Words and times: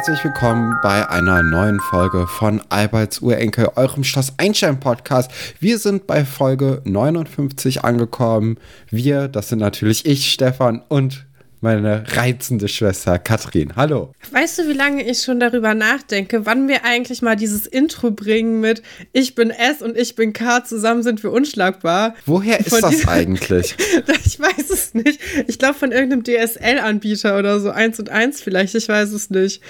herzlich 0.00 0.24
willkommen 0.24 0.80
bei 0.82 1.10
einer 1.10 1.42
neuen 1.42 1.78
Folge 1.78 2.26
von 2.26 2.62
Alberts 2.70 3.20
Urenkel, 3.20 3.68
eurem 3.76 4.02
Schloss 4.02 4.32
Einstein 4.38 4.80
Podcast. 4.80 5.30
Wir 5.60 5.76
sind 5.78 6.06
bei 6.06 6.24
Folge 6.24 6.80
59 6.86 7.84
angekommen. 7.84 8.56
Wir, 8.88 9.28
das 9.28 9.50
sind 9.50 9.58
natürlich 9.58 10.06
ich, 10.06 10.32
Stefan 10.32 10.80
und 10.88 11.26
meine 11.60 12.04
reizende 12.16 12.68
Schwester 12.68 13.18
Katrin. 13.18 13.76
Hallo. 13.76 14.12
Weißt 14.30 14.58
du, 14.58 14.68
wie 14.68 14.72
lange 14.72 15.08
ich 15.08 15.22
schon 15.22 15.40
darüber 15.40 15.74
nachdenke, 15.74 16.46
wann 16.46 16.68
wir 16.68 16.84
eigentlich 16.84 17.22
mal 17.22 17.36
dieses 17.36 17.66
Intro 17.66 18.10
bringen 18.10 18.60
mit 18.60 18.82
Ich 19.12 19.34
bin 19.34 19.50
S 19.50 19.82
und 19.82 19.96
ich 19.96 20.14
bin 20.14 20.32
K, 20.32 20.64
zusammen 20.64 21.02
sind 21.02 21.22
wir 21.22 21.32
unschlagbar? 21.32 22.14
Woher 22.26 22.60
ist 22.60 22.70
von 22.70 22.80
das 22.80 23.06
eigentlich? 23.06 23.76
ich 24.24 24.40
weiß 24.40 24.70
es 24.70 24.94
nicht. 24.94 25.20
Ich 25.46 25.58
glaube 25.58 25.78
von 25.78 25.92
irgendeinem 25.92 26.24
DSL-Anbieter 26.24 27.38
oder 27.38 27.60
so, 27.60 27.70
eins 27.70 27.98
und 27.98 28.08
eins 28.08 28.40
vielleicht, 28.40 28.74
ich 28.74 28.88
weiß 28.88 29.12
es 29.12 29.30
nicht. 29.30 29.62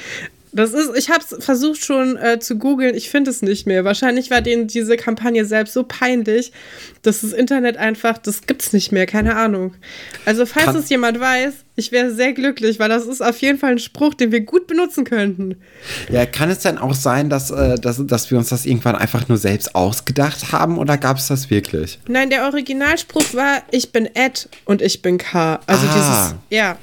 Das 0.53 0.73
ist, 0.73 0.91
ich 0.97 1.11
habe 1.11 1.23
es 1.23 1.45
versucht 1.45 1.85
schon 1.85 2.17
äh, 2.17 2.41
zu 2.41 2.57
googeln, 2.57 2.95
ich 2.95 3.09
finde 3.09 3.31
es 3.31 3.43
nicht 3.43 3.67
mehr. 3.67 3.85
Wahrscheinlich 3.85 4.31
war 4.31 4.41
denen 4.41 4.67
diese 4.67 4.97
Kampagne 4.97 5.45
selbst 5.45 5.75
so 5.75 5.85
peinlich, 5.85 6.53
dass 7.03 7.21
das 7.21 7.33
Internet 7.33 7.77
einfach, 7.77 8.19
das 8.19 8.47
gibt's 8.47 8.73
nicht 8.73 8.91
mehr, 8.91 9.07
keine 9.07 9.37
Ahnung. 9.37 9.75
Also 10.25 10.47
falls 10.47 10.67
kann, 10.67 10.77
es 10.77 10.89
jemand 10.89 11.21
weiß, 11.21 11.55
ich 11.77 11.93
wäre 11.93 12.13
sehr 12.13 12.33
glücklich, 12.33 12.79
weil 12.79 12.89
das 12.89 13.07
ist 13.07 13.23
auf 13.23 13.39
jeden 13.39 13.59
Fall 13.59 13.73
ein 13.73 13.79
Spruch, 13.79 14.15
den 14.15 14.33
wir 14.33 14.41
gut 14.41 14.67
benutzen 14.67 15.05
könnten. 15.05 15.57
Ja, 16.11 16.27
kann 16.27 16.51
es 16.51 16.59
denn 16.59 16.79
auch 16.79 16.95
sein, 16.95 17.31
dass, 17.31 17.51
äh, 17.51 17.77
dass, 17.77 18.05
dass 18.05 18.31
wir 18.31 18.39
uns 18.39 18.49
das 18.49 18.67
irgendwann 18.67 18.97
einfach 18.97 19.29
nur 19.29 19.39
selbst 19.39 19.75
ausgedacht 19.75 20.53
haben 20.53 20.79
oder 20.79 20.99
gab 20.99 21.19
es 21.19 21.29
das 21.29 21.49
wirklich? 21.51 21.99
Nein, 22.09 22.31
der 22.31 22.45
Originalspruch 22.45 23.35
war, 23.35 23.63
ich 23.71 23.93
bin 23.93 24.07
Ed 24.15 24.49
und 24.65 24.83
ich 24.83 25.01
bin 25.01 25.19
K. 25.19 25.61
Also 25.67 25.87
ah. 25.87 25.95
dieses, 25.95 26.35
ja. 26.51 26.77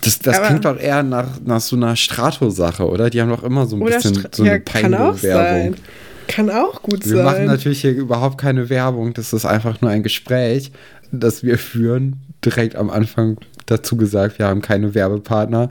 Das, 0.00 0.18
das 0.18 0.42
klingt 0.42 0.64
doch 0.64 0.78
eher 0.78 1.02
nach, 1.02 1.40
nach 1.44 1.60
so 1.60 1.76
einer 1.76 1.96
Strato-Sache, 1.96 2.88
oder? 2.88 3.10
Die 3.10 3.20
haben 3.20 3.28
doch 3.28 3.42
immer 3.42 3.66
so 3.66 3.76
ein 3.76 3.84
bisschen 3.84 4.14
Stra 4.14 4.28
so 4.32 4.42
eine 4.42 4.52
ja, 4.52 4.58
Peinlich-Werbung. 4.64 5.74
Kann 6.28 6.48
auch 6.48 6.82
gut 6.82 7.04
wir 7.04 7.16
sein. 7.16 7.16
Wir 7.16 7.24
machen 7.24 7.44
natürlich 7.46 7.80
hier 7.80 7.92
überhaupt 7.92 8.38
keine 8.38 8.70
Werbung. 8.70 9.12
Das 9.14 9.32
ist 9.32 9.44
einfach 9.44 9.80
nur 9.80 9.90
ein 9.90 10.02
Gespräch, 10.02 10.70
das 11.10 11.42
wir 11.42 11.58
führen. 11.58 12.20
Direkt 12.44 12.76
am 12.76 12.88
Anfang 12.88 13.38
dazu 13.66 13.96
gesagt, 13.96 14.38
wir 14.38 14.46
haben 14.46 14.62
keine 14.62 14.94
Werbepartner. 14.94 15.70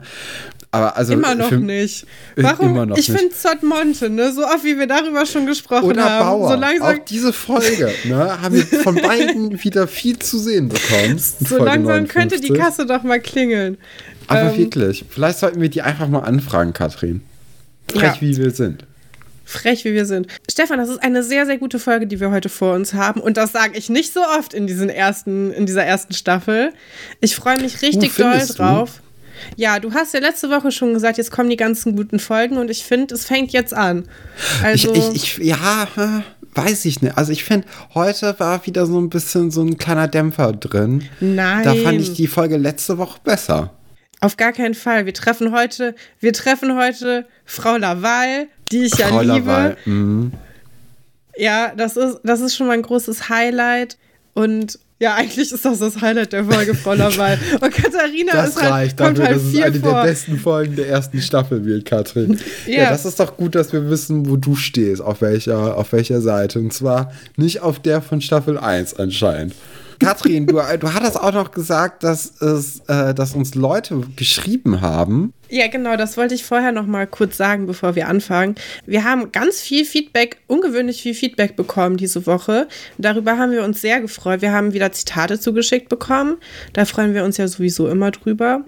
Aber 0.72 0.96
also 0.96 1.14
immer 1.14 1.34
noch 1.34 1.50
nicht. 1.50 2.06
Warum? 2.36 2.88
Noch 2.88 2.96
ich 2.96 3.06
finde 3.06 3.30
Zott 3.30 3.62
Monte, 3.62 4.08
ne? 4.08 4.32
so 4.32 4.44
oft 4.44 4.62
wie 4.62 4.78
wir 4.78 4.86
darüber 4.86 5.26
schon 5.26 5.46
gesprochen 5.46 5.84
Oder 5.84 6.04
haben. 6.04 6.26
Bauer. 6.26 6.52
So 6.52 6.60
langsam 6.60 6.94
auch 6.94 7.04
diese 7.04 7.32
Folge 7.32 7.92
ne, 8.04 8.40
haben 8.40 8.54
wir 8.54 8.64
von 8.64 8.94
beiden 9.02 9.62
wieder 9.64 9.88
viel 9.88 10.18
zu 10.18 10.38
sehen 10.38 10.68
bekommen. 10.68 11.18
So 11.18 11.58
langsam 11.58 12.04
59. 12.04 12.08
könnte 12.08 12.40
die 12.40 12.52
Kasse 12.52 12.86
doch 12.86 13.02
mal 13.02 13.20
klingeln. 13.20 13.78
Aber 14.28 14.52
ähm, 14.52 14.58
wirklich, 14.58 15.04
vielleicht 15.08 15.40
sollten 15.40 15.60
wir 15.60 15.70
die 15.70 15.82
einfach 15.82 16.06
mal 16.06 16.20
anfragen, 16.20 16.72
Katrin. 16.72 17.22
Frech 17.90 18.02
ja. 18.02 18.20
wie 18.20 18.36
wir 18.36 18.52
sind. 18.52 18.86
Frech 19.44 19.84
wie 19.84 19.92
wir 19.92 20.06
sind. 20.06 20.28
Stefan, 20.48 20.78
das 20.78 20.88
ist 20.88 21.02
eine 21.02 21.24
sehr, 21.24 21.46
sehr 21.46 21.58
gute 21.58 21.80
Folge, 21.80 22.06
die 22.06 22.20
wir 22.20 22.30
heute 22.30 22.48
vor 22.48 22.74
uns 22.74 22.94
haben. 22.94 23.20
Und 23.20 23.36
das 23.36 23.50
sage 23.50 23.76
ich 23.76 23.88
nicht 23.90 24.12
so 24.12 24.20
oft 24.20 24.54
in, 24.54 24.68
diesen 24.68 24.88
ersten, 24.88 25.52
in 25.52 25.66
dieser 25.66 25.84
ersten 25.84 26.14
Staffel. 26.14 26.72
Ich 27.20 27.34
freue 27.34 27.60
mich 27.60 27.82
richtig 27.82 28.14
doll 28.14 28.38
drauf. 28.46 29.00
Du? 29.02 29.09
Ja, 29.56 29.78
du 29.78 29.92
hast 29.92 30.14
ja 30.14 30.20
letzte 30.20 30.50
Woche 30.50 30.70
schon 30.70 30.94
gesagt, 30.94 31.18
jetzt 31.18 31.30
kommen 31.30 31.50
die 31.50 31.56
ganzen 31.56 31.96
guten 31.96 32.18
Folgen 32.18 32.56
und 32.56 32.70
ich 32.70 32.84
finde, 32.84 33.14
es 33.14 33.24
fängt 33.24 33.52
jetzt 33.52 33.74
an. 33.74 34.08
Also 34.62 34.92
ich, 34.94 35.14
ich, 35.14 35.38
ich 35.38 35.46
ja, 35.46 35.88
weiß 36.54 36.84
ich 36.84 37.02
nicht. 37.02 37.16
Also 37.16 37.32
ich 37.32 37.44
finde, 37.44 37.66
heute 37.94 38.34
war 38.38 38.66
wieder 38.66 38.86
so 38.86 39.00
ein 39.00 39.10
bisschen 39.10 39.50
so 39.50 39.62
ein 39.62 39.78
kleiner 39.78 40.08
Dämpfer 40.08 40.52
drin. 40.52 41.08
Nein. 41.20 41.64
Da 41.64 41.74
fand 41.74 42.00
ich 42.00 42.14
die 42.14 42.26
Folge 42.26 42.56
letzte 42.56 42.98
Woche 42.98 43.18
besser. 43.22 43.72
Auf 44.20 44.36
gar 44.36 44.52
keinen 44.52 44.74
Fall. 44.74 45.06
Wir 45.06 45.14
treffen 45.14 45.52
heute, 45.52 45.94
wir 46.18 46.32
treffen 46.32 46.76
heute 46.76 47.26
Frau 47.44 47.76
Laval, 47.76 48.48
die 48.70 48.84
ich 48.84 48.94
Frau 48.94 49.22
ja 49.22 49.34
liebe. 49.34 49.46
Laval. 49.46 49.76
Mhm. 49.86 50.32
Ja, 51.36 51.72
das 51.74 51.96
ist, 51.96 52.20
das 52.22 52.40
ist 52.40 52.54
schon 52.54 52.66
mal 52.66 52.74
ein 52.74 52.82
großes 52.82 53.30
Highlight. 53.30 53.96
Und 54.34 54.78
ja, 55.00 55.14
eigentlich 55.14 55.50
ist 55.50 55.64
das 55.64 55.78
das 55.78 56.00
Highlight 56.02 56.34
der 56.34 56.44
Folge, 56.44 56.74
Frau 56.74 56.92
Laval. 56.92 57.38
Und 57.60 57.72
Katharina 57.72 58.32
das 58.32 58.50
ist 58.50 58.62
halt, 58.62 58.70
reicht 58.70 58.96
kommt 58.98 59.18
dafür, 59.18 59.24
halt 59.28 59.36
dass 59.36 59.42
es 59.44 59.62
eine 59.62 59.80
vor. 59.80 59.92
der 59.94 60.02
besten 60.02 60.38
Folgen 60.38 60.76
der 60.76 60.88
ersten 60.88 61.22
Staffel 61.22 61.64
wird, 61.64 61.86
Katrin. 61.86 62.38
ja. 62.66 62.82
ja, 62.82 62.90
das 62.90 63.06
ist 63.06 63.18
doch 63.18 63.38
gut, 63.38 63.54
dass 63.54 63.72
wir 63.72 63.88
wissen, 63.88 64.28
wo 64.28 64.36
du 64.36 64.56
stehst, 64.56 65.00
auf 65.00 65.22
welcher, 65.22 65.78
auf 65.78 65.92
welcher 65.92 66.20
Seite. 66.20 66.58
Und 66.58 66.74
zwar 66.74 67.12
nicht 67.36 67.62
auf 67.62 67.80
der 67.80 68.02
von 68.02 68.20
Staffel 68.20 68.58
1 68.58 68.94
anscheinend. 68.94 69.54
Katrin, 70.00 70.46
du, 70.46 70.54
du 70.54 70.94
hattest 70.94 71.20
auch 71.20 71.32
noch 71.32 71.52
gesagt, 71.52 72.02
dass, 72.02 72.40
es, 72.40 72.80
äh, 72.88 73.14
dass 73.14 73.34
uns 73.34 73.54
Leute 73.54 74.00
geschrieben 74.16 74.80
haben. 74.80 75.32
Ja, 75.50 75.66
genau, 75.66 75.96
das 75.96 76.16
wollte 76.16 76.34
ich 76.34 76.44
vorher 76.44 76.70
noch 76.70 76.86
mal 76.86 77.08
kurz 77.08 77.36
sagen, 77.36 77.66
bevor 77.66 77.96
wir 77.96 78.08
anfangen. 78.08 78.54
Wir 78.86 79.04
haben 79.04 79.32
ganz 79.32 79.60
viel 79.60 79.84
Feedback, 79.84 80.38
ungewöhnlich 80.46 81.02
viel 81.02 81.14
Feedback 81.14 81.56
bekommen 81.56 81.96
diese 81.96 82.24
Woche. 82.26 82.68
Darüber 82.98 83.36
haben 83.36 83.50
wir 83.50 83.64
uns 83.64 83.80
sehr 83.80 84.00
gefreut. 84.00 84.42
Wir 84.42 84.52
haben 84.52 84.72
wieder 84.72 84.92
Zitate 84.92 85.40
zugeschickt 85.40 85.88
bekommen. 85.88 86.36
Da 86.72 86.84
freuen 86.84 87.14
wir 87.14 87.24
uns 87.24 87.36
ja 87.36 87.48
sowieso 87.48 87.88
immer 87.88 88.12
drüber. 88.12 88.64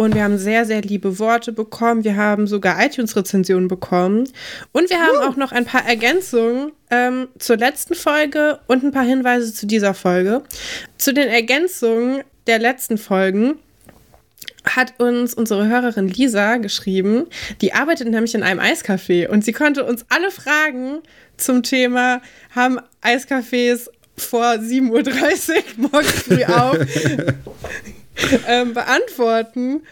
Und 0.00 0.14
wir 0.14 0.24
haben 0.24 0.38
sehr, 0.38 0.64
sehr 0.64 0.80
liebe 0.80 1.18
Worte 1.18 1.52
bekommen. 1.52 2.04
Wir 2.04 2.16
haben 2.16 2.46
sogar 2.46 2.82
iTunes-Rezensionen 2.82 3.68
bekommen. 3.68 4.26
Und 4.72 4.88
wir 4.88 4.98
haben 4.98 5.18
auch 5.28 5.36
noch 5.36 5.52
ein 5.52 5.66
paar 5.66 5.86
Ergänzungen 5.86 6.72
ähm, 6.90 7.28
zur 7.38 7.58
letzten 7.58 7.94
Folge 7.94 8.60
und 8.66 8.82
ein 8.82 8.92
paar 8.92 9.04
Hinweise 9.04 9.52
zu 9.52 9.66
dieser 9.66 9.92
Folge. 9.92 10.40
Zu 10.96 11.12
den 11.12 11.28
Ergänzungen 11.28 12.22
der 12.46 12.58
letzten 12.58 12.96
Folgen 12.96 13.58
hat 14.64 14.98
uns 15.00 15.34
unsere 15.34 15.68
Hörerin 15.68 16.08
Lisa 16.08 16.56
geschrieben. 16.56 17.26
Die 17.60 17.74
arbeitet 17.74 18.08
nämlich 18.08 18.34
in 18.34 18.42
einem 18.42 18.60
Eiscafé 18.60 19.28
und 19.28 19.44
sie 19.44 19.52
konnte 19.52 19.84
uns 19.84 20.06
alle 20.08 20.30
Fragen 20.30 21.00
zum 21.36 21.62
Thema, 21.62 22.22
haben 22.54 22.78
Eiscafés 23.02 23.90
vor 24.16 24.46
7.30 24.46 24.88
Uhr 24.88 25.90
morgens 25.90 26.22
früh 26.22 26.44
auf, 26.44 26.78
ähm, 28.48 28.74
beantworten. 28.74 29.82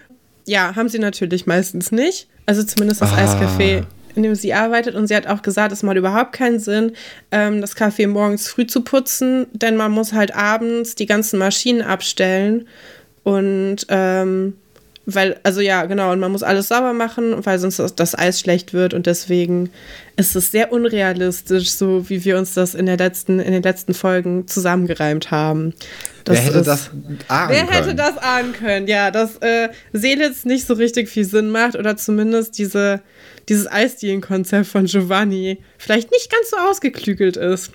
Ja, 0.46 0.74
haben 0.76 0.88
sie 0.88 0.98
natürlich 0.98 1.46
meistens 1.46 1.92
nicht. 1.92 2.28
Also 2.46 2.62
zumindest 2.62 3.02
das 3.02 3.12
ah. 3.12 3.18
Eiscafé, 3.18 3.84
in 4.14 4.22
dem 4.22 4.34
sie 4.34 4.54
arbeitet. 4.54 4.94
Und 4.94 5.06
sie 5.06 5.16
hat 5.16 5.26
auch 5.26 5.42
gesagt, 5.42 5.72
es 5.72 5.82
macht 5.82 5.96
überhaupt 5.96 6.32
keinen 6.32 6.58
Sinn, 6.58 6.92
ähm, 7.30 7.60
das 7.60 7.76
Café 7.76 8.06
morgens 8.08 8.48
früh 8.48 8.66
zu 8.66 8.82
putzen, 8.82 9.46
denn 9.52 9.76
man 9.76 9.92
muss 9.92 10.12
halt 10.12 10.34
abends 10.34 10.94
die 10.94 11.06
ganzen 11.06 11.38
Maschinen 11.38 11.82
abstellen. 11.82 12.66
Und 13.24 13.86
ähm, 13.88 14.54
weil, 15.10 15.40
also 15.42 15.62
ja, 15.62 15.86
genau, 15.86 16.12
und 16.12 16.20
man 16.20 16.30
muss 16.30 16.42
alles 16.42 16.68
sauber 16.68 16.92
machen, 16.92 17.34
weil 17.46 17.58
sonst 17.58 17.78
das, 17.96 18.18
Eis 18.18 18.40
schlecht 18.40 18.74
wird 18.74 18.92
und 18.92 19.06
deswegen 19.06 19.70
ist 20.16 20.36
es 20.36 20.50
sehr 20.50 20.70
unrealistisch, 20.70 21.70
so 21.70 22.10
wie 22.10 22.26
wir 22.26 22.36
uns 22.36 22.52
das 22.52 22.74
in, 22.74 22.84
der 22.84 22.98
letzten, 22.98 23.40
in 23.40 23.52
den 23.52 23.62
letzten 23.62 23.94
Folgen 23.94 24.46
zusammengereimt 24.48 25.30
haben. 25.30 25.72
Das 26.24 26.36
wer 26.36 26.44
hätte 26.44 26.58
ist, 26.58 26.66
das 26.66 26.90
ahnen 27.28 27.50
Wer 27.50 27.66
hätte 27.68 27.94
das 27.94 28.18
ahnen 28.18 28.52
können? 28.52 28.86
Ja, 28.86 29.10
dass 29.10 29.36
äh, 29.36 29.70
Seelitz 29.94 30.44
nicht 30.44 30.66
so 30.66 30.74
richtig 30.74 31.08
viel 31.08 31.24
Sinn 31.24 31.48
macht 31.48 31.76
oder 31.76 31.96
zumindest 31.96 32.58
diese, 32.58 33.00
dieses 33.48 33.66
Eisdielen-Konzept 33.66 34.66
von 34.66 34.84
Giovanni 34.84 35.56
vielleicht 35.78 36.10
nicht 36.10 36.30
ganz 36.30 36.50
so 36.50 36.58
ausgeklügelt 36.58 37.38
ist. 37.38 37.70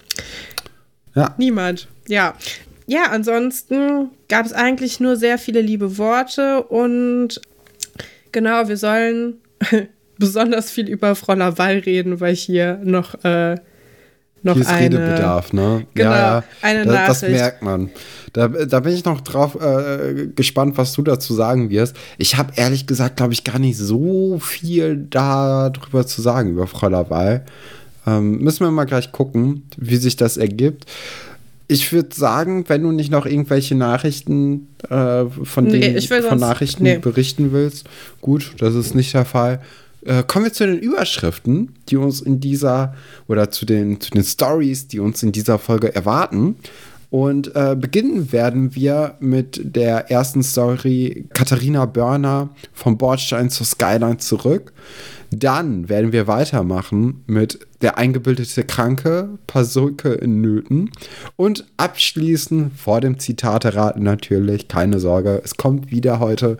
Ja. 1.16 1.34
Niemand. 1.40 1.88
Ja, 2.08 2.36
ja, 2.86 3.06
ansonsten 3.12 4.10
gab 4.28 4.46
es 4.46 4.54
eigentlich 4.54 5.00
nur 5.00 5.16
sehr 5.16 5.38
viele 5.38 5.62
liebe 5.62 5.98
Worte 5.98 6.64
und 6.64 7.40
genau, 8.32 8.68
wir 8.68 8.78
sollen 8.78 9.36
besonders 10.18 10.72
viel 10.72 10.90
über 10.90 11.16
Frau 11.16 11.34
Laval 11.34 11.80
reden, 11.80 12.20
weil 12.20 12.36
hier 12.36 12.80
noch, 12.84 13.24
äh, 13.24 13.56
noch 14.42 14.54
hier 14.54 14.64
ist 14.64 14.70
eine, 14.70 14.98
Redebedarf, 14.98 15.54
ne? 15.54 15.86
Genau, 15.94 16.12
ja, 16.12 16.18
ja. 16.18 16.44
eine 16.62 16.86
das, 16.86 17.22
das 17.22 17.30
merkt 17.30 17.62
man. 17.62 17.90
Da, 18.34 18.48
da 18.48 18.80
bin 18.82 18.94
ich 18.94 19.06
noch 19.06 19.22
drauf 19.22 19.56
äh, 19.62 20.28
gespannt, 20.36 20.78
was 20.78 20.94
du 20.94 21.04
dazu 21.04 21.34
sagen 21.34 21.70
wirst. 21.70 21.96
Ich 22.18 22.36
habe 22.36 22.54
ehrlich 22.56 22.88
gesagt, 22.88 23.18
glaube 23.18 23.34
ich, 23.34 23.44
gar 23.44 23.60
nicht 23.60 23.78
so 23.78 24.40
viel 24.40 25.08
darüber 25.10 26.06
zu 26.06 26.22
sagen 26.22 26.50
über 26.50 26.68
Frau 26.68 26.90
Laval. 26.90 27.46
Ähm, 28.06 28.40
müssen 28.40 28.66
wir 28.66 28.72
mal 28.72 28.84
gleich 28.84 29.14
gucken, 29.14 29.70
wie 29.78 29.96
sich 29.96 30.18
das 30.18 30.36
ergibt 30.36 30.86
ich 31.68 31.92
würde 31.92 32.16
sagen, 32.16 32.66
wenn 32.68 32.84
du 32.84 32.92
nicht 32.92 33.12
noch 33.12 33.26
irgendwelche 33.26 33.76
Nachrichten 33.76 34.68
äh, 34.90 35.26
von 35.26 35.66
nee, 35.66 35.80
den 35.80 36.02
von 36.02 36.22
sonst, 36.22 36.42
Nachrichten 36.42 36.84
nee. 36.84 36.98
berichten 36.98 37.52
willst, 37.52 37.90
gut, 38.22 38.54
das 38.60 38.76
ist 38.76 38.96
nicht 38.96 39.14
der 39.14 39.26
Fall. 39.26 39.62
Äh, 40.06 40.24
kommen 40.24 40.46
wir 40.46 40.54
zu 40.54 40.66
den 40.66 40.80
Überschriften, 40.80 41.76
die 41.90 41.98
uns 41.98 42.22
in 42.22 42.40
dieser 42.40 42.94
oder 43.28 43.52
zu 43.52 43.66
den 43.66 44.02
zu 44.02 44.12
den 44.12 44.24
Stories, 44.24 44.88
die 44.88 45.00
uns 45.00 45.24
in 45.24 45.32
dieser 45.32 45.60
Folge 45.60 45.96
erwarten. 45.96 46.56
Und 47.10 47.56
äh, 47.56 47.76
beginnen 47.80 48.32
werden 48.32 48.74
wir 48.74 49.18
mit 49.20 49.62
der 49.64 50.10
ersten 50.10 50.42
Story 50.42 51.28
Katharina 51.34 51.86
Börner 51.86 52.50
vom 52.74 52.98
Bordstein 52.98 53.52
zur 53.52 53.68
Skyline 53.68 54.18
zurück. 54.18 54.74
Dann 55.30 55.90
werden 55.90 56.12
wir 56.12 56.26
weitermachen 56.26 57.24
mit 57.28 57.60
der 57.84 57.98
eingebildete 57.98 58.64
Kranke, 58.64 59.38
Pasulke 59.46 60.14
in 60.14 60.42
Nöten. 60.42 60.90
Und 61.36 61.66
abschließen 61.78 62.72
vor 62.72 63.02
dem 63.02 63.20
Zitate-Raten 63.20 64.02
natürlich, 64.02 64.68
keine 64.68 65.00
Sorge, 65.00 65.42
es 65.44 65.58
kommt 65.58 65.92
wieder 65.92 66.20
heute. 66.20 66.58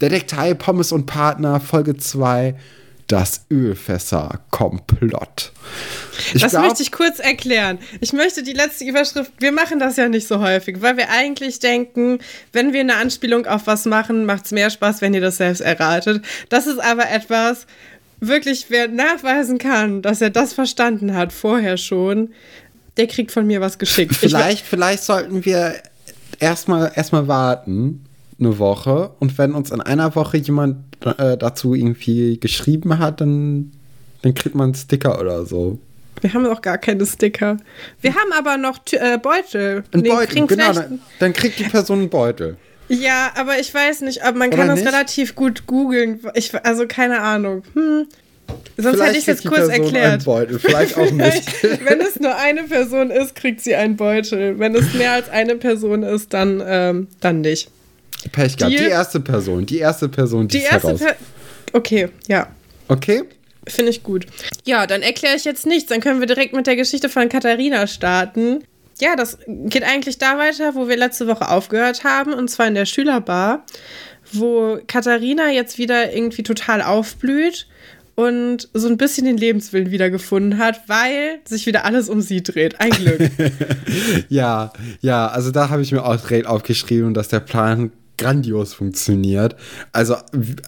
Detektei 0.00 0.54
Pommes 0.54 0.92
und 0.92 1.06
Partner, 1.06 1.60
Folge 1.60 1.96
2. 1.96 2.54
das 3.08 3.46
Ölfässer-Komplott. 3.50 5.52
Das 6.34 6.52
glaub, 6.52 6.64
möchte 6.64 6.82
ich 6.82 6.92
kurz 6.92 7.18
erklären. 7.18 7.78
Ich 8.00 8.12
möchte 8.12 8.42
die 8.42 8.52
letzte 8.52 8.84
Überschrift, 8.84 9.32
wir 9.38 9.52
machen 9.52 9.78
das 9.78 9.96
ja 9.96 10.08
nicht 10.08 10.28
so 10.28 10.40
häufig, 10.40 10.80
weil 10.80 10.96
wir 10.96 11.10
eigentlich 11.10 11.58
denken, 11.58 12.18
wenn 12.52 12.72
wir 12.72 12.80
eine 12.80 12.96
Anspielung 12.96 13.46
auf 13.46 13.66
was 13.66 13.84
machen, 13.84 14.24
macht 14.24 14.46
es 14.46 14.52
mehr 14.52 14.70
Spaß, 14.70 15.02
wenn 15.02 15.14
ihr 15.14 15.20
das 15.20 15.38
selbst 15.38 15.60
erratet. 15.60 16.24
Das 16.48 16.66
ist 16.66 16.78
aber 16.78 17.10
etwas, 17.10 17.66
wirklich, 18.22 18.66
wer 18.68 18.88
nachweisen 18.88 19.58
kann, 19.58 20.00
dass 20.00 20.20
er 20.20 20.30
das 20.30 20.54
verstanden 20.54 21.14
hat 21.14 21.32
vorher 21.32 21.76
schon, 21.76 22.30
der 22.96 23.06
kriegt 23.06 23.32
von 23.32 23.46
mir 23.46 23.60
was 23.60 23.78
geschickt. 23.78 24.14
Vielleicht, 24.16 24.64
vielleicht 24.64 25.02
sollten 25.02 25.44
wir 25.44 25.74
erstmal 26.38 26.92
erstmal 26.94 27.28
warten 27.28 28.04
eine 28.38 28.58
Woche 28.58 29.10
und 29.20 29.36
wenn 29.38 29.52
uns 29.52 29.70
in 29.70 29.80
einer 29.80 30.14
Woche 30.14 30.38
jemand 30.38 30.76
äh, 31.04 31.36
dazu 31.36 31.74
irgendwie 31.74 32.38
geschrieben 32.38 32.98
hat, 32.98 33.20
dann, 33.20 33.72
dann 34.22 34.34
kriegt 34.34 34.54
man 34.54 34.66
einen 34.66 34.74
Sticker 34.74 35.20
oder 35.20 35.44
so. 35.44 35.78
Wir 36.20 36.32
haben 36.34 36.46
auch 36.46 36.62
gar 36.62 36.78
keine 36.78 37.04
Sticker. 37.04 37.56
Wir 38.00 38.14
haben 38.14 38.32
aber 38.38 38.56
noch 38.56 38.78
äh, 38.92 39.18
Beutel. 39.18 39.82
Ein 39.92 40.00
nee, 40.00 40.08
Beutel, 40.08 40.46
genau. 40.46 40.72
Dann, 40.72 41.00
dann, 41.18 41.32
kriegt 41.32 41.58
die 41.58 41.64
Person 41.64 42.00
einen 42.00 42.10
Beutel. 42.10 42.56
Ja, 42.92 43.32
aber 43.36 43.58
ich 43.58 43.72
weiß 43.72 44.02
nicht, 44.02 44.22
aber 44.22 44.38
man 44.38 44.50
kann 44.50 44.68
das 44.68 44.80
relativ 44.80 45.34
gut 45.34 45.66
googeln. 45.66 46.20
Also 46.62 46.86
keine 46.86 47.20
Ahnung. 47.20 47.62
Hm. 47.74 48.06
Sonst 48.76 48.96
Vielleicht 48.96 49.00
hätte 49.00 49.12
ich 49.12 49.18
es 49.18 49.26
jetzt 49.26 49.44
kurz 49.46 49.68
Person 49.68 49.84
erklärt. 49.84 50.12
Einen 50.12 50.24
Beutel. 50.24 50.58
Vielleicht 50.58 50.96
auch 50.98 51.10
nicht. 51.10 51.62
Wenn 51.84 52.00
es 52.00 52.20
nur 52.20 52.36
eine 52.36 52.64
Person 52.64 53.10
ist, 53.10 53.34
kriegt 53.34 53.60
sie 53.60 53.74
einen 53.74 53.96
Beutel. 53.96 54.58
Wenn 54.58 54.74
es 54.74 54.92
mehr 54.94 55.12
als 55.12 55.30
eine 55.30 55.56
Person 55.56 56.02
ist, 56.02 56.34
dann, 56.34 56.62
ähm, 56.66 57.08
dann 57.20 57.40
nicht. 57.40 57.70
Pech 58.30 58.56
gehabt. 58.56 58.72
Die, 58.72 58.78
die 58.78 58.84
erste 58.84 59.20
Person. 59.20 59.66
Die 59.66 59.78
erste 59.78 60.08
Person, 60.08 60.48
die, 60.48 60.58
die 60.58 60.64
erste 60.64 60.94
Per 60.94 61.16
Okay, 61.72 62.08
ja. 62.28 62.48
Okay. 62.88 63.22
Finde 63.66 63.90
ich 63.90 64.02
gut. 64.02 64.26
Ja, 64.64 64.86
dann 64.86 65.02
erkläre 65.02 65.36
ich 65.36 65.44
jetzt 65.44 65.66
nichts. 65.66 65.88
Dann 65.88 66.00
können 66.00 66.20
wir 66.20 66.26
direkt 66.26 66.52
mit 66.54 66.66
der 66.66 66.76
Geschichte 66.76 67.08
von 67.08 67.28
Katharina 67.28 67.86
starten. 67.86 68.64
Ja, 69.00 69.16
das 69.16 69.38
geht 69.46 69.84
eigentlich 69.84 70.18
da 70.18 70.38
weiter, 70.38 70.74
wo 70.74 70.88
wir 70.88 70.96
letzte 70.96 71.26
Woche 71.26 71.48
aufgehört 71.48 72.04
haben, 72.04 72.32
und 72.32 72.48
zwar 72.48 72.68
in 72.68 72.74
der 72.74 72.86
Schülerbar, 72.86 73.64
wo 74.32 74.78
Katharina 74.86 75.50
jetzt 75.50 75.78
wieder 75.78 76.12
irgendwie 76.12 76.42
total 76.42 76.82
aufblüht 76.82 77.66
und 78.14 78.68
so 78.74 78.88
ein 78.88 78.98
bisschen 78.98 79.26
den 79.26 79.36
Lebenswillen 79.36 79.90
wiedergefunden 79.90 80.58
hat, 80.58 80.88
weil 80.88 81.40
sich 81.44 81.66
wieder 81.66 81.84
alles 81.84 82.08
um 82.08 82.20
sie 82.20 82.42
dreht. 82.42 82.80
Ein 82.80 82.90
Glück. 82.90 83.30
ja, 84.28 84.72
ja, 85.00 85.28
also 85.28 85.50
da 85.50 85.70
habe 85.70 85.82
ich 85.82 85.92
mir 85.92 86.04
auch 86.04 86.16
direkt 86.16 86.46
aufgeschrieben, 86.46 87.14
dass 87.14 87.28
der 87.28 87.40
Plan 87.40 87.90
grandios 88.18 88.74
funktioniert. 88.74 89.56
Also 89.92 90.16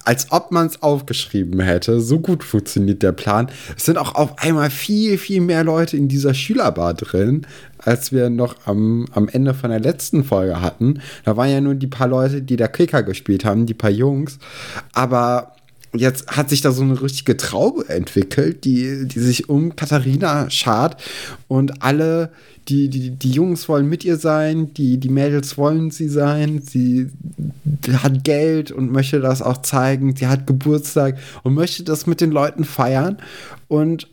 als 0.04 0.32
ob 0.32 0.50
man 0.50 0.66
es 0.66 0.82
aufgeschrieben 0.82 1.60
hätte. 1.60 2.00
So 2.00 2.18
gut 2.20 2.42
funktioniert 2.44 3.02
der 3.02 3.12
Plan. 3.12 3.48
Es 3.76 3.84
sind 3.84 3.98
auch 3.98 4.14
auf 4.14 4.38
einmal 4.38 4.70
viel, 4.70 5.18
viel 5.18 5.40
mehr 5.40 5.64
Leute 5.64 5.96
in 5.96 6.08
dieser 6.08 6.34
Schülerbar 6.34 6.94
drin, 6.94 7.46
als 7.78 8.12
wir 8.12 8.30
noch 8.30 8.56
am, 8.66 9.06
am 9.12 9.28
Ende 9.28 9.54
von 9.54 9.70
der 9.70 9.80
letzten 9.80 10.24
Folge 10.24 10.60
hatten. 10.60 11.00
Da 11.24 11.36
waren 11.36 11.50
ja 11.50 11.60
nur 11.60 11.74
die 11.74 11.86
paar 11.86 12.08
Leute, 12.08 12.42
die 12.42 12.56
da 12.56 12.68
Kicker 12.68 13.02
gespielt 13.02 13.44
haben, 13.44 13.66
die 13.66 13.74
paar 13.74 13.90
Jungs. 13.90 14.38
Aber 14.92 15.54
jetzt 15.94 16.28
hat 16.28 16.50
sich 16.50 16.60
da 16.60 16.72
so 16.72 16.82
eine 16.82 17.00
richtige 17.00 17.36
Traube 17.36 17.88
entwickelt, 17.88 18.64
die, 18.64 19.06
die 19.06 19.20
sich 19.20 19.48
um 19.48 19.76
Katharina 19.76 20.50
schart 20.50 21.02
und 21.48 21.82
alle, 21.82 22.30
die, 22.68 22.88
die, 22.88 23.10
die 23.10 23.30
Jungs 23.30 23.68
wollen 23.68 23.88
mit 23.88 24.04
ihr 24.04 24.16
sein, 24.16 24.72
die, 24.74 24.98
die 24.98 25.08
Mädels 25.08 25.56
wollen 25.58 25.90
sie 25.90 26.08
sein, 26.08 26.62
sie 26.62 27.10
hat 28.02 28.24
Geld 28.24 28.70
und 28.70 28.90
möchte 28.90 29.20
das 29.20 29.42
auch 29.42 29.58
zeigen, 29.58 30.16
sie 30.16 30.26
hat 30.26 30.46
Geburtstag 30.46 31.18
und 31.42 31.54
möchte 31.54 31.84
das 31.84 32.06
mit 32.06 32.20
den 32.20 32.30
Leuten 32.30 32.64
feiern 32.64 33.18
und 33.68 34.08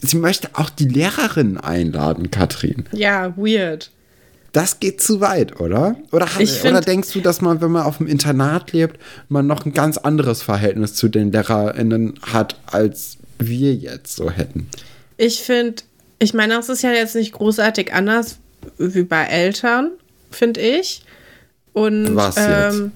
sie 0.00 0.16
möchte 0.16 0.50
auch 0.54 0.70
die 0.70 0.88
Lehrerin 0.88 1.58
einladen, 1.58 2.30
Katrin. 2.30 2.84
Ja, 2.92 3.36
weird. 3.36 3.90
Das 4.52 4.80
geht 4.80 5.00
zu 5.00 5.20
weit, 5.20 5.60
oder? 5.60 5.96
Oder, 6.10 6.26
find, 6.26 6.64
oder 6.64 6.82
denkst 6.82 7.12
du, 7.12 7.20
dass 7.20 7.40
man, 7.40 7.62
wenn 7.62 7.70
man 7.70 7.84
auf 7.84 7.96
dem 7.98 8.06
Internat 8.06 8.72
lebt, 8.72 8.98
man 9.28 9.46
noch 9.46 9.64
ein 9.64 9.72
ganz 9.72 9.96
anderes 9.96 10.42
Verhältnis 10.42 10.94
zu 10.94 11.08
den 11.08 11.32
LehrerInnen 11.32 12.14
hat, 12.20 12.56
als 12.66 13.16
wir 13.38 13.74
jetzt 13.74 14.14
so 14.14 14.30
hätten? 14.30 14.68
Ich 15.16 15.40
finde, 15.40 15.82
ich 16.18 16.34
meine, 16.34 16.54
das 16.54 16.68
ist 16.68 16.82
ja 16.82 16.92
jetzt 16.92 17.14
nicht 17.14 17.32
großartig 17.32 17.94
anders 17.94 18.38
wie 18.76 19.04
bei 19.04 19.24
Eltern, 19.24 19.90
finde 20.30 20.60
ich. 20.60 21.02
Und 21.72 22.14
Was 22.14 22.36
jetzt? 22.36 22.74
Ähm, 22.74 22.92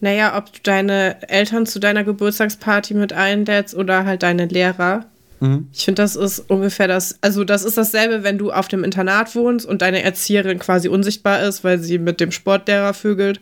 naja, 0.00 0.36
ob 0.36 0.52
du 0.52 0.58
deine 0.62 1.16
Eltern 1.28 1.66
zu 1.66 1.78
deiner 1.78 2.04
Geburtstagsparty 2.04 2.94
mit 2.94 3.12
einlädst 3.12 3.74
oder 3.74 4.04
halt 4.04 4.22
deine 4.22 4.46
Lehrer. 4.46 5.06
Mhm. 5.44 5.68
Ich 5.74 5.84
finde, 5.84 6.00
das 6.00 6.16
ist 6.16 6.38
ungefähr 6.48 6.88
das, 6.88 7.18
also 7.20 7.44
das 7.44 7.64
ist 7.64 7.76
dasselbe, 7.76 8.22
wenn 8.22 8.38
du 8.38 8.50
auf 8.50 8.66
dem 8.68 8.82
Internat 8.82 9.34
wohnst 9.34 9.66
und 9.66 9.82
deine 9.82 10.02
Erzieherin 10.02 10.58
quasi 10.58 10.88
unsichtbar 10.88 11.42
ist, 11.42 11.64
weil 11.64 11.78
sie 11.80 11.98
mit 11.98 12.18
dem 12.20 12.32
Sportlehrer 12.32 12.94
vögelt. 12.94 13.40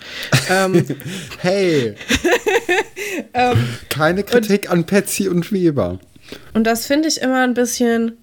ähm, 0.51 0.85
hey! 1.39 1.95
ähm, 3.35 3.69
Keine 3.89 4.25
Kritik 4.25 4.65
und, 4.65 4.71
an 4.71 4.87
Patsy 4.87 5.29
und 5.29 5.53
Weber. 5.53 6.01
Und 6.55 6.67
das 6.67 6.87
finde 6.87 7.09
ich 7.09 7.21
immer 7.21 7.43
ein 7.43 7.55
bisschen. 7.55 8.17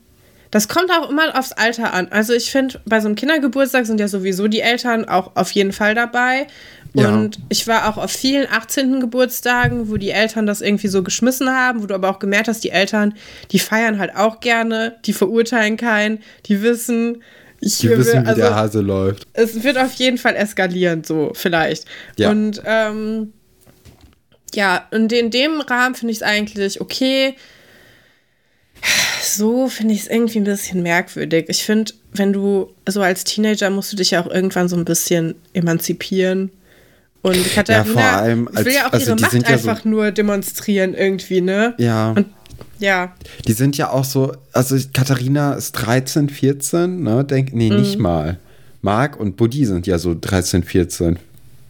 Das 0.52 0.68
kommt 0.68 0.90
auch 0.92 1.10
immer 1.10 1.38
aufs 1.38 1.52
Alter 1.52 1.94
an. 1.94 2.08
Also 2.10 2.34
ich 2.34 2.52
finde, 2.52 2.82
bei 2.86 3.00
so 3.00 3.08
einem 3.08 3.16
Kindergeburtstag 3.16 3.86
sind 3.86 4.00
ja 4.00 4.08
sowieso 4.08 4.48
die 4.48 4.62
Eltern 4.62 5.06
auch 5.06 5.36
auf 5.36 5.52
jeden 5.52 5.72
Fall 5.72 5.94
dabei. 5.94 6.48
Und 6.94 7.36
ja. 7.36 7.42
ich 7.50 7.68
war 7.68 7.88
auch 7.88 7.98
auf 7.98 8.12
vielen 8.12 8.48
18. 8.50 9.00
Geburtstagen, 9.00 9.90
wo 9.90 9.98
die 9.98 10.10
Eltern 10.10 10.48
das 10.48 10.62
irgendwie 10.62 10.88
so 10.88 11.04
geschmissen 11.04 11.50
haben, 11.50 11.84
wo 11.84 11.86
du 11.86 11.94
aber 11.94 12.10
auch 12.10 12.20
gemerkt 12.20 12.48
hast, 12.48 12.64
die 12.64 12.72
Eltern, 12.72 13.14
die 13.52 13.60
feiern 13.60 14.00
halt 14.00 14.16
auch 14.16 14.40
gerne, 14.40 14.96
die 15.06 15.14
verurteilen 15.14 15.78
keinen, 15.78 16.20
die 16.48 16.64
wissen, 16.64 17.22
ich 17.62 17.78
die 17.78 17.90
wissen, 17.90 18.26
also, 18.26 18.38
wie 18.38 18.46
der 18.46 18.56
Hase 18.56 18.82
läuft. 18.82 19.28
Es 19.34 19.64
wird 19.64 19.78
auf 19.78 19.94
jeden 19.94 20.18
Fall 20.18 20.36
eskalieren, 20.36 21.04
so 21.04 21.32
vielleicht. 21.36 21.86
Ja. 22.18 22.32
Und 22.32 22.62
ähm, 22.66 23.34
ja, 24.56 24.88
und 24.92 25.14
in 25.14 25.30
dem 25.30 25.62
Rahmen 25.62 25.94
finde 25.94 26.12
ich 26.12 26.20
es 26.20 26.24
eigentlich 26.24 26.82
okay. 26.82 27.36
So 29.22 29.68
finde 29.68 29.94
ich 29.94 30.02
es 30.02 30.08
irgendwie 30.08 30.40
ein 30.40 30.46
bisschen 30.46 30.82
merkwürdig. 30.82 31.46
Ich 31.50 31.66
finde, 31.66 31.94
wenn 32.14 32.34
du 32.34 32.74
so 32.88 33.02
als 33.02 33.26
Teenager 33.26 33.70
musst 33.70 33.92
du 33.92 33.98
dich 33.98 34.12
ja 34.12 34.24
auch 34.24 34.32
irgendwann 34.32 34.70
so 34.70 34.76
ein 34.76 34.86
bisschen 34.86 35.36
emanzipieren 35.54 36.50
und 37.22 37.54
Katharina 37.54 38.02
ja, 38.02 38.20
allem 38.20 38.48
als, 38.54 38.66
will 38.66 38.74
ja 38.74 38.88
auch 38.88 38.94
also 38.94 39.12
ihre 39.12 39.22
Macht 39.22 39.46
einfach 39.46 39.84
so, 39.84 39.90
nur 39.90 40.12
demonstrieren 40.12 40.94
irgendwie, 40.94 41.42
ne? 41.42 41.74
Ja. 41.78 42.12
Und 42.12 42.28
ja. 42.80 43.14
Die 43.46 43.54
sind 43.54 43.78
ja 43.78 43.90
auch 43.90 44.06
so, 44.06 44.34
also 44.54 44.78
Katharina 44.94 45.54
ist 45.54 45.74
13, 45.74 46.30
14, 46.30 47.04
ne? 47.04 47.26
Denk, 47.26 47.54
nee, 47.54 47.70
mhm. 47.70 47.78
nicht 47.78 48.00
mal. 48.00 48.38
Marc 48.82 49.20
und 49.20 49.36
Buddy 49.36 49.66
sind 49.66 49.86
ja 49.88 49.98
so 49.98 50.16
13, 50.20 50.64
14. 50.64 51.20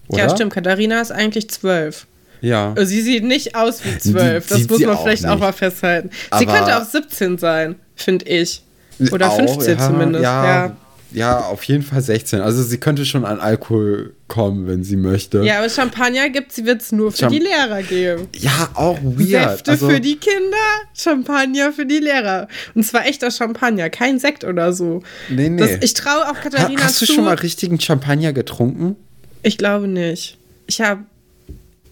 Oder? 0.08 0.20
Ja, 0.20 0.30
stimmt. 0.30 0.54
Katharina 0.54 1.02
ist 1.02 1.12
eigentlich 1.12 1.50
12. 1.50 2.06
Ja. 2.42 2.74
Also 2.76 2.90
sie 2.90 3.02
sieht 3.02 3.24
nicht 3.24 3.56
aus 3.56 3.84
wie 3.84 3.98
12. 3.98 4.48
Die, 4.48 4.54
das 4.54 4.70
muss 4.70 4.80
man 4.80 4.90
auch 4.96 5.04
vielleicht 5.04 5.24
nicht. 5.24 5.32
auch 5.32 5.40
mal 5.40 5.52
festhalten. 5.52 6.10
Aber 6.30 6.40
sie 6.40 6.46
könnte 6.46 6.78
auch 6.78 6.86
17 6.86 7.38
sein, 7.38 7.76
finde 7.96 8.26
ich. 8.26 8.64
Oder 9.12 9.30
auch, 9.30 9.38
15 9.38 9.78
ja, 9.78 9.88
zumindest. 9.88 10.24
Ja, 10.24 10.46
ja, 10.46 10.78
ja, 11.12 11.40
auf 11.40 11.64
jeden 11.64 11.84
Fall 11.84 12.02
16. 12.02 12.42
Also 12.42 12.62
sie 12.62 12.78
könnte 12.78 13.06
schon 13.06 13.26
an 13.26 13.40
Alkohol 13.40 14.14
kommen, 14.28 14.68
wenn 14.68 14.84
sie 14.84 14.96
möchte. 14.96 15.44
Ja, 15.44 15.60
aber 15.60 15.70
Champagner 15.70 16.30
gibt 16.30 16.52
es, 16.52 16.66
wird 16.66 16.82
es 16.82 16.92
nur 16.92 17.12
für 17.12 17.18
Champ 17.20 17.34
die 17.34 17.40
Lehrer 17.40 17.82
geben. 17.82 18.28
Ja, 18.38 18.70
auch 18.76 19.00
weird. 19.02 19.50
Säfte 19.50 19.72
also, 19.72 19.90
für 19.90 20.00
die 20.00 20.18
Kinder, 20.18 20.58
Champagner 20.94 21.74
für 21.74 21.86
die 21.86 21.98
Lehrer. 21.98 22.48
Und 22.76 22.84
zwar 22.84 23.08
echter 23.08 23.32
Champagner, 23.32 23.90
kein 23.90 24.20
Sekt 24.20 24.44
oder 24.44 24.72
so. 24.72 25.02
Nee, 25.30 25.50
nee. 25.50 25.60
Das, 25.60 25.72
ich 25.82 25.94
traue 25.96 26.30
auch 26.30 26.40
Katharina 26.40 26.80
ha, 26.80 26.86
Hast 26.86 27.02
du 27.02 27.06
zu. 27.06 27.14
schon 27.14 27.26
mal 27.26 27.36
richtigen 27.36 27.80
Champagner 27.80 28.34
getrunken? 28.34 28.96
Ich 29.42 29.58
glaube 29.58 29.88
nicht. 29.88 30.38
Ich 30.68 30.82
habe 30.82 31.02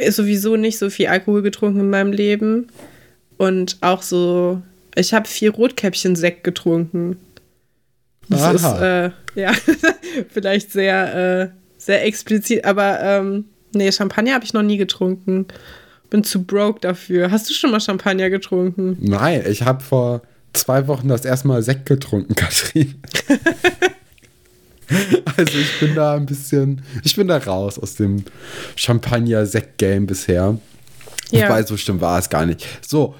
sowieso 0.09 0.55
nicht 0.55 0.77
so 0.77 0.89
viel 0.89 1.07
Alkohol 1.07 1.41
getrunken 1.41 1.79
in 1.79 1.89
meinem 1.89 2.11
Leben. 2.11 2.67
Und 3.37 3.77
auch 3.81 4.01
so, 4.01 4.61
ich 4.95 5.13
habe 5.13 5.27
vier 5.27 5.51
Rotkäppchen-Sekt 5.51 6.43
getrunken. 6.43 7.17
Das 8.29 8.41
Aha. 8.41 8.51
ist, 8.51 8.81
äh, 9.35 9.41
ja, 9.41 9.51
vielleicht 10.29 10.71
sehr, 10.71 11.41
äh, 11.41 11.49
sehr 11.77 12.05
explizit, 12.05 12.65
aber 12.65 12.99
ähm, 13.01 13.45
nee, 13.73 13.91
Champagner 13.91 14.33
habe 14.33 14.45
ich 14.45 14.53
noch 14.53 14.63
nie 14.63 14.77
getrunken. 14.77 15.47
Bin 16.09 16.23
zu 16.23 16.43
broke 16.43 16.79
dafür. 16.79 17.31
Hast 17.31 17.49
du 17.49 17.53
schon 17.53 17.71
mal 17.71 17.81
Champagner 17.81 18.29
getrunken? 18.29 18.97
Nein, 18.99 19.43
ich 19.47 19.63
habe 19.63 19.83
vor 19.83 20.21
zwei 20.53 20.87
Wochen 20.87 21.07
das 21.07 21.25
erste 21.25 21.47
Mal 21.47 21.61
Sekt 21.61 21.85
getrunken, 21.85 22.35
Katrin. 22.35 22.95
also 25.37 25.57
ich 25.57 25.79
bin 25.79 25.95
da 25.95 26.15
ein 26.15 26.25
bisschen, 26.25 26.81
ich 27.03 27.15
bin 27.15 27.27
da 27.27 27.37
raus 27.37 27.77
aus 27.77 27.95
dem 27.95 28.23
Champagner-Sekt-Game 28.75 30.07
bisher. 30.07 30.57
Ja. 31.31 31.49
Wobei, 31.49 31.63
so 31.63 31.75
stimmt 31.75 32.01
war 32.01 32.19
es 32.19 32.29
gar 32.29 32.45
nicht. 32.45 32.65
So, 32.87 33.15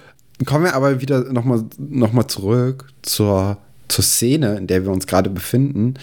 kommen 0.46 0.66
wir 0.66 0.74
aber 0.74 1.02
wieder 1.02 1.32
nochmal 1.32 1.64
noch 1.78 2.14
mal 2.14 2.28
zurück 2.28 2.88
zur 3.02 3.58
zur 3.88 4.04
Szene, 4.04 4.58
in 4.58 4.68
der 4.68 4.84
wir 4.84 4.92
uns 4.92 5.08
gerade 5.08 5.30
befinden, 5.30 5.96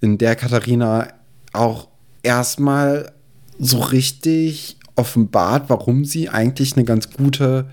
in 0.00 0.18
der 0.18 0.36
Katharina 0.36 1.08
auch 1.52 1.88
erstmal 2.22 3.12
so 3.58 3.78
richtig 3.80 4.76
offenbart, 4.96 5.68
warum 5.68 6.04
sie 6.04 6.28
eigentlich 6.28 6.76
eine 6.76 6.84
ganz 6.84 7.10
gute 7.10 7.66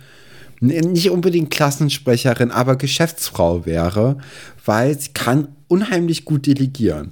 nicht 0.62 1.10
unbedingt 1.10 1.52
Klassensprecherin, 1.52 2.50
aber 2.50 2.78
Geschäftsfrau 2.78 3.66
wäre, 3.66 4.18
weil 4.64 4.98
sie 4.98 5.10
kann 5.14 5.50
unheimlich 5.68 6.26
gut 6.26 6.48
delegieren. 6.48 7.12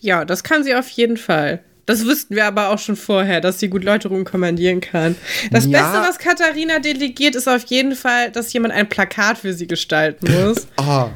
Ja, 0.00 0.24
das 0.24 0.44
kann 0.44 0.62
sie 0.62 0.74
auf 0.74 0.88
jeden 0.90 1.16
Fall. 1.16 1.60
Das 1.86 2.06
wüssten 2.06 2.34
wir 2.34 2.46
aber 2.46 2.70
auch 2.70 2.78
schon 2.78 2.96
vorher, 2.96 3.40
dass 3.40 3.60
sie 3.60 3.68
gut 3.68 3.84
Leute 3.84 4.08
rumkommandieren 4.08 4.80
kann. 4.80 5.16
Das 5.50 5.66
ja. 5.66 5.82
Beste, 5.82 6.08
was 6.08 6.18
Katharina 6.18 6.78
delegiert, 6.78 7.34
ist 7.34 7.48
auf 7.48 7.64
jeden 7.66 7.94
Fall, 7.94 8.30
dass 8.30 8.52
jemand 8.52 8.72
ein 8.72 8.88
Plakat 8.88 9.38
für 9.38 9.52
sie 9.52 9.66
gestalten 9.66 10.32
muss. 10.32 10.66
Ah. 10.76 11.10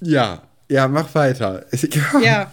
Ja, 0.00 0.42
ja, 0.68 0.88
mach 0.88 1.14
weiter. 1.14 1.64
ja. 2.22 2.52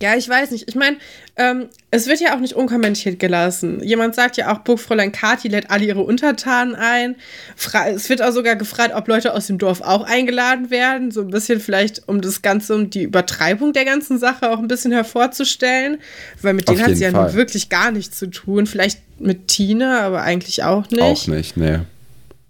Ja, 0.00 0.16
ich 0.16 0.28
weiß 0.28 0.50
nicht. 0.50 0.68
Ich 0.68 0.74
meine, 0.74 0.96
ähm, 1.36 1.66
es 1.90 2.06
wird 2.06 2.20
ja 2.20 2.34
auch 2.34 2.40
nicht 2.40 2.54
unkommentiert 2.54 3.18
gelassen. 3.18 3.82
Jemand 3.82 4.14
sagt 4.14 4.36
ja 4.36 4.52
auch, 4.52 4.58
Burgfräulein 4.58 5.12
Kati 5.12 5.48
lädt 5.48 5.70
alle 5.70 5.84
ihre 5.84 6.00
Untertanen 6.00 6.74
ein. 6.74 7.16
Fra 7.56 7.88
es 7.88 8.08
wird 8.08 8.22
auch 8.22 8.32
sogar 8.32 8.56
gefragt, 8.56 8.92
ob 8.94 9.08
Leute 9.08 9.34
aus 9.34 9.46
dem 9.46 9.58
Dorf 9.58 9.80
auch 9.80 10.02
eingeladen 10.04 10.70
werden. 10.70 11.10
So 11.10 11.20
ein 11.20 11.30
bisschen 11.30 11.60
vielleicht, 11.60 12.08
um 12.08 12.20
das 12.20 12.42
Ganze, 12.42 12.74
um 12.74 12.90
die 12.90 13.02
Übertreibung 13.02 13.72
der 13.72 13.84
ganzen 13.84 14.18
Sache 14.18 14.50
auch 14.50 14.58
ein 14.58 14.68
bisschen 14.68 14.92
hervorzustellen. 14.92 15.98
Weil 16.42 16.54
mit 16.54 16.68
denen 16.68 16.82
hat 16.82 16.96
sie 16.96 17.04
ja 17.04 17.10
nun 17.10 17.32
wirklich 17.34 17.68
gar 17.68 17.90
nichts 17.90 18.18
zu 18.18 18.30
tun. 18.30 18.66
Vielleicht 18.66 19.00
mit 19.20 19.48
Tina, 19.48 20.00
aber 20.00 20.22
eigentlich 20.22 20.64
auch 20.64 20.90
nicht. 20.90 21.02
Auch 21.02 21.26
nicht, 21.28 21.56
nee. 21.56 21.80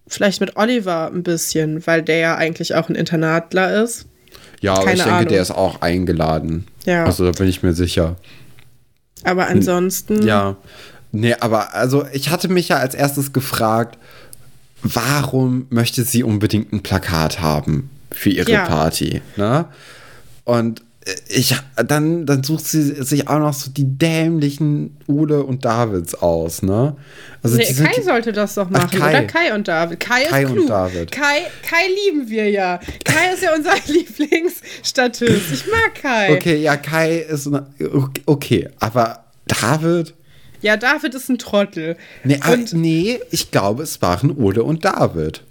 Vielleicht 0.06 0.40
mit 0.40 0.56
Oliver 0.56 1.10
ein 1.12 1.22
bisschen, 1.22 1.86
weil 1.86 2.02
der 2.02 2.18
ja 2.18 2.36
eigentlich 2.36 2.74
auch 2.74 2.88
ein 2.88 2.94
Internatler 2.94 3.82
ist. 3.82 4.06
Ja, 4.60 4.74
aber 4.74 4.84
Keine 4.84 4.96
ich 4.96 5.02
denke, 5.02 5.16
Ahnung. 5.16 5.28
der 5.28 5.42
ist 5.42 5.50
auch 5.50 5.82
eingeladen. 5.82 6.66
Ja. 6.84 7.04
Also 7.04 7.24
da 7.24 7.32
bin 7.32 7.48
ich 7.48 7.62
mir 7.62 7.72
sicher. 7.72 8.16
Aber 9.24 9.46
ansonsten. 9.46 10.26
Ja. 10.26 10.56
Nee, 11.12 11.34
aber 11.38 11.74
also 11.74 12.06
ich 12.12 12.30
hatte 12.30 12.48
mich 12.48 12.68
ja 12.68 12.76
als 12.78 12.94
erstes 12.94 13.32
gefragt, 13.32 13.98
warum 14.82 15.66
möchte 15.70 16.04
sie 16.04 16.22
unbedingt 16.22 16.72
ein 16.72 16.82
Plakat 16.82 17.40
haben 17.40 17.90
für 18.10 18.30
ihre 18.30 18.50
ja. 18.50 18.66
Party? 18.66 19.22
Ne? 19.36 19.66
Und 20.44 20.82
ich, 21.28 21.54
dann, 21.76 22.24
dann 22.24 22.42
sucht 22.42 22.66
sie 22.66 22.82
sich 23.02 23.28
auch 23.28 23.38
noch 23.38 23.52
so 23.52 23.70
die 23.70 23.84
dämlichen 23.84 24.96
Ole 25.06 25.42
und 25.42 25.64
Davids 25.64 26.14
aus, 26.14 26.62
ne? 26.62 26.96
Also 27.42 27.56
nee, 27.56 27.64
Kai 27.74 28.00
sollte 28.02 28.32
das 28.32 28.54
doch 28.54 28.70
machen, 28.70 28.88
Ach, 28.90 28.98
Kai. 28.98 29.10
oder 29.10 29.24
Kai 29.24 29.54
und 29.54 29.68
David. 29.68 30.00
Kai, 30.00 30.24
Kai 30.24 30.42
ist 30.42 30.48
klug. 30.48 30.62
und 30.62 30.70
David. 30.70 31.12
Kai, 31.12 31.42
Kai 31.62 31.82
lieben 32.04 32.30
wir 32.30 32.48
ja. 32.48 32.80
Kai 33.04 33.34
ist 33.34 33.42
ja 33.42 33.54
unser 33.54 33.74
Lieblingsstatist. 33.86 35.52
Ich 35.52 35.66
mag 35.66 35.94
Kai. 36.00 36.36
Okay, 36.36 36.56
ja, 36.56 36.76
Kai 36.76 37.18
ist 37.18 37.50
okay, 38.24 38.70
aber 38.78 39.24
David? 39.46 40.14
Ja, 40.62 40.78
David 40.78 41.14
ist 41.14 41.28
ein 41.28 41.36
Trottel. 41.36 41.96
Nee, 42.24 42.40
und, 42.50 42.72
nee 42.72 43.20
ich 43.30 43.50
glaube, 43.50 43.82
es 43.82 44.00
waren 44.00 44.30
Ole 44.38 44.62
und 44.62 44.86
David. 44.86 45.42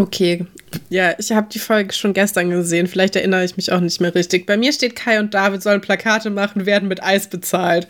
Okay. 0.00 0.46
Ja, 0.88 1.12
ich 1.18 1.30
habe 1.32 1.48
die 1.52 1.58
Folge 1.58 1.92
schon 1.92 2.14
gestern 2.14 2.48
gesehen. 2.48 2.86
Vielleicht 2.86 3.16
erinnere 3.16 3.44
ich 3.44 3.56
mich 3.58 3.70
auch 3.70 3.80
nicht 3.80 4.00
mehr 4.00 4.14
richtig. 4.14 4.46
Bei 4.46 4.56
mir 4.56 4.72
steht 4.72 4.96
Kai 4.96 5.20
und 5.20 5.34
David 5.34 5.62
sollen 5.62 5.82
Plakate 5.82 6.30
machen, 6.30 6.64
werden 6.64 6.88
mit 6.88 7.02
Eis 7.02 7.28
bezahlt. 7.28 7.86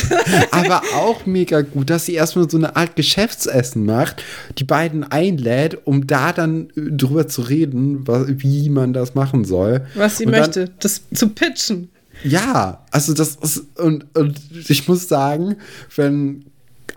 Aber 0.50 0.82
auch 0.94 1.26
mega 1.26 1.60
gut, 1.60 1.90
dass 1.90 2.06
sie 2.06 2.14
erstmal 2.14 2.48
so 2.48 2.56
eine 2.56 2.74
Art 2.76 2.96
Geschäftsessen 2.96 3.84
macht, 3.84 4.22
die 4.56 4.64
beiden 4.64 5.04
einlädt, 5.04 5.78
um 5.84 6.06
da 6.06 6.32
dann 6.32 6.70
äh, 6.70 6.90
drüber 6.92 7.28
zu 7.28 7.42
reden, 7.42 8.06
wie 8.06 8.70
man 8.70 8.94
das 8.94 9.14
machen 9.14 9.44
soll. 9.44 9.86
Was 9.94 10.18
sie 10.18 10.24
und 10.24 10.30
möchte, 10.30 10.66
dann, 10.66 10.74
das 10.80 11.02
zu 11.12 11.28
pitchen. 11.28 11.90
Ja, 12.24 12.84
also 12.90 13.12
das 13.12 13.36
ist, 13.36 13.78
und, 13.78 14.06
und 14.16 14.40
ich 14.68 14.88
muss 14.88 15.08
sagen, 15.08 15.56
wenn 15.96 16.44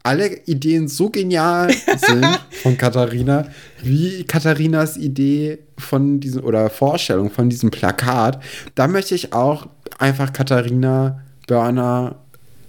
alle 0.05 0.45
Ideen 0.45 0.87
so 0.87 1.09
genial 1.09 1.73
sind 1.97 2.25
von 2.63 2.77
Katharina, 2.77 3.47
wie 3.81 4.23
Katharinas 4.23 4.97
Idee 4.97 5.59
von 5.77 6.19
diesem 6.19 6.43
oder 6.43 6.69
Vorstellung 6.69 7.31
von 7.31 7.49
diesem 7.49 7.71
Plakat, 7.71 8.41
da 8.75 8.87
möchte 8.87 9.15
ich 9.15 9.33
auch 9.33 9.67
einfach 9.97 10.31
Katharina 10.31 11.21
Börner, 11.47 12.15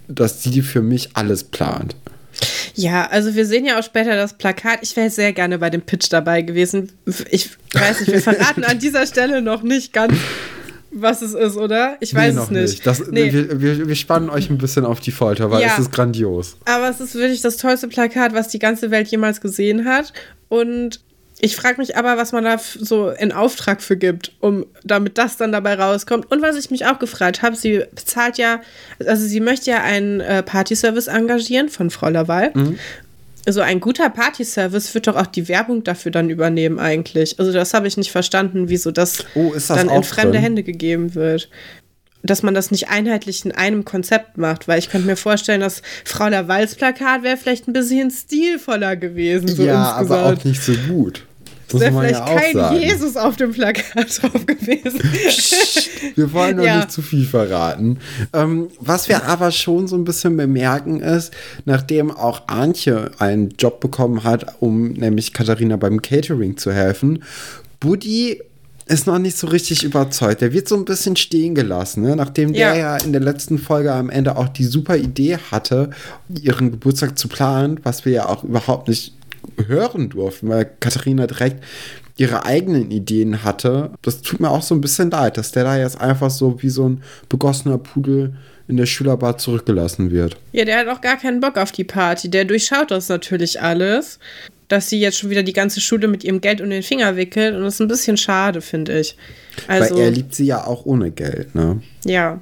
dass 0.07 0.43
sie 0.43 0.61
für 0.61 0.81
mich 0.81 1.15
alles 1.15 1.43
plant. 1.43 1.95
Ja, 2.75 3.07
also 3.07 3.33
wir 3.35 3.45
sehen 3.45 3.65
ja 3.65 3.79
auch 3.79 3.83
später 3.83 4.15
das 4.15 4.37
Plakat. 4.37 4.79
Ich 4.81 4.95
wäre 4.95 5.09
sehr 5.09 5.33
gerne 5.33 5.57
bei 5.57 5.69
dem 5.69 5.81
Pitch 5.81 6.07
dabei 6.11 6.43
gewesen. 6.43 6.91
Ich 7.31 7.49
weiß 7.73 8.01
nicht, 8.01 8.11
wir 8.11 8.21
verraten 8.21 8.63
an 8.63 8.77
dieser 8.77 9.07
Stelle 9.07 9.41
noch 9.41 9.63
nicht 9.63 9.93
ganz, 9.93 10.13
was 10.91 11.21
es 11.21 11.33
ist, 11.33 11.57
oder? 11.57 11.97
Ich 11.99 12.13
weiß 12.13 12.35
nee, 12.35 12.41
es 12.41 12.49
nicht. 12.49 12.61
nicht. 12.61 12.87
Das, 12.87 13.07
nee. 13.07 13.31
wir, 13.31 13.61
wir, 13.61 13.87
wir, 13.87 13.95
spannen 13.95 14.29
euch 14.29 14.49
ein 14.49 14.57
bisschen 14.57 14.85
auf 14.85 14.99
die 14.99 15.11
Folter, 15.11 15.51
weil 15.51 15.61
ja, 15.61 15.73
es 15.73 15.79
ist 15.79 15.91
grandios. 15.91 16.57
Aber 16.65 16.89
es 16.89 16.99
ist 16.99 17.15
wirklich 17.15 17.41
das 17.41 17.57
tollste 17.57 17.87
Plakat, 17.87 18.33
was 18.33 18.47
die 18.47 18.59
ganze 18.59 18.91
Welt 18.91 19.07
jemals 19.07 19.41
gesehen 19.41 19.85
hat. 19.85 20.13
Und 20.49 21.01
ich 21.39 21.55
frage 21.55 21.77
mich 21.77 21.95
aber, 21.95 22.17
was 22.17 22.31
man 22.31 22.43
da 22.45 22.57
so 22.57 23.09
in 23.09 23.31
Auftrag 23.31 23.81
für 23.81 23.95
gibt, 23.95 24.31
um 24.39 24.65
damit 24.83 25.17
das 25.17 25.37
dann 25.37 25.51
dabei 25.51 25.75
rauskommt. 25.75 26.31
Und 26.31 26.41
was 26.41 26.55
ich 26.55 26.71
mich 26.71 26.85
auch 26.85 26.99
gefragt 26.99 27.41
habe, 27.41 27.55
sie 27.55 27.83
bezahlt 27.93 28.37
ja, 28.37 28.61
also 29.05 29.25
sie 29.25 29.39
möchte 29.39 29.69
ja 29.69 29.83
einen 29.83 30.19
äh, 30.19 30.41
Partyservice 30.41 31.07
engagieren 31.07 31.69
von 31.69 31.89
Frau 31.89 32.09
Laval. 32.09 32.51
Mhm 32.53 32.79
so 33.53 33.61
ein 33.61 33.79
guter 33.79 34.09
Party-Service 34.09 34.93
wird 34.93 35.07
doch 35.07 35.15
auch 35.15 35.27
die 35.27 35.47
Werbung 35.47 35.83
dafür 35.83 36.11
dann 36.11 36.29
übernehmen 36.29 36.79
eigentlich. 36.79 37.39
Also 37.39 37.51
das 37.51 37.73
habe 37.73 37.87
ich 37.87 37.97
nicht 37.97 38.11
verstanden, 38.11 38.69
wieso 38.69 38.91
das, 38.91 39.25
oh, 39.35 39.51
das 39.53 39.67
dann 39.67 39.89
in 39.89 40.03
fremde 40.03 40.33
drin? 40.33 40.41
Hände 40.41 40.63
gegeben 40.63 41.15
wird. 41.15 41.49
Dass 42.23 42.43
man 42.43 42.53
das 42.53 42.71
nicht 42.71 42.89
einheitlich 42.89 43.45
in 43.45 43.51
einem 43.51 43.85
Konzept 43.85 44.37
macht, 44.37 44.67
weil 44.67 44.79
ich 44.79 44.89
könnte 44.89 45.07
mir 45.07 45.15
vorstellen, 45.15 45.61
dass 45.61 45.81
Frau 46.03 46.27
Lavals 46.27 46.75
Plakat 46.75 47.23
wäre 47.23 47.37
vielleicht 47.37 47.67
ein 47.67 47.73
bisschen 47.73 48.11
stilvoller 48.11 48.95
gewesen. 48.95 49.47
So 49.47 49.63
ja, 49.63 49.91
insgesamt. 49.91 50.11
aber 50.11 50.33
auch 50.33 50.43
nicht 50.43 50.61
so 50.61 50.73
gut. 50.89 51.23
Das 51.69 51.81
wäre 51.81 51.91
vielleicht 51.91 52.27
ja 52.27 52.39
kein 52.39 52.53
sagen. 52.53 52.81
Jesus 52.81 53.17
auf 53.17 53.35
dem 53.35 53.51
Plakat 53.51 54.21
drauf 54.21 54.45
gewesen. 54.45 55.01
wir 56.15 56.33
wollen 56.33 56.57
noch 56.57 56.63
ja. 56.63 56.77
nicht 56.77 56.91
zu 56.91 57.01
viel 57.01 57.25
verraten. 57.25 57.99
Ähm, 58.33 58.69
was 58.79 59.09
wir 59.09 59.25
aber 59.25 59.51
schon 59.51 59.87
so 59.87 59.95
ein 59.95 60.05
bisschen 60.05 60.37
bemerken 60.37 61.01
ist, 61.01 61.33
nachdem 61.65 62.11
auch 62.11 62.47
Antje 62.47 63.11
einen 63.19 63.49
Job 63.57 63.79
bekommen 63.79 64.23
hat, 64.23 64.55
um 64.59 64.93
nämlich 64.93 65.33
Katharina 65.33 65.75
beim 65.75 66.01
Catering 66.01 66.57
zu 66.57 66.71
helfen, 66.71 67.23
Buddy 67.79 68.41
ist 68.87 69.05
noch 69.05 69.19
nicht 69.19 69.37
so 69.37 69.47
richtig 69.47 69.83
überzeugt. 69.83 70.41
Der 70.41 70.53
wird 70.53 70.67
so 70.67 70.75
ein 70.75 70.85
bisschen 70.85 71.15
stehen 71.15 71.55
gelassen, 71.55 72.03
ne? 72.03 72.15
nachdem 72.15 72.53
ja. 72.53 72.71
der 72.71 72.79
ja 72.79 72.97
in 72.97 73.11
der 73.11 73.21
letzten 73.21 73.57
Folge 73.57 73.91
am 73.91 74.09
Ende 74.09 74.37
auch 74.37 74.47
die 74.47 74.63
super 74.63 74.95
Idee 74.95 75.37
hatte, 75.51 75.89
ihren 76.29 76.71
Geburtstag 76.71 77.17
zu 77.17 77.27
planen, 77.27 77.79
was 77.83 78.05
wir 78.05 78.13
ja 78.13 78.29
auch 78.29 78.43
überhaupt 78.43 78.87
nicht 78.87 79.16
hören 79.67 80.09
durften, 80.09 80.49
weil 80.49 80.69
Katharina 80.79 81.27
direkt 81.27 81.63
ihre 82.17 82.45
eigenen 82.45 82.91
Ideen 82.91 83.43
hatte. 83.43 83.91
Das 84.01 84.21
tut 84.21 84.39
mir 84.39 84.49
auch 84.49 84.63
so 84.63 84.75
ein 84.75 84.81
bisschen 84.81 85.11
leid, 85.11 85.37
dass 85.37 85.51
der 85.51 85.63
da 85.63 85.77
jetzt 85.77 86.01
einfach 86.01 86.31
so 86.31 86.61
wie 86.61 86.69
so 86.69 86.89
ein 86.89 87.03
begossener 87.29 87.77
Pudel 87.77 88.33
in 88.67 88.77
der 88.77 88.85
Schülerbar 88.85 89.37
zurückgelassen 89.37 90.11
wird. 90.11 90.35
Ja, 90.51 90.65
der 90.65 90.79
hat 90.79 90.87
auch 90.87 91.01
gar 91.01 91.17
keinen 91.17 91.39
Bock 91.39 91.57
auf 91.57 91.71
die 91.71 91.83
Party. 91.83 92.29
Der 92.29 92.45
durchschaut 92.45 92.91
das 92.91 93.07
natürlich 93.07 93.61
alles, 93.61 94.19
dass 94.67 94.89
sie 94.89 94.99
jetzt 94.99 95.17
schon 95.17 95.29
wieder 95.29 95.43
die 95.43 95.53
ganze 95.53 95.79
Schule 95.79 96.07
mit 96.07 96.23
ihrem 96.23 96.41
Geld 96.41 96.59
um 96.59 96.69
den 96.69 96.83
Finger 96.83 97.15
wickelt. 97.15 97.55
Und 97.55 97.63
das 97.63 97.75
ist 97.75 97.79
ein 97.79 97.87
bisschen 97.87 98.17
schade, 98.17 98.61
finde 98.61 98.99
ich. 98.99 99.15
Also, 99.67 99.95
Weil 99.95 100.03
er 100.03 100.11
liebt 100.11 100.35
sie 100.35 100.45
ja 100.45 100.65
auch 100.65 100.85
ohne 100.85 101.11
Geld, 101.11 101.55
ne? 101.55 101.81
Ja, 102.03 102.41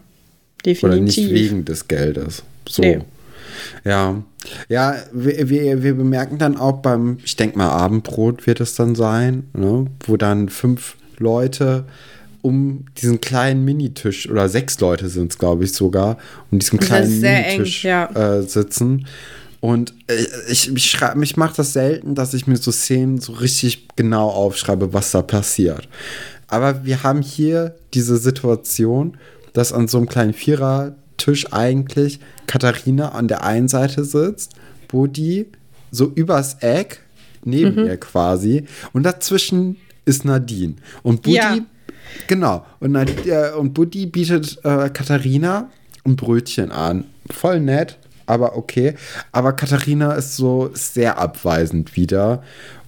definitiv. 0.66 0.84
Oder 0.84 1.02
nicht 1.02 1.18
wegen 1.32 1.66
des 1.66 1.88
Geldes. 1.88 2.44
So. 2.68 2.82
Nee. 2.82 3.00
Ja, 3.84 4.24
ja, 4.70 4.96
wir, 5.12 5.50
wir, 5.50 5.84
wir 5.84 5.94
bemerken 5.96 6.38
dann 6.38 6.58
auch 6.58 6.82
beim, 6.82 7.18
ich 7.24 7.36
denke 7.36 7.58
mal, 7.58 7.70
Abendbrot 7.70 8.48
wird 8.48 8.62
es 8.62 8.76
dann 8.76 8.96
sein, 8.96 9.44
ne? 9.54 9.88
wo 10.06 10.18
dann 10.18 10.50
fünf 10.50 10.96
Leute 11.18 11.86
um 12.42 12.86
diesen 12.98 13.22
kleinen 13.22 13.66
Minitisch, 13.66 14.30
oder 14.30 14.48
sechs 14.50 14.80
Leute 14.80 15.10
sind 15.10 15.32
es, 15.32 15.40
glaube 15.40 15.64
ich, 15.64 15.74
sogar, 15.74 16.18
um 16.52 16.60
diesen 16.60 16.80
kleinen 16.80 17.20
Minitisch 17.20 17.86
eng, 17.86 17.90
ja. 17.90 18.38
äh, 18.38 18.44
sitzen. 18.44 19.08
Und 19.62 19.96
äh, 20.06 20.14
ich, 20.48 20.72
ich, 20.72 20.98
ich 21.22 21.38
mache 21.38 21.56
das 21.58 21.74
selten, 21.74 22.14
dass 22.14 22.36
ich 22.36 22.46
mir 22.46 22.58
so 22.58 22.72
Szenen 22.72 23.20
so 23.20 23.34
richtig 23.34 23.88
genau 23.96 24.30
aufschreibe, 24.30 24.94
was 24.94 25.10
da 25.10 25.24
passiert. 25.24 25.90
Aber 26.48 26.86
wir 26.86 27.02
haben 27.02 27.24
hier 27.24 27.76
diese 27.96 28.18
Situation, 28.18 29.18
dass 29.54 29.74
an 29.74 29.88
so 29.88 29.98
einem 29.98 30.08
kleinen 30.08 30.34
Vierer 30.34 30.96
Tisch 31.18 31.52
eigentlich 31.54 32.20
Katharina 32.48 33.10
an 33.10 33.28
der 33.28 33.44
einen 33.44 33.68
Seite 33.68 34.04
sitzt, 34.04 34.54
Buddy 34.88 35.48
so 35.92 36.12
übers 36.14 36.58
Eck 36.62 37.02
neben 37.44 37.82
mhm. 37.82 37.88
ihr 37.88 37.98
quasi 37.98 38.66
und 38.94 39.04
dazwischen 39.04 39.78
ist 40.06 40.26
Nadine. 40.26 40.76
Und 41.04 41.24
Buddy 41.24 41.36
ja. 41.36 41.58
genau. 42.28 42.66
Und, 42.80 42.92
Nadine, 42.92 43.56
und 43.56 43.74
Buddy 43.74 44.06
bietet 44.06 44.60
äh, 44.64 44.90
Katharina 44.90 45.70
ein 46.06 46.16
Brötchen 46.16 46.72
an, 46.72 47.06
voll 47.32 47.60
nett, 47.60 47.98
aber 48.28 48.56
okay, 48.56 48.96
aber 49.32 49.54
Katharina 49.54 50.14
ist 50.14 50.36
so 50.36 50.70
sehr 50.74 51.18
abweisend 51.18 51.96
wieder. 51.96 52.44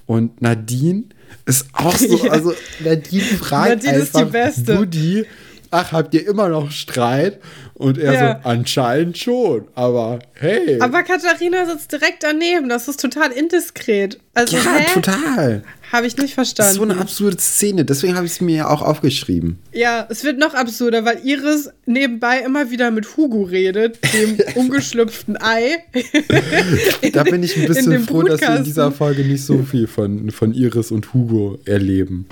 Und 0.05 0.41
Nadine 0.41 1.03
ist 1.45 1.67
auch 1.73 1.95
so, 1.95 2.21
also 2.29 2.53
Nadine 2.83 3.23
fragt 3.23 3.83
Nadine 3.83 3.93
einfach 3.93 4.31
Buddy, 4.65 5.25
ach, 5.71 5.91
habt 5.91 6.13
ihr 6.13 6.27
immer 6.27 6.49
noch 6.49 6.71
Streit? 6.71 7.39
Und 7.73 7.97
er 7.99 8.13
Ja. 8.13 8.39
so, 8.43 8.49
anscheinend 8.49 9.17
schon. 9.19 9.67
Aber 9.75 10.19
hey. 10.33 10.79
Aber 10.81 11.03
Katharina 11.03 11.65
sitzt 11.67 11.91
direkt 11.91 12.23
daneben. 12.23 12.69
Das 12.69 12.87
ist 12.87 12.99
total 12.99 13.31
indiskret. 13.31 14.19
Also, 14.33 14.57
ja, 14.57 14.63
hä? 14.77 14.85
total. 14.93 15.63
Habe 15.91 16.07
ich 16.07 16.17
nicht 16.17 16.35
Das 16.37 16.49
ist 16.49 16.57
verstanden. 16.57 16.75
so 16.75 16.81
eine 16.81 16.97
absurde 17.01 17.37
Szene. 17.37 17.85
Deswegen 17.85 18.15
habe 18.15 18.25
ich 18.25 18.33
es 18.33 18.41
mir 18.41 18.55
ja 18.57 18.67
auch 18.69 18.81
aufgeschrieben. 18.81 19.59
Ja, 19.73 20.05
es 20.09 20.23
wird 20.23 20.37
noch 20.39 20.53
absurder, 20.55 21.05
weil 21.05 21.19
Iris 21.23 21.69
nebenbei 21.85 22.39
immer 22.39 22.71
wieder 22.71 22.89
mit 22.91 23.15
Hugo 23.15 23.43
redet, 23.43 23.99
dem 24.13 24.37
ungeschlüpften 24.55 25.37
Ei. 25.41 25.77
Da 27.13 27.23
bin 27.23 27.43
ich 27.43 27.55
ein 27.55 27.61
In 27.63 27.67
bisschen 27.67 28.03
froh, 28.05 28.23
dass 28.23 28.41
wir 28.41 28.55
in 28.57 28.63
dieser 28.63 28.91
Folge 28.91 29.23
nicht 29.23 29.45
so 29.45 29.59
viel 29.63 29.87
von, 29.87 30.31
von 30.31 30.53
Iris 30.53 30.91
und 30.91 31.13
Hugo 31.13 31.59
erleben. 31.65 32.27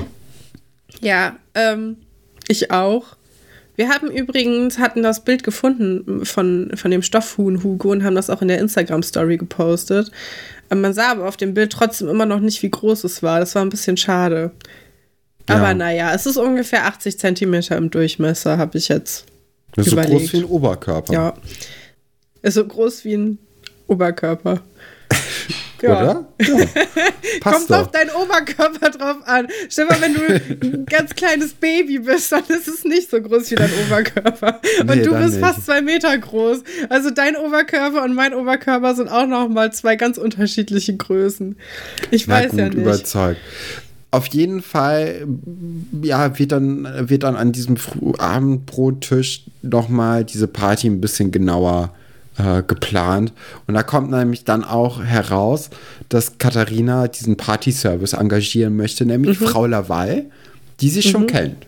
Ja, 1.01 1.36
ähm, 1.54 1.98
ich 2.48 2.72
auch. 2.72 3.15
Wir 3.75 3.89
haben 3.89 4.10
übrigens, 4.10 4.79
hatten 4.79 5.03
das 5.03 5.24
Bild 5.24 5.44
gefunden 5.44 6.25
von, 6.25 6.72
von 6.75 6.91
dem 6.91 7.01
Stoffhuhn 7.01 7.63
Hugo 7.63 7.91
und 7.91 8.03
haben 8.03 8.15
das 8.15 8.29
auch 8.29 8.41
in 8.41 8.48
der 8.48 8.60
Instagram-Story 8.60 9.38
gepostet. 9.38 10.12
Ähm, 10.72 10.82
Man 10.82 10.94
sah 10.94 11.12
aber 11.12 11.27
auf 11.27 11.38
dem 11.38 11.53
Bild 11.53 11.72
trotzdem 11.72 12.08
immer 12.08 12.25
noch 12.25 12.39
nicht, 12.39 12.63
wie 12.63 12.70
groß 12.70 13.03
es 13.03 13.22
war. 13.22 13.39
Das 13.39 13.53
war 13.55 13.63
ein 13.63 13.70
bisschen 13.70 13.98
schade. 13.98 14.51
Ja. 15.50 15.55
Aber 15.58 15.74
naja, 15.74 16.13
es 16.13 16.25
ist 16.25 16.38
ungefähr 16.38 16.86
80 16.86 17.20
Zentimeter 17.20 17.77
im 17.77 17.91
Durchmesser, 17.91 18.58
habe 18.58 18.77
ich 18.77 18.88
jetzt. 18.88 19.25
Das 19.75 19.88
ist 19.88 19.91
so 19.91 19.98
Überlegt. 19.98 20.22
groß 20.22 20.34
wie 20.34 20.38
ein 20.38 20.46
Oberkörper. 20.46 21.13
Ja. 21.13 21.34
Ist 22.41 22.53
so 22.55 22.65
groß 22.65 23.03
wie 23.05 23.15
ein 23.15 23.38
Oberkörper. 23.88 24.62
Oder? 25.84 26.25
Ja. 26.41 26.48
Passt 27.41 27.67
Kommt 27.67 27.72
auf 27.72 27.86
doch. 27.88 27.91
deinen 27.91 28.10
Oberkörper 28.12 28.89
drauf 28.91 29.17
an. 29.25 29.48
Stell 29.70 29.86
mal, 29.86 29.98
wenn 30.01 30.13
du 30.13 30.22
ein 30.77 30.86
ganz 30.86 31.13
kleines 31.15 31.53
Baby 31.53 32.00
bist, 32.00 32.32
dann 32.32 32.44
ist 32.48 32.67
es 32.67 32.84
nicht 32.86 33.10
so 33.10 33.22
groß 33.22 33.51
wie 33.51 33.55
dein 33.55 33.70
Oberkörper. 33.86 34.62
Und 34.82 34.88
Nee, 34.96 35.01
du 35.03 35.12
bist 35.13 35.36
nicht. 35.36 35.39
fast 35.46 35.65
zwei 35.65 35.82
Meter 35.82 36.17
groß. 36.17 36.60
Also 36.89 37.10
dein 37.12 37.36
Oberkörper 37.36 38.03
und 38.03 38.13
mein 38.15 38.34
Oberkörper 38.34 38.96
sind 38.96 39.10
auch 39.10 39.27
noch 39.27 39.50
mal 39.50 39.72
zwei 39.74 39.96
ganz 39.96 40.17
unterschiedliche 40.17 40.96
Größen. 40.96 41.55
Ich 42.12 42.27
Na 42.27 42.36
weiß 42.36 42.51
gut, 42.51 42.60
ja 42.60 42.65
nicht. 42.70 42.77
überzeugt. 42.77 43.39
Auf 44.12 44.27
jeden 44.27 44.62
Fall, 44.62 45.27
ja, 46.01 46.39
wird 46.39 46.53
dann, 46.53 46.88
wird 47.10 47.24
dann 47.24 47.36
an 47.36 47.51
diesem 47.51 47.75
Abendbrottisch 48.17 49.44
nochmal 49.62 50.24
diese 50.24 50.48
Party 50.48 50.88
ein 50.88 51.01
bisschen 51.01 51.32
genauer 51.32 51.94
äh, 52.38 52.63
geplant. 52.63 53.32
Und 53.68 53.74
da 53.75 53.84
kommt 53.84 54.12
nämlich 54.12 54.44
dann 54.44 54.63
auch 54.63 55.04
heraus, 55.04 55.70
dass 56.10 56.38
Katharina 56.38 57.08
diesen 57.08 57.38
Partyservice 57.38 58.13
engagieren 58.13 58.75
möchte, 58.75 59.06
nämlich 59.06 59.39
Mhm. 59.39 59.46
Frau 59.48 59.65
Laval, 59.65 60.25
die 60.82 60.89
sie 60.89 61.01
schon 61.04 61.27
kennt. 61.27 61.65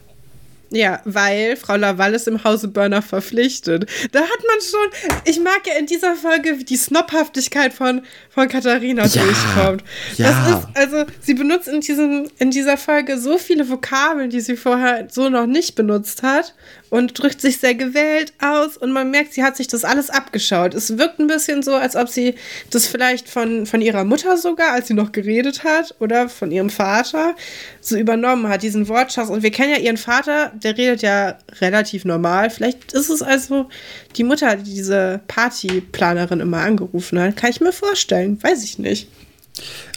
Ja, 0.69 1.00
weil 1.05 1.55
Frau 1.55 1.77
Laval 1.77 2.13
ist 2.13 2.27
im 2.27 2.43
Hause 2.43 2.67
Burner 2.67 3.01
verpflichtet. 3.01 3.89
Da 4.12 4.19
hat 4.19 4.27
man 4.27 4.59
schon, 4.69 5.12
ich 5.24 5.39
mag 5.39 5.62
ja 5.65 5.75
in 5.79 5.86
dieser 5.86 6.15
Folge, 6.15 6.59
wie 6.59 6.65
die 6.65 6.75
Snobhaftigkeit 6.75 7.71
von, 7.71 8.01
von 8.29 8.50
Katharina 8.50 9.05
Ja, 9.05 9.24
durchkommt. 9.24 9.83
ja. 10.17 10.27
Das 10.29 10.59
ist, 10.59 10.67
also, 10.74 11.05
sie 11.21 11.36
benutzt 11.36 11.69
in, 11.69 11.79
diesem, 11.79 12.27
in 12.38 12.51
dieser 12.51 12.75
Folge 12.75 13.17
so 13.17 13.38
viele 13.38 13.69
Vokabeln, 13.69 14.29
die 14.29 14.41
sie 14.41 14.57
vorher 14.57 15.07
so 15.09 15.29
noch 15.29 15.45
nicht 15.47 15.75
benutzt 15.75 16.21
hat 16.21 16.53
und 16.89 17.22
drückt 17.22 17.41
sich 17.41 17.58
sehr 17.60 17.75
gewählt 17.75 18.34
aus 18.41 18.77
und 18.77 18.91
man 18.91 19.12
merkt, 19.12 19.34
sie 19.34 19.44
hat 19.44 19.58
sich 19.58 19.67
das 19.67 19.84
alles 19.84 20.10
abgeschaut. 20.10 20.74
Es 20.74 20.98
wirkt 20.98 21.20
ein 21.20 21.27
bisschen 21.27 21.63
so, 21.63 21.75
als 21.75 21.96
ob 21.96 22.10
sie 22.10 22.36
das 22.70 22.88
vielleicht 22.88 23.29
von, 23.29 23.65
von 23.65 23.82
ihrer 23.82 24.03
Mutter 24.03 24.38
sogar, 24.38 24.74
als 24.74 24.88
sie 24.88 24.94
noch 24.94 25.12
geredet 25.12 25.63
hat, 25.63 25.96
oder 26.00 26.29
von 26.29 26.51
ihrem 26.51 26.70
Vater 26.70 27.36
so 27.82 27.98
übernommen 27.98 28.48
hat, 28.48 28.63
diesen 28.63 28.88
Wortschatz. 28.88 29.29
Und 29.29 29.44
wir 29.44 29.51
kennen 29.51 29.72
ja 29.72 29.79
ihren 29.79 29.98
Vater, 29.98 30.51
der 30.56 30.78
redet 30.78 31.02
ja 31.02 31.38
relativ 31.60 32.06
normal. 32.06 32.50
Vielleicht 32.50 32.93
ist 32.93 33.10
es 33.10 33.21
also 33.21 33.67
die 34.15 34.23
Mutter, 34.23 34.56
die 34.56 34.73
diese 34.76 35.21
Partyplanerin 35.28 36.39
immer 36.39 36.60
angerufen 36.60 37.19
hat. 37.19 37.36
Kann 37.36 37.50
ich 37.50 37.62
mir 37.62 37.73
vorstellen. 37.73 38.41
Weiß 38.41 38.63
ich 38.63 38.80
nicht. 38.80 39.10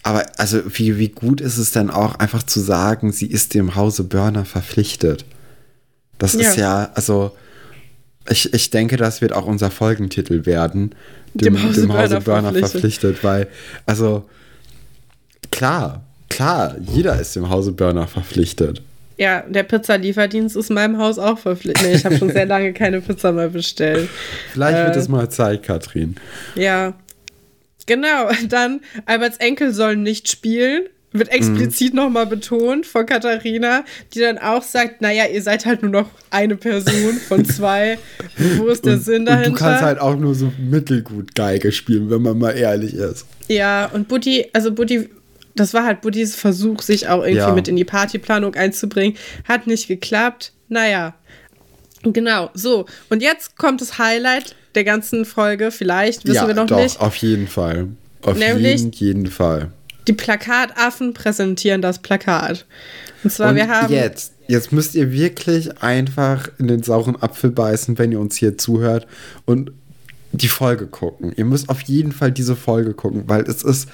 Aber 0.03 0.25
also, 0.39 0.63
wie, 0.79 0.99
wie 0.99 1.09
gut 1.09 1.41
ist 1.41 1.59
es 1.59 1.73
denn 1.73 1.91
auch 1.91 2.15
einfach 2.15 2.43
zu 2.43 2.61
sagen, 2.61 3.13
sie 3.13 3.27
ist 3.27 3.55
dem 3.55 3.75
Hause 3.75 4.05
Burner 4.05 4.45
verpflichtet? 4.45 5.25
Das 6.21 6.35
ist 6.37 6.57
Ja. 6.57 6.85
ja, 6.85 6.91
also, 6.95 7.33
ich, 8.29 8.55
ich 8.55 8.71
denke, 8.71 8.97
das 8.97 9.21
wird 9.21 9.33
auch 9.33 9.47
unser 9.47 9.71
Folgentitel 9.73 10.47
werden. 10.47 10.95
Dem 11.35 11.61
Hause 11.63 11.87
Burner 11.89 12.21
Burner 12.21 12.43
verpflichtet. 12.53 12.71
verpflichtet, 12.71 13.25
weil, 13.25 13.49
also, 13.87 14.29
klar, 15.51 16.05
klar, 16.29 16.77
jeder 16.81 17.21
ist 17.21 17.35
dem 17.37 17.49
Hause 17.49 17.73
Burner 17.73 18.07
verpflichtet. 18.07 18.83
Ja, 19.17 19.43
der 19.43 19.65
Pizzalieferdienst 19.65 20.57
ist 20.57 20.71
meinem 20.71 20.97
Haus 20.99 21.19
auch 21.19 21.39
verpflichtet. 21.39 21.87
Nee, 21.87 21.95
ich 21.95 22.05
habe 22.07 22.17
schon 22.17 22.31
sehr 22.31 22.47
lange 22.47 22.73
keine 22.73 23.01
Pizza 23.03 23.33
mehr 23.33 23.49
bestellt. 23.49 24.09
Vielleicht 24.53 24.79
wird 24.79 24.97
Äh. 24.97 24.99
es 24.99 25.09
mal 25.09 25.29
Zeit, 25.29 25.63
Katrin. 25.63 26.17
Ja. 26.55 26.95
Genau, 27.87 28.31
dann 28.49 28.81
Alberts 29.07 29.37
Enkel 29.39 29.75
sollen 29.75 30.03
nicht 30.03 30.31
spielen. 30.31 30.85
Wird 31.13 31.29
explizit 31.31 31.93
nochmal 31.93 32.27
betont 32.27 32.87
von 32.87 33.05
Katharina, 33.05 33.85
die 34.15 34.21
dann 34.21 34.39
auch 34.39 34.63
sagt, 34.63 35.01
naja, 35.01 35.25
ihr 35.27 35.43
seid 35.43 35.67
halt 35.67 35.83
nur 35.83 35.91
noch 35.91 36.09
eine 36.31 36.55
Person 36.57 37.15
von 37.27 37.45
zwei. 37.47 37.99
Wo 38.57 38.67
ist 38.69 38.87
der 38.87 38.95
und, 38.95 39.05
Sinn 39.05 39.21
und 39.21 39.27
dahinter? 39.27 39.51
du 39.51 39.57
kannst 39.57 39.83
halt 39.83 39.99
auch 39.99 40.15
nur 40.17 40.37
so 40.37 40.53
mittelgut 40.59 41.35
Geige 41.35 41.73
spielen, 41.73 42.11
wenn 42.11 42.23
man 42.23 42.39
mal 42.39 42.53
ehrlich 42.53 42.95
ist. 42.95 43.27
Ja, 43.49 43.87
und 43.87 44.07
Buddy, 44.07 44.47
also 44.53 44.71
Buddy, 44.73 45.09
das 45.57 45.75
war 45.75 45.85
halt 45.85 46.01
Buddys 46.01 46.37
Versuch, 46.37 46.81
sich 46.81 47.09
auch 47.09 47.23
irgendwie 47.23 47.39
Ja. 47.39 47.53
mit 47.55 47.67
in 47.67 47.75
die 47.75 47.85
Partyplanung 47.85 48.55
einzubringen. 48.55 49.17
Hat 49.49 49.67
nicht 49.67 49.89
geklappt. 49.89 50.53
Naja. 50.69 51.15
Genau, 52.05 52.51
so. 52.55 52.87
Und 53.11 53.21
jetzt 53.21 53.59
kommt 53.59 53.81
das 53.81 53.99
Highlight 53.99 54.55
der 54.77 54.85
ganzen 54.85 55.25
Folge. 55.25 55.71
Vielleicht, 55.73 56.25
wissen 56.25 56.37
ja, 56.37 56.47
wir 56.47 56.55
noch 56.55 56.67
doch, 56.69 56.81
nicht. 56.81 57.01
auf 57.01 57.17
jeden 57.17 57.49
Fall. 57.49 57.89
Auf 58.23 58.39
Nämlich- 58.39 58.79
jeden, 58.81 58.93
jeden 58.93 59.27
Fall. 59.27 59.71
Die 60.07 60.13
Plakataffen 60.13 61.15
präsentieren 61.15 61.83
das 61.83 62.01
Plakat. 62.01 62.67
Und 63.23 63.31
zwar, 63.31 63.51
Und 63.51 63.57
wir 63.57 63.69
haben. 63.69 63.93
jetzt, 63.93 64.33
jetzt 64.49 64.73
müsst 64.73 64.95
ihr 64.95 65.13
wirklich 65.13 65.83
einfach 65.83 66.49
in 66.59 66.69
den 66.69 66.83
sauren 66.83 67.21
Apfel 67.21 67.51
beißen, 67.51 67.99
wenn 67.99 68.13
ihr 68.13 68.21
uns 68.21 68.37
hier 68.37 68.57
zuhört 68.57 69.07
und 69.45 69.73
die 70.33 70.49
Folge 70.49 70.87
gucken. 70.87 71.33
Ihr 71.37 71.45
müsst 71.45 71.69
auf 71.69 71.81
jeden 71.83 72.13
Fall 72.13 72.33
diese 72.33 72.57
Folge 72.57 72.95
gucken, 72.95 73.25
weil 73.27 73.43
es 73.43 73.63
ist 73.63 73.89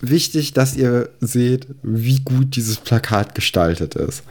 wichtig, 0.00 0.52
dass 0.52 0.76
ihr 0.76 1.08
seht, 1.20 1.66
wie 1.82 2.20
gut 2.20 2.56
dieses 2.56 2.76
Plakat 2.76 3.34
gestaltet 3.34 3.94
ist. 3.94 4.22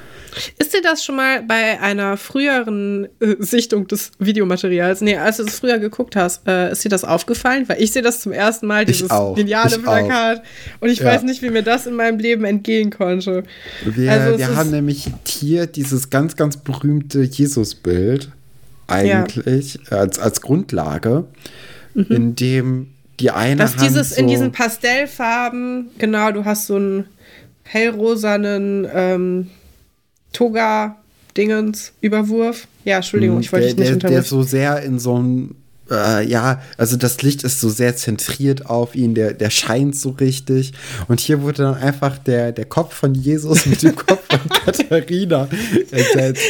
Ist 0.58 0.74
dir 0.74 0.82
das 0.82 1.04
schon 1.04 1.16
mal 1.16 1.44
bei 1.44 1.80
einer 1.80 2.18
früheren 2.18 3.08
äh, 3.20 3.36
Sichtung 3.40 3.88
des 3.88 4.12
Videomaterials, 4.20 5.02
nee, 5.02 5.16
als 5.16 5.38
du 5.38 5.44
es 5.44 5.60
früher 5.60 5.78
geguckt 5.80 6.16
hast, 6.16 6.48
äh, 6.48 6.72
ist 6.72 6.84
dir 6.84 6.90
das 6.90 7.04
aufgefallen? 7.04 7.68
Weil 7.68 7.82
ich 7.82 7.92
sehe 7.92 8.02
das 8.02 8.22
zum 8.22 8.32
ersten 8.32 8.66
Mal, 8.68 8.86
dieses 8.86 9.12
auch, 9.12 9.36
geniale 9.36 9.78
Plakat. 9.80 10.44
Und 10.80 10.90
ich 10.90 11.00
Ja. 11.00 11.06
weiß 11.06 11.24
nicht, 11.24 11.42
wie 11.42 11.50
mir 11.50 11.64
das 11.64 11.86
in 11.86 11.96
meinem 11.96 12.20
Leben 12.20 12.46
entgehen 12.46 12.90
konnte. 12.90 13.44
Wir, 13.84 14.12
Also 14.12 14.38
wir 14.38 14.56
haben 14.56 14.72
nämlich 14.72 15.12
hier 15.28 15.68
dieses 15.68 16.10
ganz, 16.10 16.36
ganz 16.36 16.58
berühmte 16.58 17.22
Jesusbild 17.22 18.30
eigentlich 18.88 19.80
als, 19.92 20.20
als 20.20 20.42
Grundlage, 20.42 21.26
in 21.96 22.36
dem 22.36 22.88
die 23.20 23.32
eine 23.32 23.56
Mhm. 23.56 23.60
Dass 23.60 23.78
Hand 23.78 23.90
dieses 23.90 24.12
so 24.12 24.16
in 24.22 24.28
diesen 24.28 24.52
Pastellfarben, 24.52 25.90
genau, 25.98 26.32
du 26.32 26.46
hast 26.46 26.68
so 26.68 26.76
einen 26.76 27.06
hellrosanen 27.64 28.88
ähm, 28.94 29.50
Toga-Dingens-Überwurf. 30.34 32.68
Ja, 32.86 32.98
Entschuldigung, 32.98 33.40
ich 33.40 33.52
wollte 33.54 33.68
der, 33.68 33.76
dich 33.76 33.80
nicht 33.80 33.92
der, 34.04 34.10
der 34.10 34.20
unterbrechen. 34.20 34.30
so 34.30 34.44
sehr 34.44 34.82
in 34.84 35.00
so 35.00 35.16
einem, 35.16 35.56
äh, 35.90 36.28
ja, 36.28 36.62
also 36.78 36.98
das 36.98 37.22
Licht 37.22 37.44
ist 37.44 37.62
so 37.62 37.70
sehr 37.70 37.96
zentriert 37.96 38.66
auf 38.66 38.94
ihn, 38.96 39.16
der, 39.16 39.34
der 39.34 39.50
scheint 39.50 39.96
so 39.96 40.10
richtig. 40.10 40.74
Und 41.08 41.22
hier 41.22 41.42
wurde 41.42 41.64
dann 41.64 41.76
einfach 41.76 42.18
der, 42.18 42.52
der 42.52 42.66
Kopf 42.66 42.94
von 42.94 43.16
Jesus 43.16 43.66
mit 43.66 43.82
dem 43.84 43.96
Kopf 43.96 44.20
von 44.30 44.50
Katharina 44.66 45.48
ersetzt. 45.92 46.44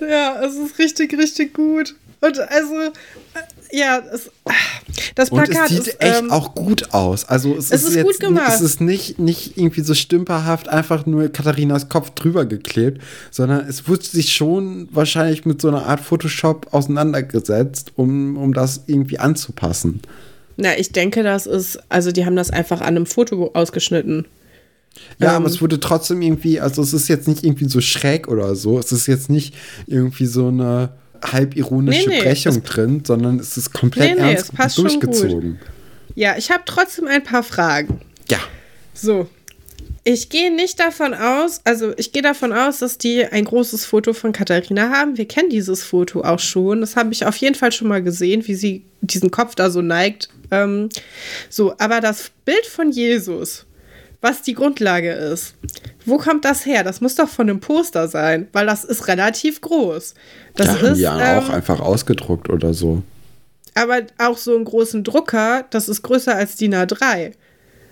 Ja, 0.00 0.42
es 0.44 0.56
ist 0.56 0.78
richtig, 0.78 1.16
richtig 1.16 1.54
gut. 1.54 1.94
Und 2.20 2.38
also, 2.38 2.74
äh, 2.74 3.76
ja, 3.78 4.02
es, 4.12 4.30
das 5.14 5.30
Und 5.30 5.44
Plakat 5.44 5.70
es 5.70 5.76
sieht 5.76 5.86
ist, 5.88 6.02
echt 6.02 6.22
ähm, 6.22 6.30
auch 6.30 6.54
gut 6.54 6.92
aus. 6.94 7.24
Also 7.26 7.54
es, 7.54 7.70
es 7.70 7.82
ist, 7.82 7.88
ist 7.90 7.96
jetzt, 7.96 8.06
gut 8.06 8.20
gemacht. 8.20 8.52
Es 8.54 8.60
ist 8.60 8.80
nicht, 8.80 9.18
nicht 9.18 9.56
irgendwie 9.56 9.82
so 9.82 9.94
stümperhaft 9.94 10.68
einfach 10.68 11.06
nur 11.06 11.28
Katharinas 11.28 11.88
Kopf 11.88 12.10
drüber 12.10 12.46
geklebt, 12.46 13.02
sondern 13.30 13.68
es 13.68 13.88
wurde 13.88 14.04
sich 14.04 14.32
schon 14.32 14.88
wahrscheinlich 14.92 15.44
mit 15.44 15.60
so 15.60 15.68
einer 15.68 15.86
Art 15.86 16.00
Photoshop 16.00 16.72
auseinandergesetzt, 16.72 17.92
um, 17.96 18.36
um 18.36 18.54
das 18.54 18.84
irgendwie 18.86 19.18
anzupassen. 19.18 20.00
Na, 20.56 20.78
ich 20.78 20.92
denke, 20.92 21.22
das 21.22 21.46
ist, 21.46 21.78
also 21.90 22.12
die 22.12 22.24
haben 22.24 22.36
das 22.36 22.50
einfach 22.50 22.80
an 22.80 22.88
einem 22.88 23.06
Foto 23.06 23.50
ausgeschnitten. 23.52 24.26
Ja, 25.18 25.30
Ähm. 25.30 25.36
aber 25.36 25.46
es 25.46 25.60
wurde 25.60 25.80
trotzdem 25.80 26.22
irgendwie, 26.22 26.60
also 26.60 26.82
es 26.82 26.94
ist 26.94 27.08
jetzt 27.08 27.28
nicht 27.28 27.44
irgendwie 27.44 27.68
so 27.68 27.80
schräg 27.80 28.28
oder 28.28 28.56
so. 28.56 28.78
Es 28.78 28.92
ist 28.92 29.06
jetzt 29.06 29.28
nicht 29.28 29.54
irgendwie 29.86 30.26
so 30.26 30.48
eine 30.48 30.90
halb 31.22 31.56
ironische 31.56 32.08
Nee, 32.08 32.16
nee, 32.16 32.22
Brechung 32.22 32.62
drin, 32.62 33.02
sondern 33.04 33.38
es 33.38 33.56
ist 33.56 33.72
komplett 33.72 34.16
Nee, 34.16 34.34
ernst 34.34 34.78
durchgezogen. 34.78 35.58
Ja, 36.14 36.36
ich 36.36 36.50
habe 36.50 36.62
trotzdem 36.64 37.06
ein 37.06 37.22
paar 37.22 37.42
Fragen. 37.42 38.00
Ja. 38.30 38.38
So. 38.94 39.28
Ich 40.08 40.28
gehe 40.28 40.54
nicht 40.54 40.78
davon 40.78 41.14
aus, 41.14 41.60
also 41.64 41.92
ich 41.96 42.12
gehe 42.12 42.22
davon 42.22 42.52
aus, 42.52 42.78
dass 42.78 42.96
die 42.96 43.24
ein 43.24 43.44
großes 43.44 43.84
Foto 43.84 44.12
von 44.12 44.32
Katharina 44.32 44.90
haben. 44.90 45.18
Wir 45.18 45.26
kennen 45.26 45.50
dieses 45.50 45.82
Foto 45.82 46.22
auch 46.22 46.38
schon. 46.38 46.80
Das 46.80 46.94
habe 46.94 47.12
ich 47.12 47.26
auf 47.26 47.36
jeden 47.38 47.56
Fall 47.56 47.72
schon 47.72 47.88
mal 47.88 48.00
gesehen, 48.02 48.46
wie 48.46 48.54
sie 48.54 48.84
diesen 49.00 49.32
Kopf 49.32 49.56
da 49.56 49.68
so 49.68 49.82
neigt. 49.82 50.28
Ähm, 50.52 50.90
so, 51.50 51.74
aber 51.78 52.00
das 52.00 52.30
Bild 52.44 52.66
von 52.66 52.92
Jesus, 52.92 53.65
was 54.26 54.42
die 54.42 54.54
Grundlage 54.54 55.12
ist, 55.12 55.54
wo 56.04 56.18
kommt 56.18 56.44
das 56.44 56.66
her? 56.66 56.84
Das 56.84 57.00
muss 57.00 57.14
doch 57.14 57.28
von 57.28 57.48
einem 57.48 57.60
Poster 57.60 58.08
sein, 58.08 58.48
weil 58.52 58.66
das 58.66 58.84
ist 58.84 59.08
relativ 59.08 59.60
groß. 59.60 60.14
Das 60.56 60.66
ja, 60.66 60.88
ist 60.88 60.98
ja 60.98 61.32
ähm, 61.38 61.44
auch 61.44 61.48
einfach 61.50 61.80
ausgedruckt 61.80 62.50
oder 62.50 62.74
so. 62.74 63.02
aber 63.74 64.02
auch 64.18 64.36
so 64.38 64.54
einen 64.56 64.64
großen 64.64 65.04
Drucker, 65.04 65.64
das 65.70 65.88
ist 65.88 66.02
größer 66.02 66.34
als 66.34 66.56
DIN 66.56 66.74
A3. 66.74 67.32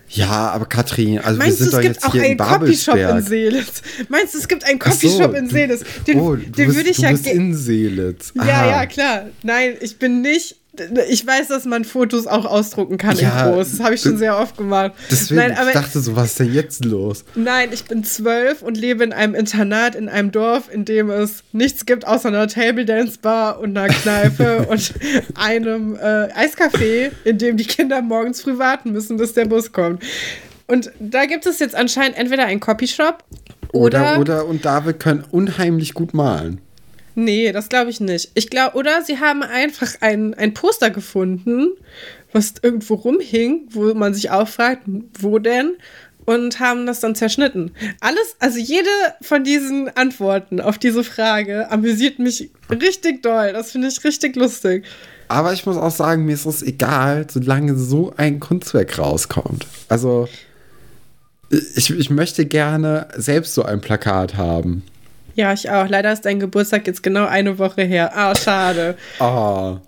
Ja, 0.09 0.51
aber 0.51 0.67
Katrin, 0.67 1.19
also 1.19 1.39
Meinst 1.39 1.61
wir 1.61 1.67
du, 1.67 1.71
sind 1.73 1.73
es 1.73 1.73
doch 1.73 1.81
gibt 1.83 1.95
jetzt 1.95 2.05
auch 2.07 2.13
hier 2.13 2.25
in 2.25 2.39
einen 2.41 2.61
Copyshop 2.61 2.95
in 2.97 3.03
Babelsberg. 3.07 3.29
Seelitz? 3.29 3.83
Meinst 4.11 4.35
du, 4.35 4.39
es 4.39 4.49
gibt 4.49 4.65
einen 4.65 4.79
Ach 4.85 4.93
so, 4.93 5.09
Copyshop 5.09 5.35
in 5.35 5.45
du- 5.49 5.51
Seelitz? 5.55 5.81
Den, 6.07 6.21
oh, 6.21 6.37
du 6.37 6.43
den 6.43 6.67
bist, 6.67 6.77
würde 6.77 6.91
ich 6.91 6.97
du 6.97 7.03
ja 7.03 7.11
bist 7.11 7.27
in 7.27 7.55
Seelitz. 7.55 8.33
Ja, 8.37 8.43
Ah. 8.43 8.71
ja, 8.71 8.87
klar. 8.87 9.27
Nein, 9.43 9.77
ich 9.81 9.97
bin 9.99 10.21
nicht. 10.21 10.57
Ich 11.09 11.27
weiß, 11.27 11.49
dass 11.49 11.65
man 11.65 11.85
Fotos 11.85 12.27
auch 12.27 12.45
ausdrucken 12.45 12.99
kann 12.99 13.17
Ja, 13.17 13.47
in 13.47 13.53
groß. 13.53 13.71
Das 13.73 13.81
habe 13.81 13.95
ich 13.95 14.01
schon 14.01 14.17
sehr 14.19 14.39
oft 14.39 14.57
gemacht. 14.57 14.93
Deswegen, 15.11 15.41
Nein, 15.41 15.57
aber 15.57 15.69
ich 15.69 15.75
dachte 15.75 16.01
so, 16.01 16.17
was 16.17 16.31
ist 16.31 16.41
denn 16.41 16.53
jetzt 16.53 16.85
los? 16.85 17.25
Nein, 17.35 17.71
ich 17.73 17.85
bin 17.85 18.05
zwölf 18.05 18.63
und 18.63 18.77
lebe 18.77 19.05
in 19.05 19.13
einem 19.13 19.35
Internat 19.35 19.95
in 19.95 20.09
einem 20.09 20.33
Dorf, 20.33 20.73
in 20.73 20.85
dem 20.85 21.11
es 21.11 21.45
nichts 21.53 21.87
gibt 21.87 22.07
außer 22.07 22.29
einer 22.29 22.49
Table 22.49 22.85
Dance 22.85 23.19
Bar 23.21 23.61
und 23.61 23.77
einer 23.77 23.93
Kneipe 23.93 24.67
und 24.69 24.95
einem 25.35 25.97
äh, 25.97 26.29
Eiscafé, 26.33 27.11
in 27.25 27.39
dem 27.39 27.57
die 27.57 27.65
Kinder 27.65 28.03
morgens 28.03 28.43
früh 28.43 28.59
warten 28.59 28.93
müssen, 28.93 29.17
bis 29.17 29.33
der 29.35 29.47
Bus 29.47 29.73
kommt. 29.73 30.03
Und 30.67 30.91
da 30.99 31.27
gibt 31.27 31.47
es 31.47 31.59
jetzt 31.59 31.75
anscheinend 31.75 32.17
entweder 32.17 32.47
einen 32.47 32.61
Copyshop 32.61 33.23
Oder, 33.73 34.01
oder, 34.01 34.19
oder, 34.19 34.47
und 34.47 34.65
David 34.65 34.99
können 34.99 35.25
unheimlich 35.31 35.95
gut 35.95 36.15
malen. 36.15 36.61
Nee, 37.15 37.53
das 37.53 37.69
glaube 37.69 37.91
ich 37.91 38.01
nicht. 38.01 38.31
Ich 38.35 38.51
glaube, 38.51 38.77
oder 38.77 39.03
sie 39.03 39.19
haben 39.19 39.43
einfach 39.43 39.95
ein, 40.01 40.35
ein 40.35 40.53
Poster 40.55 40.91
gefunden, 40.91 41.71
was 42.33 42.55
irgendwo 42.63 42.95
rumhing, 42.95 43.69
wo 43.71 43.95
man 43.95 44.15
sich 44.15 44.31
auch 44.31 44.49
fragt, 44.49 44.83
wo 45.19 45.39
denn? 45.39 45.75
Und 46.27 46.59
haben 46.59 46.87
das 46.87 47.01
dann 47.01 47.15
zerschnitten. 47.15 47.73
Alles, 48.01 48.37
also 48.39 48.59
jede 48.59 48.89
von 49.21 49.45
diesen 49.45 49.95
Antworten 49.95 50.61
auf 50.61 50.79
diese 50.79 51.05
Frage 51.05 51.71
amüsiert 51.71 52.19
mich 52.19 52.51
richtig 52.71 53.23
doll. 53.23 53.53
Das 53.53 53.73
finde 53.73 53.89
ich 53.89 54.03
richtig 54.03 54.35
lustig. 54.35 54.85
Aber 55.29 55.53
ich 55.53 55.67
muss 55.67 55.77
auch 55.77 55.91
sagen, 55.91 56.25
mir 56.25 56.35
ist 56.35 56.47
es 56.47 56.63
egal, 56.63 57.27
solange 57.31 57.77
so 57.77 58.15
ein 58.17 58.41
Kunstwerk 58.41 58.99
rauskommt. 58.99 59.67
Also, 59.89 60.29
ich, 61.51 61.91
ich 61.91 62.11
möchte 62.11 62.47
gerne 62.47 63.09
selbst 63.17 63.55
so 63.55 63.63
ein 63.63 63.81
Plakat 63.81 64.37
haben. 64.37 64.83
Ja, 65.35 65.53
ich 65.53 65.69
auch. 65.71 65.89
Leider 65.89 66.13
ist 66.13 66.25
dein 66.25 66.41
Geburtstag 66.41 66.87
jetzt 66.87 67.03
genau 67.03 67.27
eine 67.27 67.59
Woche 67.59 67.83
her. 67.83 68.13
Ah, 68.17 68.35
schade. 68.35 68.97
Ah, 69.19 69.79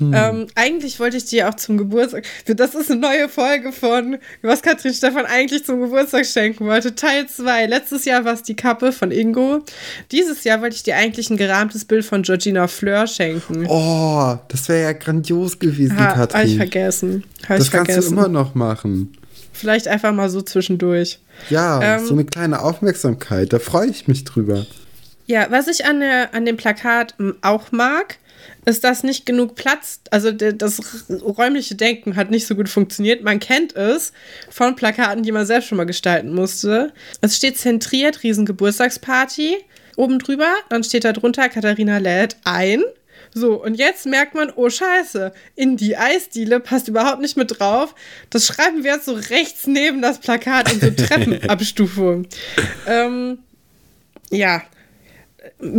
Ähm, 0.00 0.46
eigentlich 0.54 0.98
wollte 0.98 1.18
ich 1.18 1.26
dir 1.26 1.46
auch 1.46 1.54
zum 1.56 1.76
Geburtstag. 1.76 2.24
Das 2.46 2.74
ist 2.74 2.90
eine 2.90 3.00
neue 3.00 3.28
Folge 3.28 3.70
von, 3.70 4.16
was 4.40 4.62
Katrin 4.62 4.94
Stefan 4.94 5.26
eigentlich 5.26 5.66
zum 5.66 5.78
Geburtstag 5.82 6.24
schenken 6.24 6.64
wollte. 6.64 6.94
Teil 6.94 7.26
2. 7.28 7.66
Letztes 7.66 8.06
Jahr 8.06 8.24
war 8.24 8.32
es 8.32 8.42
die 8.42 8.56
Kappe 8.56 8.92
von 8.92 9.10
Ingo. 9.10 9.62
Dieses 10.10 10.42
Jahr 10.44 10.62
wollte 10.62 10.76
ich 10.76 10.84
dir 10.84 10.96
eigentlich 10.96 11.28
ein 11.28 11.36
gerahmtes 11.36 11.84
Bild 11.84 12.04
von 12.06 12.22
Georgina 12.22 12.66
Fleur 12.66 13.06
schenken. 13.06 13.66
oh, 13.68 14.38
das 14.48 14.68
wäre 14.70 14.84
ja 14.84 14.92
grandios 14.92 15.58
gewesen, 15.58 15.98
ha, 15.98 16.16
hab 16.16 16.28
ich 16.28 16.32
Katrin. 16.32 16.56
vergessen. 16.56 17.24
Hab 17.46 17.58
Das 17.58 17.66
ich 17.66 17.72
kannst 17.72 17.90
vergessen. 17.90 18.16
du 18.16 18.20
immer 18.22 18.28
noch 18.28 18.54
machen. 18.54 19.12
Vielleicht 19.52 19.86
einfach 19.86 20.12
mal 20.14 20.30
so 20.30 20.40
zwischendurch. 20.40 21.18
Ja, 21.50 21.98
Ähm, 21.98 22.06
so 22.06 22.14
eine 22.14 22.24
kleine 22.24 22.62
Aufmerksamkeit, 22.62 23.52
da 23.52 23.58
freue 23.58 23.88
ich 23.88 24.08
mich 24.08 24.24
drüber. 24.24 24.64
Ja, 25.26 25.50
was 25.50 25.68
ich 25.68 25.86
an, 25.86 26.00
der, 26.00 26.34
an 26.34 26.44
dem 26.44 26.56
Plakat 26.56 27.14
auch 27.40 27.72
mag, 27.72 28.18
ist, 28.66 28.84
dass 28.84 29.02
nicht 29.02 29.26
genug 29.26 29.54
Platz, 29.54 30.00
also 30.10 30.32
das 30.32 30.80
räumliche 31.08 31.74
Denken 31.74 32.16
hat 32.16 32.30
nicht 32.30 32.46
so 32.46 32.54
gut 32.54 32.68
funktioniert. 32.68 33.22
Man 33.22 33.40
kennt 33.40 33.76
es 33.76 34.12
von 34.50 34.76
Plakaten, 34.76 35.22
die 35.22 35.32
man 35.32 35.46
selbst 35.46 35.68
schon 35.68 35.78
mal 35.78 35.84
gestalten 35.84 36.34
musste. 36.34 36.92
Es 37.20 37.36
steht 37.36 37.58
zentriert, 37.58 38.22
riesen 38.22 38.46
Geburtstagsparty 38.46 39.58
oben 39.96 40.18
drüber, 40.18 40.52
dann 40.70 40.82
steht 40.82 41.04
da 41.04 41.12
drunter, 41.12 41.48
Katharina 41.48 41.98
lädt 41.98 42.36
ein. 42.44 42.82
So, 43.32 43.62
und 43.62 43.74
jetzt 43.74 44.06
merkt 44.06 44.34
man, 44.34 44.52
oh 44.54 44.70
Scheiße, 44.70 45.32
in 45.56 45.76
die 45.76 45.96
Eisdiele 45.96 46.60
passt 46.60 46.88
überhaupt 46.88 47.20
nicht 47.20 47.36
mit 47.36 47.58
drauf. 47.58 47.94
Das 48.30 48.46
schreiben 48.46 48.84
wir 48.84 48.94
jetzt 48.94 49.06
so 49.06 49.14
rechts 49.14 49.66
neben 49.66 50.02
das 50.02 50.20
Plakat 50.20 50.72
in 50.72 50.80
so 50.80 50.90
Treppenabstufung. 51.04 52.26
ähm, 52.86 53.38
ja, 54.30 54.62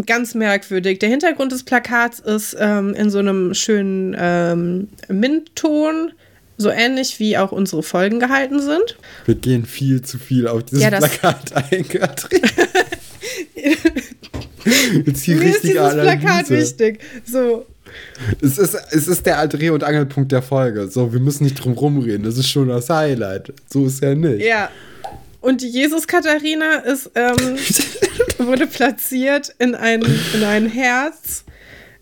ganz 0.06 0.36
merkwürdig. 0.36 0.99
Der 0.99 1.10
Hintergrund 1.10 1.51
des 1.51 1.63
Plakats 1.63 2.19
ist 2.19 2.56
ähm, 2.60 2.93
in 2.93 3.10
so 3.10 3.19
einem 3.19 3.54
schönen 3.54 4.15
ähm, 4.17 4.88
Mintton, 5.08 6.12
so 6.58 6.69
ähnlich 6.69 7.19
wie 7.19 7.38
auch 7.38 7.51
unsere 7.51 7.84
Folgen 7.84 8.19
gehalten 8.19 8.62
sind. 8.62 8.97
Wir 9.25 9.36
gehen 9.36 9.65
viel 9.65 10.01
zu 10.01 10.17
viel 10.17 10.47
auf 10.47 10.63
dieses 10.63 10.84
Ja, 10.84 10.89
Plakat 10.89 11.54
ein, 11.71 11.88
Katrin. 11.88 12.41
Jetzt 15.06 15.28
die 15.28 15.36
Mir 15.36 15.49
ist 15.49 15.63
dieses 15.63 15.93
Plakat 15.93 16.25
Analyse. 16.25 16.49
wichtig. 16.58 16.99
So, 17.25 17.65
Es 18.41 18.58
ist, 18.58 18.73
es 18.91 19.08
ist 19.08 19.25
der 19.25 19.47
Dreh- 19.47 19.69
und 19.69 19.84
Angelpunkt 19.84 20.32
der 20.32 20.41
Folge. 20.41 20.88
So, 20.88 21.13
wir 21.13 21.19
müssen 21.19 21.43
nicht 21.43 21.56
drum 21.63 21.73
rumreden. 21.73 22.23
Das 22.23 22.38
ist 22.38 22.49
schon 22.49 22.69
das 22.69 22.89
Highlight. 22.89 23.54
So 23.71 23.86
ist 23.86 24.01
ja 24.01 24.15
nicht. 24.15 24.43
ja. 24.45 24.69
Und 25.45 25.62
die 25.62 25.67
Jesus-Katharina 25.67 26.77
ist, 26.77 27.12
ähm, 27.13 27.36
wurde 28.39 28.65
platziert 28.65 29.53
in 29.60 29.75
ein, 29.75 30.01
in 30.34 30.43
ein 30.43 30.65
Herz, 30.65 31.43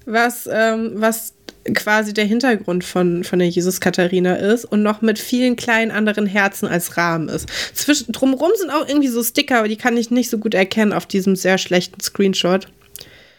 was, 0.06 0.47
ähm, 0.49 0.93
was 0.95 1.34
quasi 1.75 2.13
der 2.13 2.23
Hintergrund 2.23 2.86
von, 2.86 3.25
von 3.25 3.39
der 3.39 3.49
Jesus-Katharina 3.49 4.36
ist 4.36 4.63
und 4.63 4.82
noch 4.82 5.01
mit 5.01 5.19
vielen 5.19 5.58
kleinen 5.58 5.91
anderen 5.91 6.25
Herzen 6.25 6.69
als 6.69 6.95
Rahmen 6.95 7.27
ist. 7.27 7.49
Zwischen, 7.73 8.13
drumherum 8.13 8.51
sind 8.56 8.69
auch 8.69 8.88
irgendwie 8.88 9.10
so 9.10 9.21
Sticker, 9.21 9.60
aber 9.60 9.67
die 9.67 9.75
kann 9.75 9.97
ich 9.97 10.10
nicht 10.10 10.29
so 10.29 10.38
gut 10.38 10.53
erkennen 10.53 10.93
auf 10.93 11.06
diesem 11.06 11.36
sehr 11.36 11.58
schlechten 11.58 11.99
Screenshot. 11.99 12.69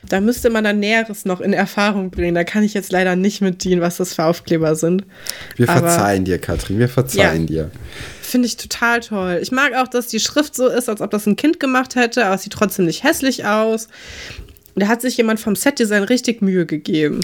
Da 0.09 0.21
müsste 0.21 0.51
man 0.51 0.65
dann 0.65 0.81
Näheres 0.81 1.25
noch 1.25 1.41
in 1.41 1.53
Erfahrung 1.53 2.11
bringen. 2.11 2.35
Da 2.35 2.45
kann 2.45 2.63
ich 2.63 2.75
jetzt 2.75 2.93
leider 2.93 3.17
nicht 3.17 3.41
mit 3.41 3.65
dienen, 3.65 3.81
was 3.81 3.97
das 3.97 4.15
für 4.15 4.25
Aufkleber 4.25 4.75
sind. 4.77 5.05
Wir 5.57 5.69
Aber- 5.69 5.89
verzeihen 5.89 6.25
dir, 6.25 6.39
Katrin. 6.39 6.79
Wir 6.79 6.89
verzeihen 6.89 7.47
dir. 7.47 7.71
Finde 8.21 8.47
ich 8.47 8.57
total 8.57 9.01
toll. 9.01 9.39
Ich 9.43 9.53
mag 9.53 9.75
auch, 9.75 9.89
dass 9.89 10.09
die 10.09 10.21
Schrift 10.21 10.55
so 10.55 10.69
ist, 10.69 10.89
als 10.89 11.01
ob 11.01 11.11
das 11.11 11.27
ein 11.27 11.37
Kind 11.37 11.61
gemacht 11.61 11.95
hätte, 11.95 12.25
aber 12.27 12.35
es 12.35 12.43
sieht 12.43 12.53
trotzdem 12.53 12.85
nicht 12.87 13.05
hässlich 13.05 13.45
aus. 13.45 13.89
Da 14.75 14.89
hat 14.89 15.03
sich 15.03 15.17
jemand 15.17 15.39
vom 15.41 15.55
Setdesign 15.55 16.03
richtig 16.03 16.43
Mühe 16.43 16.67
gegeben. 16.67 17.21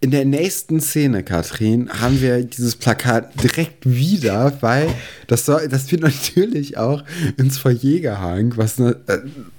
In 0.00 0.10
der 0.10 0.24
nächsten 0.24 0.80
Szene, 0.80 1.22
Katrin, 1.22 1.90
haben 2.00 2.20
wir 2.22 2.42
dieses 2.42 2.74
Plakat 2.76 3.42
direkt 3.42 3.84
wieder, 3.84 4.56
weil 4.60 4.88
das, 5.26 5.44
soll, 5.44 5.68
das 5.68 5.90
wird 5.92 6.02
natürlich 6.02 6.76
auch 6.78 7.04
ins 7.36 7.58
Foyer 7.58 8.00
gehangen, 8.00 8.54
was 8.56 8.78
ne, 8.78 8.96
äh, 9.08 9.18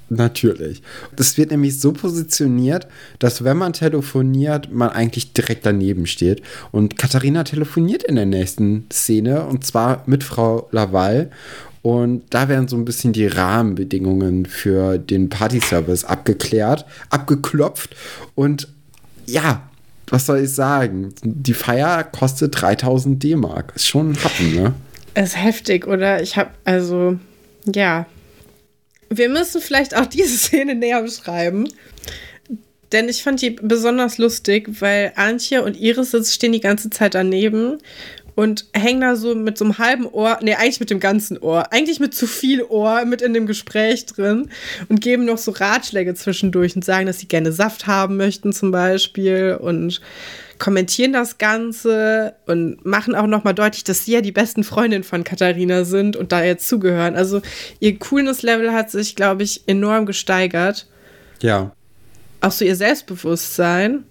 natürlich. 0.09 0.81
Das 1.15 1.37
wird 1.37 1.51
nämlich 1.51 1.79
so 1.79 1.91
positioniert, 1.91 2.87
dass 3.19 3.43
wenn 3.43 3.57
man 3.57 3.73
telefoniert, 3.73 4.71
man 4.71 4.89
eigentlich 4.89 5.33
direkt 5.33 5.65
daneben 5.65 6.05
steht. 6.05 6.41
Und 6.71 6.97
Katharina 6.97 7.43
telefoniert 7.43 8.03
in 8.03 8.15
der 8.15 8.25
nächsten 8.25 8.85
Szene 8.91 9.45
und 9.45 9.65
zwar 9.65 10.03
mit 10.05 10.23
Frau 10.23 10.67
Laval. 10.71 11.29
Und 11.81 12.23
da 12.29 12.49
werden 12.49 12.67
so 12.67 12.75
ein 12.75 12.85
bisschen 12.85 13.13
die 13.13 13.27
Rahmenbedingungen 13.27 14.45
für 14.45 14.97
den 14.97 15.29
Partyservice 15.29 16.03
abgeklärt, 16.03 16.85
abgeklopft. 17.09 17.95
Und 18.35 18.67
ja, 19.25 19.69
was 20.07 20.25
soll 20.25 20.39
ich 20.39 20.53
sagen? 20.53 21.13
Die 21.23 21.53
Feier 21.53 22.03
kostet 22.03 22.59
3000 22.61 23.21
D-Mark. 23.21 23.73
Ist 23.75 23.87
schon 23.87 24.11
ein 24.11 24.23
Happen, 24.23 24.55
ne? 24.55 24.73
Ist 25.15 25.37
heftig, 25.37 25.87
oder? 25.87 26.21
Ich 26.21 26.37
habe, 26.37 26.51
also, 26.65 27.17
ja. 27.65 28.05
Wir 29.09 29.29
müssen 29.29 29.61
vielleicht 29.61 29.95
auch 29.95 30.05
diese 30.05 30.37
Szene 30.37 30.75
näher 30.75 31.01
beschreiben. 31.01 31.67
Denn 32.91 33.07
ich 33.07 33.21
fand 33.21 33.41
die 33.41 33.51
besonders 33.51 34.17
lustig, 34.17 34.81
weil 34.81 35.11
Antje 35.15 35.63
und 35.63 35.77
Iris 35.77 36.33
stehen 36.33 36.53
die 36.53 36.59
ganze 36.59 36.89
Zeit 36.89 37.13
daneben 37.13 37.77
und 38.39 38.65
hängen 38.73 39.01
da 39.01 39.15
so 39.15 39.35
mit 39.35 39.57
so 39.57 39.65
einem 39.65 39.77
halben 39.77 40.07
Ohr, 40.07 40.39
nee, 40.41 40.55
eigentlich 40.55 40.79
mit 40.79 40.89
dem 40.89 41.01
ganzen 41.01 41.37
Ohr, 41.37 41.71
eigentlich 41.73 41.99
mit 41.99 42.15
zu 42.15 42.25
viel 42.25 42.63
Ohr 42.63 43.03
mit 43.05 43.21
in 43.21 43.33
dem 43.33 43.45
Gespräch 43.45 44.05
drin 44.05 44.49
und 44.87 45.01
geben 45.01 45.25
noch 45.25 45.37
so 45.37 45.51
Ratschläge 45.51 46.15
zwischendurch 46.15 46.75
und 46.75 46.85
sagen, 46.85 47.05
dass 47.05 47.19
sie 47.19 47.27
gerne 47.27 47.51
Saft 47.51 47.85
haben 47.85 48.15
möchten 48.15 48.53
zum 48.53 48.71
Beispiel 48.71 49.59
und 49.59 50.01
kommentieren 50.59 51.13
das 51.13 51.37
Ganze 51.37 52.35
und 52.45 52.85
machen 52.85 53.15
auch 53.15 53.27
nochmal 53.27 53.53
deutlich, 53.53 53.83
dass 53.85 54.05
sie 54.05 54.11
ja 54.13 54.21
die 54.21 54.31
besten 54.33 54.63
Freundinnen 54.63 55.03
von 55.03 55.23
Katharina 55.23 55.85
sind 55.85 56.15
und 56.17 56.31
da 56.31 56.43
jetzt 56.43 56.67
zugehören. 56.67 57.15
Also 57.15 57.41
ihr 57.79 57.97
Coolness-Level 57.97 58.71
hat 58.73 58.91
sich, 58.91 59.15
glaube 59.15 59.43
ich, 59.43 59.63
enorm 59.67 60.05
gesteigert 60.05 60.85
Ja. 61.41 61.71
auch 62.41 62.51
so 62.51 62.65
ihr 62.65 62.75
Selbstbewusstsein. 62.75 64.03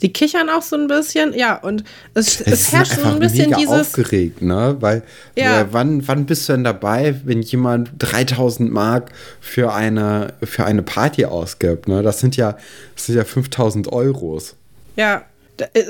Die 0.00 0.12
kichern 0.12 0.48
auch 0.48 0.62
so 0.62 0.76
ein 0.76 0.86
bisschen, 0.86 1.34
ja, 1.34 1.56
und 1.56 1.82
es, 2.14 2.40
Es 2.40 2.46
es 2.46 2.72
herrscht 2.72 2.92
so 2.92 3.02
ein 3.08 3.18
bisschen 3.18 3.46
mega 3.50 3.56
dieses. 3.58 3.80
aufgeregt, 3.80 4.40
ne? 4.42 4.76
Weil, 4.78 5.02
Ja. 5.36 5.56
weil 5.56 5.66
wann, 5.72 6.06
wann 6.08 6.24
bist 6.26 6.48
du 6.48 6.52
denn 6.52 6.62
dabei, 6.62 7.20
wenn 7.24 7.42
jemand 7.42 7.90
3000 7.98 8.72
Mark 8.72 9.10
für 9.40 9.72
eine, 9.74 10.34
für 10.44 10.64
eine 10.64 10.82
Party 10.82 11.24
ausgibt, 11.24 11.88
ne? 11.88 12.02
Das 12.02 12.20
sind 12.20 12.36
ja, 12.36 12.56
das 12.94 13.06
sind 13.06 13.16
ja 13.16 13.24
5000 13.24 13.92
Euros. 13.92 14.54
Ja, 14.94 15.24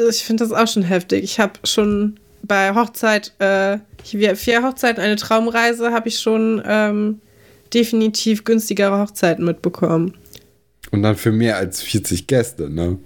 ich 0.09 0.25
finde 0.25 0.45
das 0.45 0.53
auch 0.53 0.67
schon 0.67 0.83
heftig. 0.83 1.23
Ich 1.25 1.41
habe 1.41 1.55
schon 1.65 2.19
bei 2.43 2.75
Hochzeit, 2.75 3.33
äh, 3.41 3.79
vier 4.05 4.63
Hochzeiten, 4.63 5.03
eine 5.03 5.17
Traumreise, 5.17 5.93
habe 5.93 6.09
ich 6.09 6.19
schon 6.21 6.63
ähm, 6.65 7.21
definitiv 7.75 8.45
günstigere 8.45 8.99
Hochzeiten 8.99 9.45
mitbekommen. 9.45 10.15
Und 10.91 11.03
dann 11.03 11.17
für 11.17 11.33
mehr 11.33 11.57
als 11.57 11.83
40 11.83 12.27
Gäste, 12.27 12.71
ne? 12.71 12.99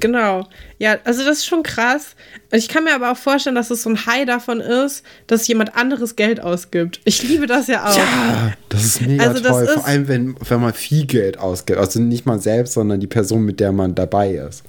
Genau. 0.00 0.46
Ja, 0.78 0.96
also 1.04 1.24
das 1.24 1.38
ist 1.38 1.46
schon 1.46 1.64
krass. 1.64 2.14
Ich 2.52 2.68
kann 2.68 2.84
mir 2.84 2.94
aber 2.94 3.10
auch 3.10 3.16
vorstellen, 3.16 3.56
dass 3.56 3.70
es 3.72 3.82
so 3.82 3.90
ein 3.90 4.06
High 4.06 4.26
davon 4.26 4.60
ist, 4.60 5.02
dass 5.26 5.46
jemand 5.48 5.74
anderes 5.76 6.14
Geld 6.14 6.40
ausgibt. 6.40 7.00
Ich 7.04 7.24
liebe 7.24 7.46
das 7.48 7.66
ja 7.66 7.84
auch. 7.84 7.96
Ja, 7.96 8.52
das 8.68 8.84
ist 8.84 9.00
mega 9.02 9.24
Also 9.24 9.42
das 9.42 9.50
toll. 9.50 9.64
ist- 9.64 9.72
Vor 9.74 9.86
allem, 9.86 10.06
wenn, 10.06 10.36
wenn 10.48 10.60
man 10.60 10.72
viel 10.72 11.04
Geld 11.06 11.38
ausgibt. 11.38 11.80
Also 11.80 12.00
nicht 12.00 12.26
man 12.26 12.38
selbst, 12.38 12.74
sondern 12.74 13.00
die 13.00 13.08
Person, 13.08 13.44
mit 13.44 13.58
der 13.58 13.72
man 13.72 13.94
dabei 13.96 14.30
ist. 14.34 14.62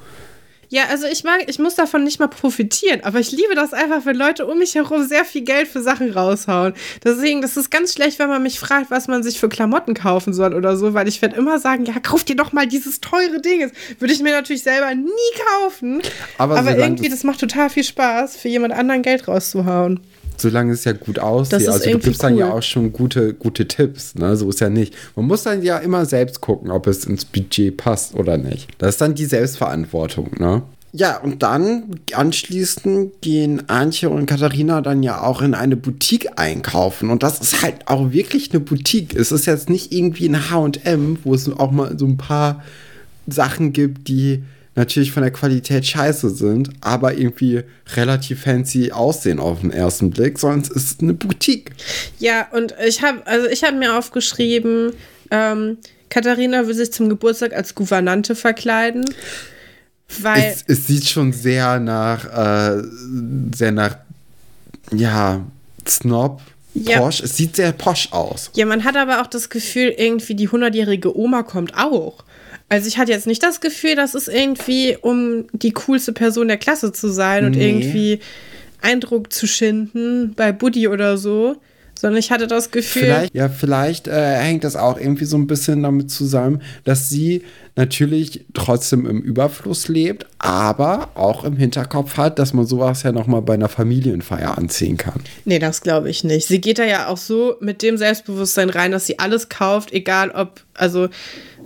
Ja, 0.72 0.84
also 0.92 1.08
ich 1.08 1.24
mag, 1.24 1.46
ich 1.48 1.58
muss 1.58 1.74
davon 1.74 2.04
nicht 2.04 2.20
mal 2.20 2.28
profitieren, 2.28 3.02
aber 3.04 3.20
ich 3.20 3.32
liebe 3.32 3.56
das 3.56 3.74
einfach, 3.74 4.06
wenn 4.06 4.16
Leute 4.16 4.46
um 4.46 4.60
mich 4.60 4.76
herum 4.76 5.04
sehr 5.08 5.26
viel 5.26 5.42
Geld 5.42 5.68
für 5.68 5.82
Sachen 5.82 6.12
raushauen. 6.12 6.74
Deswegen, 7.04 7.42
das 7.42 7.58
ist 7.58 7.72
ganz 7.72 7.94
schlecht, 7.94 8.20
wenn 8.20 8.30
man 8.30 8.44
mich 8.44 8.60
fragt, 8.60 8.92
was 8.92 9.08
man 9.08 9.24
sich 9.24 9.40
für 9.40 9.50
Klamotten 9.50 9.96
kaufen 9.96 10.32
soll 10.32 10.54
oder 10.54 10.78
so, 10.78 10.94
weil 10.94 11.08
ich 11.08 11.22
werde 11.24 11.38
immer 11.38 11.58
sagen, 11.58 11.86
ja, 11.86 11.96
kauf 12.00 12.24
dir 12.24 12.36
doch 12.36 12.52
mal 12.54 12.68
dieses 12.68 13.02
teure 13.02 13.42
Ding. 13.42 13.62
Das 13.62 13.72
würde 14.00 14.14
ich 14.14 14.22
mir 14.22 14.32
natürlich 14.32 14.62
selber 14.62 14.94
nie 14.94 15.10
kaufen. 15.60 16.02
Aber 16.38 16.58
Aber, 16.58 16.78
irgendwie, 16.78 17.10
das- 17.10 17.20
das 17.20 17.24
macht 17.24 17.40
total 17.40 17.70
viel 17.72 17.84
Spaß, 17.84 18.38
für 18.38 18.48
jemand 18.50 18.74
anderen 18.76 19.02
Geld 19.02 19.28
rauszuhauen. 19.28 20.02
Solange 20.42 20.74
es 20.74 20.84
ja 20.84 20.94
gut 20.94 21.20
aussieht. 21.20 21.62
ist 21.62 21.70
Also 21.70 21.92
du 21.92 22.00
gibst 22.00 22.24
dann 22.24 22.38
ja 22.38 22.48
cool. 22.48 22.60
auch 22.60 22.64
schon 22.64 22.94
gute, 22.94 23.34
gute 23.34 23.68
Tipps. 23.68 24.16
Ne? 24.16 24.36
So 24.36 24.50
ist 24.50 24.60
ja 24.62 24.70
nicht. 24.70 24.94
Man 25.16 25.26
muss 25.26 25.44
dann 25.44 25.62
ja 25.62 25.78
immer 25.78 26.06
selbst 26.06 26.42
gucken, 26.42 26.72
ob 26.72 26.88
es 26.88 27.06
ins 27.06 27.26
Budget 27.26 27.78
passt 27.78 28.16
oder 28.16 28.38
nicht. 28.38 28.70
Das 28.78 28.90
ist 28.90 29.02
dann 29.02 29.16
die 29.16 29.26
Selbstverantwortung, 29.26 30.32
ne? 30.40 30.64
Ja, 30.92 31.18
und 31.18 31.44
dann 31.44 32.00
anschließend 32.14 33.22
gehen 33.22 33.70
Antje 33.70 34.10
und 34.10 34.26
Katharina 34.26 34.82
dann 34.82 35.04
ja 35.04 35.22
auch 35.22 35.44
in 35.44 35.54
eine 35.54 35.76
Boutique 35.76 36.30
einkaufen. 36.36 37.12
Und 37.12 37.22
das 37.22 37.40
ist 37.42 37.62
halt 37.62 37.88
auch 37.88 38.12
wirklich 38.12 38.50
eine 38.52 38.60
Boutique. 38.60 39.16
Es 39.16 39.32
ist 39.32 39.46
jetzt 39.46 39.70
nicht 39.70 39.92
irgendwie 39.92 40.28
ein 40.28 40.50
HM, 40.50 41.20
wo 41.24 41.36
es 41.36 41.48
auch 41.48 41.70
mal 41.70 41.98
so 42.00 42.08
ein 42.08 42.18
paar 42.18 42.64
Sachen 43.28 43.72
gibt, 43.72 44.08
die 44.08 44.44
natürlich 44.80 45.12
von 45.12 45.22
der 45.24 45.32
Qualität 45.32 45.86
scheiße 45.86 46.30
sind, 46.30 46.70
aber 46.82 47.14
irgendwie 47.16 47.62
relativ 47.96 48.44
fancy 48.44 48.92
aussehen 48.92 49.40
auf 49.40 49.60
den 49.60 49.72
ersten 49.72 50.10
Blick, 50.10 50.42
es 50.42 50.70
ist 50.70 51.02
eine 51.02 51.14
Boutique. 51.14 51.72
Ja, 52.18 52.48
und 52.52 52.74
ich 52.86 53.02
habe 53.04 53.26
also 53.28 53.48
ich 53.48 53.64
habe 53.64 53.76
mir 53.78 53.98
aufgeschrieben, 53.98 54.94
ähm, 55.32 55.78
Katharina 56.10 56.66
will 56.66 56.74
sich 56.74 56.92
zum 56.92 57.10
Geburtstag 57.10 57.54
als 57.54 57.76
Gouvernante 57.76 58.36
verkleiden. 58.36 59.06
Weil, 60.22 60.44
Es, 60.44 60.64
es 60.66 60.88
sieht 60.88 61.08
schon 61.08 61.34
sehr 61.34 61.80
nach, 61.80 62.26
äh, 62.26 62.82
sehr 63.56 63.72
nach, 63.72 63.98
ja, 64.92 65.46
Snob, 65.88 66.42
Ja. 66.74 67.00
posch. 67.00 67.20
Es 67.20 67.38
sieht 67.38 67.56
sehr 67.58 67.74
posch 67.74 68.08
aus. 68.12 68.50
ja, 68.56 68.66
man 68.66 68.84
hat 68.86 68.96
aber 68.98 69.22
auch 69.22 69.28
das 69.28 69.50
Gefühl, 69.50 69.94
irgendwie 69.98 70.34
die 70.36 70.50
100-jährige 70.50 71.16
Oma 71.16 71.44
kommt 71.44 71.76
auch. 71.78 72.24
Also 72.70 72.88
ich 72.88 72.98
hatte 72.98 73.12
jetzt 73.12 73.28
nicht 73.28 73.42
das 73.44 73.62
Gefühl, 73.62 73.96
dass 73.96 74.14
es 74.14 74.28
irgendwie, 74.28 74.98
um 75.02 75.46
die 75.54 75.72
coolste 75.72 76.14
Person 76.14 76.48
der 76.48 76.58
Klasse 76.58 76.92
zu 76.92 77.10
sein 77.10 77.46
und 77.46 77.56
Nee. 77.56 77.68
irgendwie 77.68 78.20
Eindruck 78.82 79.34
zu 79.34 79.48
schinden 79.48 80.34
bei 80.36 80.52
Buddy 80.52 80.88
oder 80.88 81.18
so, 81.18 81.58
sondern 81.96 82.20
ich 82.20 82.32
hatte 82.32 82.48
das 82.48 82.72
Gefühl, 82.72 83.02
Vielleicht, 83.04 83.36
ja, 83.36 83.50
vielleicht 83.50 84.08
äh, 84.08 84.36
hängt 84.38 84.64
das 84.64 84.78
auch 84.78 84.98
irgendwie 84.98 85.26
so 85.26 85.36
ein 85.36 85.48
bisschen 85.48 85.84
damit 85.84 86.10
zusammen, 86.10 86.62
dass 86.86 87.10
sie 87.10 87.44
natürlich 87.76 88.46
trotzdem 88.54 89.06
im 89.06 89.22
Überfluss 89.22 89.90
lebt, 89.90 90.26
aber 90.38 91.10
auch 91.16 91.44
im 91.44 91.58
Hinterkopf 91.58 92.16
hat, 92.16 92.40
dass 92.40 92.54
man 92.54 92.66
sowas 92.66 93.04
ja 93.04 93.12
nochmal 93.12 93.42
bei 93.42 93.56
einer 93.56 93.68
Familienfeier 93.68 94.58
anziehen 94.58 94.96
kann. 94.96 95.22
Nee, 95.44 95.60
das 95.60 95.82
glaube 95.82 96.10
ich 96.10 96.24
nicht. 96.24 96.48
Sie 96.48 96.62
geht 96.62 96.80
da 96.80 96.86
ja 96.86 97.08
auch 97.08 97.18
so 97.18 97.56
mit 97.60 97.82
dem 97.82 97.98
Selbstbewusstsein 97.98 98.70
rein, 98.70 98.92
dass 98.94 99.06
sie 99.06 99.20
alles 99.20 99.50
kauft, 99.50 99.92
egal 99.92 100.32
ob, 100.32 100.62
also 100.76 101.10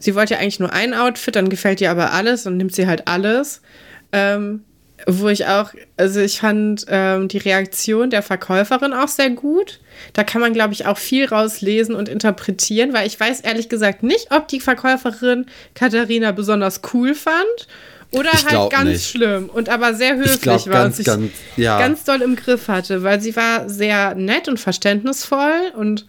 sie 0.04 0.16
wollte 0.16 0.34
ja 0.36 0.40
eigentlich 0.40 0.60
nur 0.60 0.74
ein 0.74 0.94
Outfit, 0.94 1.36
dann 1.36 1.50
gefällt 1.50 1.82
ihr 1.82 1.90
aber 1.92 2.12
alles 2.14 2.46
und 2.46 2.58
nimmt 2.58 2.76
sie 2.76 2.88
halt 2.88 3.08
alles. 3.08 3.62
Ähm, 4.12 4.64
wo 5.08 5.28
ich 5.28 5.48
auch, 5.48 5.72
also 5.98 6.22
ich 6.22 6.40
fand 6.40 6.86
ähm, 6.88 7.28
die 7.28 7.40
Reaktion 7.40 8.10
der 8.10 8.22
Verkäuferin 8.22 8.94
auch 8.94 9.08
sehr 9.10 9.32
gut. 9.32 9.80
Da 10.14 10.24
kann 10.24 10.40
man, 10.40 10.54
glaube 10.54 10.74
ich, 10.74 10.86
auch 10.86 10.98
viel 10.98 11.26
rauslesen 11.26 11.94
und 11.96 12.08
interpretieren, 12.08 12.94
weil 12.94 13.06
ich 13.08 13.20
weiß 13.20 13.42
ehrlich 13.42 13.68
gesagt 13.68 14.04
nicht, 14.04 14.32
ob 14.32 14.48
die 14.48 14.62
Verkäuferin 14.62 15.48
Katharina 15.76 16.32
besonders 16.32 16.82
cool 16.94 17.16
fand 17.16 17.68
oder 18.12 18.30
Ich 18.34 18.46
halt 18.46 18.72
ganz 18.72 18.90
nicht. 18.90 19.10
schlimm 19.10 19.50
und 19.52 19.68
aber 19.68 19.94
sehr 19.94 20.16
höflich 20.16 20.40
glaub, 20.42 20.66
war 20.68 20.74
ganz, 20.84 20.86
und 20.86 20.96
sich 20.98 21.06
ganz- 21.06 21.32
ja. 21.58 21.80
ganz 21.80 22.04
doll 22.06 22.22
im 22.22 22.36
Griff 22.38 22.68
hatte, 22.70 23.04
weil 23.04 23.20
sie 23.20 23.36
war 23.36 23.68
sehr 23.68 24.16
nett 24.16 24.48
und 24.48 24.60
verständnisvoll 24.60 25.74
und 25.76 26.06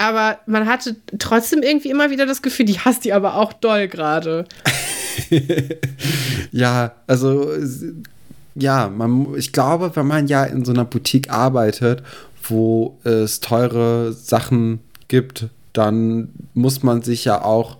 aber 0.00 0.38
man 0.46 0.66
hatte 0.66 0.96
trotzdem 1.18 1.62
irgendwie 1.62 1.90
immer 1.90 2.10
wieder 2.10 2.24
das 2.24 2.40
Gefühl, 2.40 2.64
die 2.64 2.78
hasst 2.78 3.04
die 3.04 3.12
aber 3.12 3.36
auch 3.36 3.52
doll 3.52 3.88
gerade. 3.88 4.46
Ja, 6.52 6.92
also 7.06 7.52
ja, 8.54 8.88
man, 8.88 9.34
ich 9.36 9.52
glaube, 9.52 9.92
wenn 9.94 10.06
man 10.06 10.26
ja 10.26 10.44
in 10.44 10.64
so 10.64 10.72
einer 10.72 10.84
Boutique 10.84 11.30
arbeitet, 11.30 12.02
wo 12.42 12.98
es 13.04 13.40
teure 13.40 14.12
Sachen 14.12 14.80
gibt, 15.08 15.46
dann 15.72 16.30
muss 16.54 16.82
man 16.82 17.02
sich 17.02 17.24
ja 17.24 17.42
auch 17.42 17.76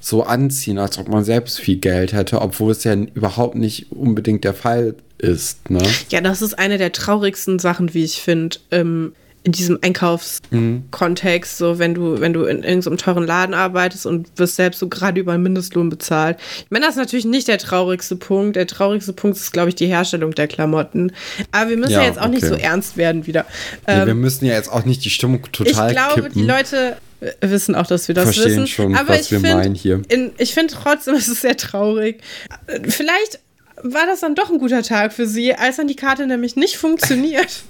so 0.00 0.22
anziehen, 0.22 0.78
als 0.78 0.98
ob 0.98 1.08
man 1.08 1.24
selbst 1.24 1.60
viel 1.60 1.76
Geld 1.76 2.12
hätte, 2.12 2.40
obwohl 2.40 2.72
es 2.72 2.84
ja 2.84 2.94
überhaupt 2.94 3.56
nicht 3.56 3.90
unbedingt 3.90 4.44
der 4.44 4.54
Fall 4.54 4.94
ist. 5.18 5.70
Ne? 5.70 5.82
Ja, 6.10 6.20
das 6.20 6.42
ist 6.42 6.58
eine 6.58 6.78
der 6.78 6.92
traurigsten 6.92 7.58
Sachen, 7.58 7.94
wie 7.94 8.04
ich 8.04 8.20
finde, 8.20 8.58
ähm, 8.70 9.12
in 9.44 9.52
diesem 9.52 9.78
Einkaufskontext, 9.82 11.58
so 11.58 11.78
wenn 11.78 11.94
du, 11.94 12.18
wenn 12.20 12.32
du 12.32 12.44
in 12.44 12.62
irgendeinem 12.62 12.96
teuren 12.96 13.26
Laden 13.26 13.54
arbeitest 13.54 14.06
und 14.06 14.28
wirst 14.36 14.56
selbst 14.56 14.80
so 14.80 14.88
gerade 14.88 15.20
über 15.20 15.32
einen 15.32 15.42
Mindestlohn 15.42 15.90
bezahlt. 15.90 16.38
Ich 16.64 16.70
meine, 16.70 16.86
das 16.86 16.94
ist 16.94 17.00
natürlich 17.00 17.26
nicht 17.26 17.46
der 17.46 17.58
traurigste 17.58 18.16
Punkt. 18.16 18.56
Der 18.56 18.66
traurigste 18.66 19.12
Punkt 19.12 19.36
ist, 19.36 19.52
glaube 19.52 19.68
ich, 19.68 19.74
die 19.74 19.86
Herstellung 19.86 20.32
der 20.32 20.48
Klamotten. 20.48 21.12
Aber 21.52 21.70
wir 21.70 21.76
müssen 21.76 21.92
ja, 21.92 22.00
Ja, 22.00 22.06
jetzt 22.08 22.18
auch 22.18 22.28
nicht 22.28 22.44
so 22.44 22.54
okay. 22.54 22.62
ernst 22.62 22.96
werden 22.96 23.26
wieder. 23.26 23.44
Nee, 23.86 23.92
Ähm, 23.94 24.06
wir 24.06 24.14
müssen 24.14 24.46
ja 24.46 24.54
jetzt 24.54 24.72
auch 24.72 24.84
nicht 24.86 25.04
die 25.04 25.10
Stimmung 25.10 25.42
total 25.52 25.90
ich 25.90 25.96
glaube, 25.96 26.22
kippen. 26.22 26.32
die 26.40 26.46
Leute 26.46 26.96
wissen 27.40 27.74
auch, 27.74 27.86
dass 27.86 28.08
wir 28.08 28.14
das 28.14 28.24
Verstehen 28.24 28.62
wissen. 28.62 28.66
schon, 28.66 28.94
aber 28.96 29.10
was 29.10 29.22
ich 29.22 29.30
wir 29.32 29.40
find, 29.40 29.54
meinen 29.54 29.74
hier. 29.74 30.00
In, 30.08 30.32
ich 30.38 30.54
finde 30.54 30.74
trotzdem, 30.74 31.14
es 31.16 31.28
ist 31.28 31.42
sehr 31.42 31.56
traurig. 31.56 32.20
Vielleicht 32.88 33.40
war 33.82 34.06
das 34.06 34.20
dann 34.20 34.34
doch 34.34 34.50
ein 34.50 34.58
guter 34.58 34.82
Tag 34.82 35.12
für 35.12 35.26
sie, 35.26 35.54
als 35.54 35.76
dann 35.76 35.86
die 35.88 35.96
Karte 35.96 36.26
nämlich 36.26 36.56
nicht 36.56 36.76
funktioniert. 36.78 37.62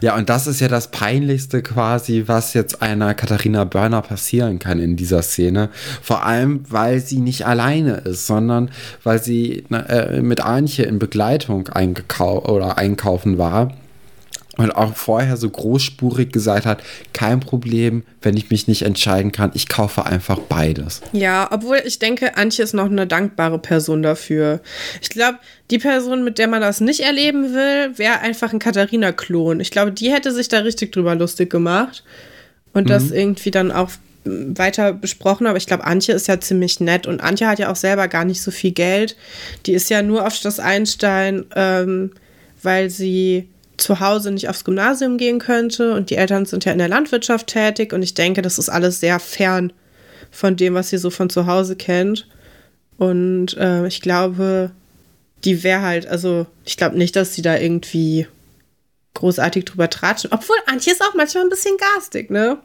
Ja, 0.00 0.16
und 0.16 0.28
das 0.28 0.46
ist 0.46 0.60
ja 0.60 0.68
das 0.68 0.90
Peinlichste 0.90 1.62
quasi, 1.62 2.24
was 2.26 2.54
jetzt 2.54 2.82
einer 2.82 3.14
Katharina 3.14 3.64
Börner 3.64 4.02
passieren 4.02 4.58
kann 4.58 4.78
in 4.78 4.96
dieser 4.96 5.22
Szene. 5.22 5.70
Vor 6.00 6.24
allem, 6.24 6.64
weil 6.68 7.00
sie 7.00 7.18
nicht 7.18 7.46
alleine 7.46 7.94
ist, 7.96 8.26
sondern 8.26 8.70
weil 9.02 9.22
sie 9.22 9.64
äh, 9.70 10.20
mit 10.20 10.40
Antje 10.40 10.84
in 10.84 10.98
Begleitung 10.98 11.68
oder 11.68 12.78
einkaufen 12.78 13.38
war. 13.38 13.72
Und 14.58 14.70
auch 14.70 14.94
vorher 14.94 15.38
so 15.38 15.48
großspurig 15.48 16.30
gesagt 16.30 16.66
hat, 16.66 16.82
kein 17.14 17.40
Problem, 17.40 18.04
wenn 18.20 18.36
ich 18.36 18.50
mich 18.50 18.68
nicht 18.68 18.82
entscheiden 18.82 19.32
kann, 19.32 19.50
ich 19.54 19.66
kaufe 19.66 20.04
einfach 20.04 20.38
beides. 20.38 21.00
Ja, 21.12 21.48
obwohl 21.50 21.80
ich 21.86 21.98
denke, 21.98 22.36
Antje 22.36 22.62
ist 22.62 22.74
noch 22.74 22.90
eine 22.90 23.06
dankbare 23.06 23.58
Person 23.58 24.02
dafür. 24.02 24.60
Ich 25.00 25.08
glaube, 25.08 25.38
die 25.70 25.78
Person, 25.78 26.22
mit 26.22 26.38
der 26.38 26.48
man 26.48 26.60
das 26.60 26.82
nicht 26.82 27.00
erleben 27.00 27.54
will, 27.54 27.96
wäre 27.96 28.20
einfach 28.20 28.52
ein 28.52 28.58
Katharina-Klon. 28.58 29.60
Ich 29.60 29.70
glaube, 29.70 29.90
die 29.90 30.12
hätte 30.12 30.32
sich 30.32 30.48
da 30.48 30.58
richtig 30.58 30.92
drüber 30.92 31.14
lustig 31.14 31.48
gemacht 31.48 32.04
und 32.74 32.90
das 32.90 33.10
irgendwie 33.10 33.50
dann 33.50 33.72
auch 33.72 33.90
mm, 34.24 34.58
weiter 34.58 34.92
besprochen. 34.92 35.46
Aber 35.46 35.56
ich 35.56 35.66
glaube, 35.66 35.84
Antje 35.84 36.14
ist 36.14 36.28
ja 36.28 36.38
ziemlich 36.40 36.78
nett 36.78 37.06
und 37.06 37.22
Antje 37.22 37.46
hat 37.46 37.58
ja 37.58 37.70
auch 37.72 37.76
selber 37.76 38.06
gar 38.08 38.26
nicht 38.26 38.42
so 38.42 38.50
viel 38.50 38.72
Geld. 38.72 39.16
Die 39.64 39.72
ist 39.72 39.88
ja 39.88 40.02
nur 40.02 40.26
auf 40.26 40.34
Schloss 40.34 40.60
Einstein, 40.60 41.46
ähm, 41.56 42.12
weil 42.62 42.90
sie 42.90 43.48
zu 43.76 44.00
Hause 44.00 44.30
nicht 44.30 44.48
aufs 44.48 44.64
Gymnasium 44.64 45.18
gehen 45.18 45.38
könnte 45.38 45.94
und 45.94 46.10
die 46.10 46.16
Eltern 46.16 46.46
sind 46.46 46.64
ja 46.64 46.72
in 46.72 46.78
der 46.78 46.88
Landwirtschaft 46.88 47.46
tätig 47.48 47.92
und 47.92 48.02
ich 48.02 48.14
denke, 48.14 48.42
das 48.42 48.58
ist 48.58 48.68
alles 48.68 49.00
sehr 49.00 49.18
fern 49.18 49.72
von 50.30 50.56
dem, 50.56 50.74
was 50.74 50.90
sie 50.90 50.98
so 50.98 51.10
von 51.10 51.30
zu 51.30 51.46
Hause 51.46 51.76
kennt. 51.76 52.28
Und 52.98 53.56
äh, 53.56 53.86
ich 53.86 54.00
glaube, 54.00 54.70
die 55.44 55.62
wäre 55.62 55.82
halt, 55.82 56.06
also 56.06 56.46
ich 56.64 56.76
glaube 56.76 56.96
nicht, 56.96 57.16
dass 57.16 57.34
sie 57.34 57.42
da 57.42 57.56
irgendwie 57.56 58.26
großartig 59.14 59.64
drüber 59.64 59.90
tratschen. 59.90 60.30
Obwohl 60.32 60.56
Antje 60.66 60.92
ist 60.92 61.02
auch 61.02 61.14
manchmal 61.14 61.44
ein 61.44 61.50
bisschen 61.50 61.76
garstig, 61.76 62.30
ne? 62.30 62.58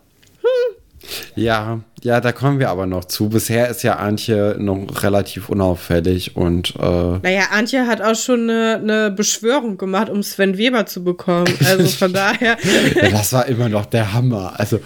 Ja, 1.35 1.79
ja, 2.03 2.21
da 2.21 2.31
kommen 2.31 2.59
wir 2.59 2.69
aber 2.69 2.85
noch 2.85 3.05
zu. 3.05 3.29
Bisher 3.29 3.69
ist 3.69 3.83
ja 3.83 3.95
Antje 3.95 4.55
noch 4.59 5.03
relativ 5.03 5.49
unauffällig 5.49 6.35
und. 6.35 6.75
Äh 6.75 7.19
naja, 7.21 7.43
Antje 7.51 7.87
hat 7.87 8.01
auch 8.01 8.15
schon 8.15 8.49
eine, 8.49 8.79
eine 8.81 9.11
Beschwörung 9.11 9.77
gemacht, 9.77 10.09
um 10.09 10.23
Sven 10.23 10.57
Weber 10.57 10.85
zu 10.85 11.03
bekommen. 11.03 11.53
Also 11.65 11.85
von 11.97 12.13
daher. 12.13 12.57
ja, 12.95 13.09
das 13.09 13.33
war 13.33 13.45
immer 13.47 13.69
noch 13.69 13.85
der 13.85 14.13
Hammer. 14.13 14.53
Also. 14.57 14.79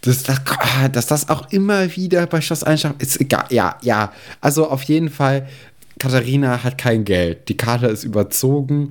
Das, 0.00 0.22
das, 0.22 0.38
ah, 0.58 0.88
dass 0.88 1.06
das 1.06 1.30
auch 1.30 1.50
immer 1.50 1.96
wieder 1.96 2.26
bei 2.26 2.42
Schloss 2.42 2.62
Einstein 2.62 2.92
ist 2.98 3.18
egal. 3.22 3.46
Ja, 3.48 3.78
ja. 3.80 4.12
Also 4.42 4.68
auf 4.68 4.82
jeden 4.82 5.08
Fall, 5.08 5.48
Katharina 6.04 6.62
hat 6.62 6.76
kein 6.76 7.06
Geld. 7.06 7.48
Die 7.48 7.56
Karte 7.56 7.86
ist 7.86 8.04
überzogen 8.04 8.90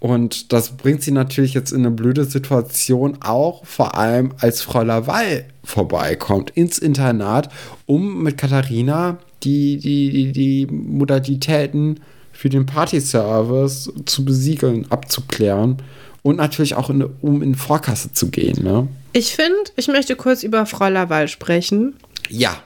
und 0.00 0.52
das 0.52 0.76
bringt 0.76 1.04
sie 1.04 1.12
natürlich 1.12 1.54
jetzt 1.54 1.70
in 1.70 1.86
eine 1.86 1.92
blöde 1.92 2.24
Situation, 2.24 3.18
auch 3.20 3.64
vor 3.64 3.94
allem 3.94 4.32
als 4.40 4.60
Frau 4.62 4.82
Laval 4.82 5.44
vorbeikommt 5.62 6.50
ins 6.50 6.78
Internat, 6.78 7.48
um 7.86 8.24
mit 8.24 8.38
Katharina 8.38 9.18
die, 9.44 9.76
die, 9.78 10.10
die, 10.10 10.32
die 10.32 10.66
Modalitäten 10.66 12.00
für 12.32 12.48
den 12.48 12.66
Partyservice 12.66 13.92
zu 14.04 14.24
besiegeln, 14.24 14.86
abzuklären 14.90 15.76
und 16.22 16.38
natürlich 16.38 16.74
auch 16.74 16.90
in, 16.90 17.04
um 17.20 17.40
in 17.40 17.54
Vorkasse 17.54 18.12
zu 18.12 18.30
gehen. 18.32 18.64
Ne? 18.64 18.88
Ich 19.12 19.36
finde, 19.36 19.58
ich 19.76 19.86
möchte 19.86 20.16
kurz 20.16 20.42
über 20.42 20.66
Frau 20.66 20.88
Laval 20.88 21.28
sprechen. 21.28 21.94
Ja. 22.28 22.60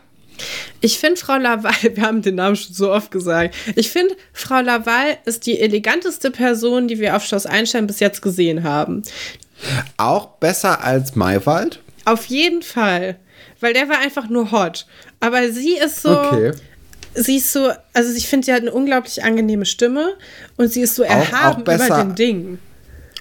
Ich 0.81 0.98
finde 0.98 1.16
Frau 1.20 1.37
Laval, 1.37 1.72
wir 1.94 2.02
haben 2.02 2.22
den 2.22 2.37
Namen 2.37 2.57
schon 2.57 2.74
so 2.74 2.92
oft 2.92 3.11
gesagt, 3.11 3.55
ich 3.76 3.90
finde 3.90 4.16
Frau 4.33 4.61
Laval 4.61 5.18
ist 5.24 5.46
die 5.46 5.61
eleganteste 5.61 6.31
Person, 6.31 6.88
die 6.88 6.98
wir 6.98 7.16
auf 7.16 7.24
Schloss 7.24 7.46
Einstein 7.46 7.87
bis 7.87 8.00
jetzt 8.00 8.22
gesehen 8.22 8.64
haben. 8.64 9.02
Auch 9.96 10.26
besser 10.38 10.83
als 10.85 11.14
Maywald? 11.14 11.81
Auf 12.05 12.26
jeden 12.26 12.62
Fall, 12.62 13.16
weil 13.61 13.74
der 13.74 13.88
war 13.88 14.00
einfach 14.00 14.28
nur 14.28 14.50
hot. 14.50 14.87
Aber 15.20 15.50
sie 15.50 15.76
ist 15.76 16.02
so. 16.02 16.18
Okay. 16.18 16.52
Sie 17.14 17.37
ist 17.37 17.52
so, 17.52 17.70
also 17.92 18.14
ich 18.14 18.26
finde, 18.26 18.46
sie 18.46 18.55
hat 18.55 18.62
eine 18.62 18.72
unglaublich 18.72 19.22
angenehme 19.22 19.66
Stimme 19.66 20.14
und 20.57 20.72
sie 20.72 20.81
ist 20.81 20.94
so 20.94 21.02
erhaben 21.02 21.62
auch, 21.62 21.68
auch 21.68 21.87
über 21.87 22.02
den 22.05 22.14
Ding. 22.14 22.59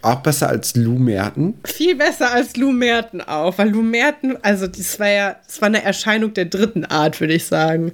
Auch 0.02 0.22
besser 0.22 0.50
als 0.50 0.76
Lou 0.76 0.98
Merten? 0.98 1.60
Viel 1.66 1.96
besser 1.96 2.32
als 2.32 2.56
Lou 2.58 2.72
Merten 2.72 3.22
auch, 3.22 3.58
weil 3.58 3.70
Lou 3.70 3.84
Merten, 3.84 4.36
also 4.42 4.66
das 4.68 5.00
war 5.00 5.10
ja, 5.10 5.36
das 5.46 5.62
war 5.62 5.68
eine 5.68 5.84
Erscheinung 5.84 6.34
der 6.34 6.46
dritten 6.46 6.86
Art, 6.86 7.20
würde 7.20 7.34
ich 7.34 7.46
sagen. 7.46 7.94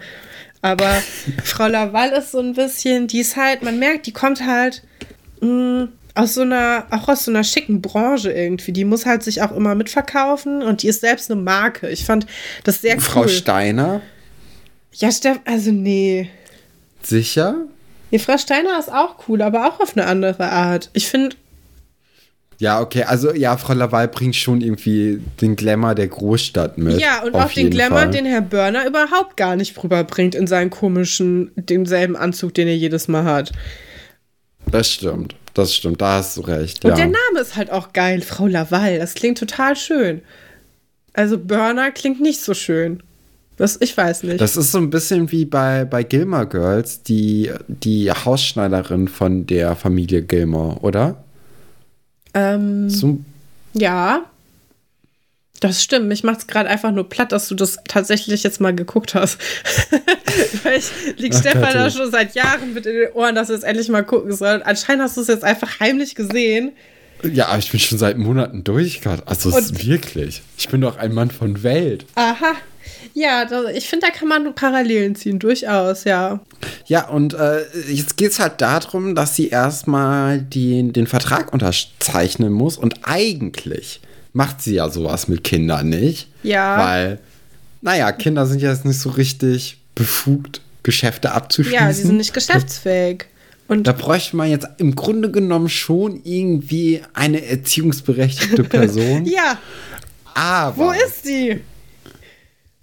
Aber 0.62 0.90
Frau 1.44 1.68
Laval 1.68 2.12
ist 2.12 2.32
so 2.32 2.40
ein 2.40 2.54
bisschen, 2.54 3.08
die 3.08 3.20
ist 3.20 3.36
halt, 3.36 3.62
man 3.62 3.78
merkt, 3.78 4.06
die 4.08 4.14
kommt 4.14 4.46
halt 4.46 4.84
mh, 5.42 5.50
mm, 5.50 5.90
aus 6.16 6.34
so 6.34 6.42
einer, 6.42 6.88
auch 6.90 7.08
aus 7.08 7.26
so 7.26 7.32
einer 7.32 7.44
schicken 7.44 7.82
Branche 7.82 8.32
irgendwie. 8.32 8.72
Die 8.72 8.86
muss 8.86 9.06
halt 9.06 9.24
sich 9.24 9.42
auch 9.42 9.52
immer 9.52 9.76
mitverkaufen 9.76 10.64
und 10.64 10.82
die 10.82 10.88
ist 10.88 11.02
selbst 11.02 11.30
eine 11.30 11.40
Marke. 11.42 11.90
Ich 11.90 12.06
fand 12.06 12.26
das 12.64 12.82
sehr 12.82 13.00
Frau 13.00 13.22
cool. 13.22 13.28
Frau 13.28 13.34
Steiner? 13.34 14.02
Ja, 14.94 15.12
Steff, 15.12 15.40
also 15.46 15.72
nee. 15.72 16.30
Sicher? 17.04 17.68
Nee, 18.10 18.20
Frau 18.20 18.38
Steiner 18.38 18.80
ist 18.80 18.92
auch 18.92 19.28
cool, 19.28 19.42
aber 19.42 19.68
auch 19.68 19.80
auf 19.80 19.96
eine 19.96 20.08
andere 20.08 20.50
Art. 20.50 20.90
Ich 20.94 21.08
finde. 21.08 21.36
Ja, 22.60 22.82
okay, 22.82 23.04
also 23.04 23.34
ja, 23.34 23.56
Frau 23.58 23.74
Laval 23.74 24.08
bringt 24.08 24.36
schon 24.36 24.62
irgendwie 24.62 25.22
den 25.42 25.56
Glamour 25.56 25.94
der 25.94 26.08
Großstadt 26.08 26.78
mit. 26.78 27.00
Ja, 27.00 27.22
und 27.24 27.36
auch 27.36 27.52
den 27.52 27.70
Glamour, 27.70 28.00
Fall. 28.00 28.12
den 28.12 28.26
Herr 28.26 28.42
Börner 28.42 28.88
überhaupt 28.88 29.38
gar 29.38 29.56
nicht 29.56 29.82
rüberbringt 29.84 30.34
in 30.34 30.48
seinen 30.48 30.72
komischen, 30.72 31.52
demselben 31.56 32.16
Anzug, 32.16 32.56
den 32.56 32.68
er 32.68 32.76
jedes 32.76 33.08
Mal 33.08 33.26
hat. 33.26 33.52
Das 34.72 34.92
stimmt. 34.92 35.36
Das 35.54 35.74
stimmt, 35.74 36.02
da 36.02 36.18
hast 36.18 36.38
du 36.38 36.42
recht. 36.42 36.84
Und 36.86 36.92
ja. 36.92 36.96
der 36.98 37.06
Name 37.06 37.40
ist 37.42 37.56
halt 37.56 37.72
auch 37.72 37.94
geil, 37.94 38.22
Frau 38.22 38.48
Laval. 38.48 39.00
Das 39.00 39.16
klingt 39.16 39.40
total 39.40 39.76
schön. 39.76 40.22
Also 41.14 41.40
Burner 41.40 41.92
klingt 41.92 42.22
nicht 42.22 42.42
so 42.42 42.54
schön. 42.54 43.02
Das, 43.58 43.78
ich 43.82 43.98
weiß 43.98 44.22
nicht. 44.24 44.40
Das 44.40 44.56
ist 44.56 44.72
so 44.72 44.78
ein 44.78 44.92
bisschen 44.92 45.32
wie 45.32 45.46
bei, 45.46 45.84
bei 45.84 46.04
Gilmore 46.04 46.48
Girls, 46.48 47.02
die, 47.02 47.52
die 47.68 48.12
Hausschneiderin 48.12 49.08
von 49.08 49.48
der 49.48 49.76
Familie 49.76 50.22
Gilmore, 50.22 50.80
oder? 50.82 51.24
Ähm, 52.38 52.90
so, 52.90 53.20
ja. 53.74 54.26
Das 55.60 55.84
stimmt. 55.84 56.08
Mich 56.08 56.24
macht 56.24 56.40
es 56.40 56.48
gerade 56.48 56.70
einfach 56.70 56.92
nur 56.92 57.10
platt, 57.10 57.32
dass 57.32 57.48
du 57.48 57.56
das 57.56 57.78
tatsächlich 57.88 58.44
jetzt 58.44 58.62
mal 58.62 58.76
geguckt 58.76 59.16
hast. 59.16 59.40
Weil 60.64 60.78
ich 60.78 60.92
liegt 61.18 61.34
Stefan 61.34 61.74
da 61.74 61.90
schon 61.90 62.12
seit 62.12 62.36
Jahren 62.36 62.76
mit 62.76 62.86
in 62.86 62.94
den 62.94 63.12
Ohren, 63.14 63.34
dass 63.34 63.50
er 63.50 63.56
es 63.56 63.64
endlich 63.64 63.90
mal 63.90 64.04
gucken 64.04 64.36
soll. 64.36 64.62
Anscheinend 64.64 65.04
hast 65.04 65.18
du 65.18 65.22
es 65.22 65.28
jetzt 65.28 65.44
einfach 65.44 65.80
heimlich 65.80 66.14
gesehen. 66.14 66.74
Ja, 67.24 67.48
aber 67.48 67.58
ich 67.58 67.72
bin 67.72 67.80
schon 67.80 67.98
seit 67.98 68.20
Monaten 68.20 68.64
durch 68.64 69.02
gerade. 69.02 69.24
Also 69.26 69.52
wirklich. 69.52 70.44
Ich 70.58 70.70
bin 70.70 70.82
doch 70.82 70.98
ein 70.98 71.12
Mann 71.12 71.32
von 71.32 71.64
Welt. 71.64 72.06
Aha. 72.14 72.54
Ja, 73.18 73.46
das, 73.46 73.72
ich 73.76 73.90
finde, 73.90 74.06
da 74.06 74.14
kann 74.14 74.28
man 74.28 74.54
Parallelen 74.54 75.16
ziehen, 75.16 75.40
durchaus, 75.40 76.04
ja. 76.04 76.40
Ja, 76.86 77.08
und 77.08 77.34
äh, 77.34 77.64
jetzt 77.90 78.16
geht 78.16 78.32
es 78.32 78.40
halt 78.40 78.62
darum, 78.62 79.16
dass 79.16 79.36
sie 79.36 79.48
erstmal 79.48 80.40
den, 80.40 80.94
den 80.94 81.08
Vertrag 81.08 81.52
unterzeichnen 81.52 82.54
muss 82.54 82.78
und 82.78 83.00
eigentlich 83.02 84.02
macht 84.34 84.62
sie 84.62 84.76
ja 84.76 84.88
sowas 84.90 85.28
mit 85.28 85.44
Kindern 85.44 85.90
nicht. 85.90 86.30
Ja. 86.44 86.78
Weil, 86.78 87.20
naja, 87.82 88.12
Kinder 88.12 88.46
sind 88.46 88.62
ja 88.62 88.72
jetzt 88.72 88.86
nicht 88.86 89.00
so 89.00 89.10
richtig 89.10 89.80
befugt, 89.96 90.62
Geschäfte 90.84 91.32
abzuschließen. 91.32 91.88
Ja, 91.88 91.92
sie 91.92 92.04
sind 92.04 92.18
nicht 92.18 92.36
geschäftsfähig. 92.36 93.26
Und 93.68 93.88
da 93.88 93.94
bräuchte 93.94 94.36
man 94.36 94.52
jetzt 94.52 94.68
im 94.78 94.96
Grunde 94.96 95.32
genommen 95.32 95.70
schon 95.70 96.22
irgendwie 96.24 97.02
eine 97.16 97.44
erziehungsberechtigte 97.44 98.64
Person. 98.70 99.26
ja. 99.26 99.58
Aber. 100.36 100.78
Wo 100.78 100.92
ist 100.92 101.26
sie? 101.26 101.62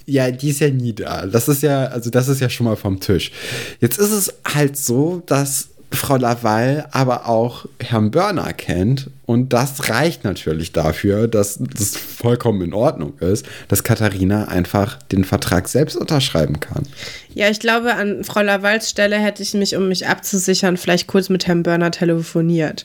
Ja, 0.06 0.30
die 0.30 0.50
ist 0.50 0.60
ja 0.60 0.70
nie 0.70 0.92
da. 0.92 1.26
Das 1.26 1.48
ist 1.48 1.62
ja, 1.62 1.86
also 1.86 2.10
das 2.10 2.28
ist 2.28 2.40
ja 2.40 2.48
schon 2.48 2.66
mal 2.66 2.76
vom 2.76 3.00
Tisch. 3.00 3.32
Jetzt 3.80 3.98
ist 3.98 4.12
es 4.12 4.34
halt 4.44 4.76
so, 4.76 5.22
dass 5.26 5.68
Frau 5.94 6.16
Laval 6.16 6.86
aber 6.90 7.28
auch 7.28 7.66
Herrn 7.80 8.10
Börner 8.10 8.52
kennt. 8.52 9.10
Und 9.26 9.52
das 9.52 9.88
reicht 9.88 10.24
natürlich 10.24 10.72
dafür, 10.72 11.28
dass 11.28 11.58
das 11.58 11.96
vollkommen 11.96 12.60
in 12.62 12.74
Ordnung 12.74 13.14
ist, 13.20 13.46
dass 13.68 13.84
Katharina 13.84 14.48
einfach 14.48 15.02
den 15.02 15.24
Vertrag 15.24 15.68
selbst 15.68 15.96
unterschreiben 15.96 16.60
kann. 16.60 16.82
Ja, 17.32 17.48
ich 17.48 17.60
glaube, 17.60 17.94
an 17.94 18.22
Frau 18.24 18.42
Lavals 18.42 18.90
Stelle 18.90 19.16
hätte 19.16 19.42
ich 19.42 19.54
mich, 19.54 19.76
um 19.76 19.88
mich 19.88 20.06
abzusichern, 20.06 20.76
vielleicht 20.76 21.06
kurz 21.06 21.30
mit 21.30 21.46
Herrn 21.46 21.62
Börner 21.62 21.90
telefoniert. 21.90 22.84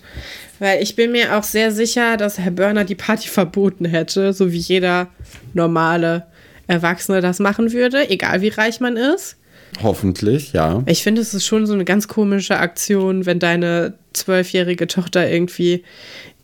Weil 0.59 0.81
ich 0.81 0.95
bin 0.95 1.11
mir 1.11 1.37
auch 1.37 1.43
sehr 1.43 1.71
sicher, 1.71 2.17
dass 2.17 2.37
Herr 2.37 2.51
Börner 2.51 2.85
die 2.85 2.95
Party 2.95 3.27
verboten 3.27 3.85
hätte, 3.85 4.33
so 4.33 4.51
wie 4.51 4.57
jeder 4.57 5.07
normale 5.53 6.25
Erwachsene 6.69 7.19
das 7.19 7.39
machen 7.39 7.73
würde, 7.73 8.09
egal 8.09 8.41
wie 8.41 8.49
reich 8.49 8.79
man 8.79 8.95
ist. 8.95 9.37
Hoffentlich, 9.81 10.53
ja. 10.53 10.83
Ich 10.85 11.03
finde, 11.03 11.21
es 11.21 11.33
ist 11.33 11.45
schon 11.45 11.65
so 11.65 11.73
eine 11.73 11.85
ganz 11.85 12.07
komische 12.07 12.57
Aktion, 12.57 13.25
wenn 13.25 13.39
deine 13.39 13.95
zwölfjährige 14.13 14.87
Tochter 14.87 15.29
irgendwie 15.29 15.83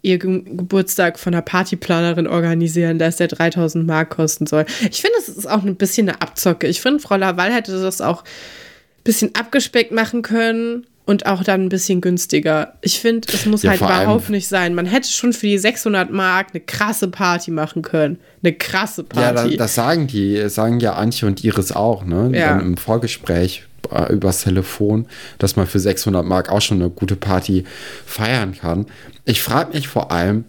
ihr 0.02 0.20
Ge 0.20 0.44
Geburtstag 0.44 1.18
von 1.18 1.34
einer 1.34 1.42
Partyplanerin 1.42 2.28
organisieren 2.28 3.00
lässt, 3.00 3.20
der 3.20 3.28
3000 3.28 3.86
Mark 3.86 4.12
kosten 4.12 4.46
soll. 4.46 4.66
Ich 4.90 5.02
finde, 5.02 5.18
es 5.20 5.30
ist 5.30 5.50
auch 5.50 5.64
ein 5.64 5.76
bisschen 5.76 6.10
eine 6.10 6.22
Abzocke. 6.22 6.68
Ich 6.68 6.82
finde, 6.82 7.00
Frau 7.00 7.16
Laval 7.16 7.52
hätte 7.52 7.72
das 7.72 8.02
auch 8.02 8.24
ein 8.24 9.04
bisschen 9.04 9.34
abgespeckt 9.36 9.92
machen 9.92 10.22
können 10.22 10.86
und 11.06 11.28
auch 11.28 11.44
dann 11.44 11.66
ein 11.66 11.70
bisschen 11.70 12.02
günstiger. 12.02 12.74
Ich 12.82 13.00
finde, 13.00 13.28
es 13.32 13.46
muss 13.46 13.64
ja, 13.64 13.72
halt 13.72 13.82
überhaupt 13.82 14.30
nicht 14.30 14.48
sein. 14.48 14.74
Man 14.74 14.88
hätte 14.88 15.08
schon 15.08 15.34
für 15.34 15.46
die 15.46 15.58
600 15.58 16.12
Mark 16.12 16.48
eine 16.54 16.62
krasse 16.62 17.08
Party 17.08 17.52
machen 17.52 17.84
können. 17.84 18.18
Eine 18.44 18.54
krasse 18.54 19.04
Party. 19.04 19.52
Ja, 19.52 19.58
das, 19.58 19.76
sagen 19.76 20.08
die, 20.08 20.50
sagen 20.50 20.80
ja 20.80 20.94
Antje 20.94 21.28
und 21.28 21.44
Iris 21.44 21.72
auch, 21.72 22.06
ne? 22.06 22.32
Ja. 22.34 22.60
Im 22.60 22.76
Vorgespräch 22.76 23.66
äh, 23.92 24.12
übers 24.12 24.42
Telefon, 24.42 25.06
dass 25.38 25.56
man 25.56 25.68
für 25.68 25.80
600 25.80 26.26
Mark 26.26 26.50
auch 26.50 26.62
schon 26.62 26.82
eine 26.82 26.90
gute 26.90 27.16
Party 27.16 27.66
feiern 28.06 28.56
kann. 28.60 28.88
Ich 29.26 29.44
frage 29.44 29.74
mich 29.74 29.88
vor 29.88 30.12
allem 30.12 30.46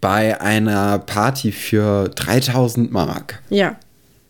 bei 0.00 0.40
einer 0.40 0.98
Party 0.98 1.52
für 1.52 2.10
3000 2.10 2.92
Mark. 2.92 3.40
Ja. 3.48 3.76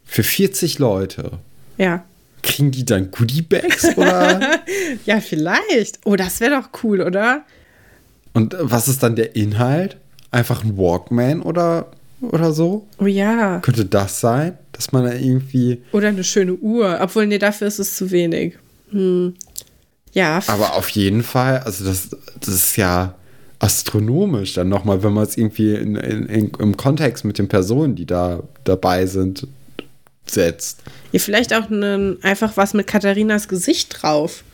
Für 0.05 0.23
40 0.23 0.79
Leute. 0.79 1.39
Ja 1.77 2.05
Kriegen 2.45 2.71
die 2.71 2.85
dann 2.85 3.11
Goodie-Bags 3.11 3.97
oder? 3.97 4.61
ja, 5.07 5.21
vielleicht. 5.21 6.01
Oh, 6.05 6.17
das 6.17 6.41
wäre 6.41 6.61
doch 6.61 6.83
cool, 6.83 7.01
oder? 7.01 7.45
Und 8.33 8.57
was 8.59 8.89
ist 8.89 9.03
dann 9.03 9.17
der 9.17 9.35
Inhalt? 9.37 9.97
Einfach 10.31 10.65
ein 10.65 10.77
Walkman 10.77 11.43
oder, 11.43 11.87
oder 12.21 12.53
so? 12.53 12.87
Oh 12.99 13.07
ja. 13.07 13.61
Könnte 13.61 13.85
das 13.85 14.21
sein, 14.21 14.59
dass 14.73 14.93
man 14.93 15.05
da 15.05 15.13
irgendwie. 15.15 15.83
Oder 15.93 16.09
eine 16.09 16.25
schöne 16.25 16.55
Uhr. 16.55 16.99
Obwohl, 17.01 17.27
nee, 17.27 17.39
dafür 17.39 17.69
ist 17.69 17.79
es 17.79 17.97
zu 17.97 18.11
wenig. 18.11 18.59
Hm. 18.91 19.35
Ja. 20.13 20.41
Aber 20.47 20.75
auf 20.75 20.89
jeden 20.91 21.23
Fall, 21.23 21.59
also 21.59 21.85
das, 21.85 22.11
das 22.41 22.55
ist 22.55 22.77
ja 22.77 23.15
astronomisch 23.59 24.55
dann 24.55 24.69
nochmal, 24.69 25.03
wenn 25.03 25.13
man 25.13 25.25
es 25.25 25.37
irgendwie 25.37 25.75
in, 25.75 25.97
in, 25.97 26.27
in, 26.27 26.51
im 26.59 26.77
Kontext 26.77 27.25
mit 27.25 27.39
den 27.39 27.49
Personen, 27.49 27.95
die 27.95 28.07
da 28.07 28.43
dabei 28.65 29.07
sind, 29.07 29.47
setzt. 30.27 30.83
Ja, 31.13 31.21
vielleicht 31.21 31.55
auch 31.55 31.71
einen, 31.71 32.23
einfach 32.23 32.57
was 32.57 32.75
mit 32.75 32.87
Katharinas 32.87 33.49
Gesicht 33.49 34.03
drauf. 34.03 34.45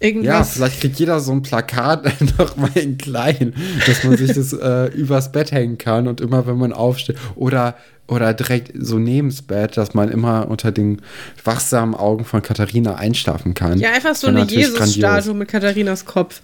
Irgendwas. 0.00 0.26
Ja, 0.26 0.44
vielleicht 0.44 0.80
kriegt 0.80 0.98
jeder 0.98 1.20
so 1.20 1.32
ein 1.32 1.42
Plakat 1.42 2.04
noch 2.38 2.56
mal 2.56 2.70
in 2.74 2.98
klein, 2.98 3.54
dass 3.86 4.04
man 4.04 4.16
sich 4.16 4.32
das 4.32 4.52
äh, 4.52 4.86
übers 4.88 5.32
Bett 5.32 5.52
hängen 5.52 5.78
kann 5.78 6.08
und 6.08 6.20
immer, 6.20 6.46
wenn 6.46 6.58
man 6.58 6.72
aufsteht. 6.72 7.16
Oder, 7.36 7.76
oder 8.06 8.34
direkt 8.34 8.72
so 8.74 8.98
neben 8.98 9.30
das 9.30 9.42
Bett, 9.42 9.76
dass 9.76 9.94
man 9.94 10.10
immer 10.10 10.48
unter 10.48 10.72
den 10.72 11.00
wachsamen 11.42 11.94
Augen 11.94 12.24
von 12.24 12.42
Katharina 12.42 12.96
einschlafen 12.96 13.54
kann. 13.54 13.78
Ja, 13.78 13.92
einfach 13.92 14.14
so 14.14 14.26
eine 14.26 14.44
Jesus-Statue 14.44 15.34
mit 15.34 15.48
Katharinas 15.48 16.04
Kopf. 16.04 16.42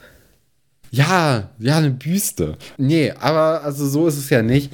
Ja, 0.92 1.50
ja, 1.58 1.76
eine 1.76 1.90
Büste. 1.90 2.56
Nee, 2.76 3.12
aber 3.12 3.62
also 3.62 3.86
so 3.86 4.08
ist 4.08 4.16
es 4.16 4.30
ja 4.30 4.42
nicht. 4.42 4.72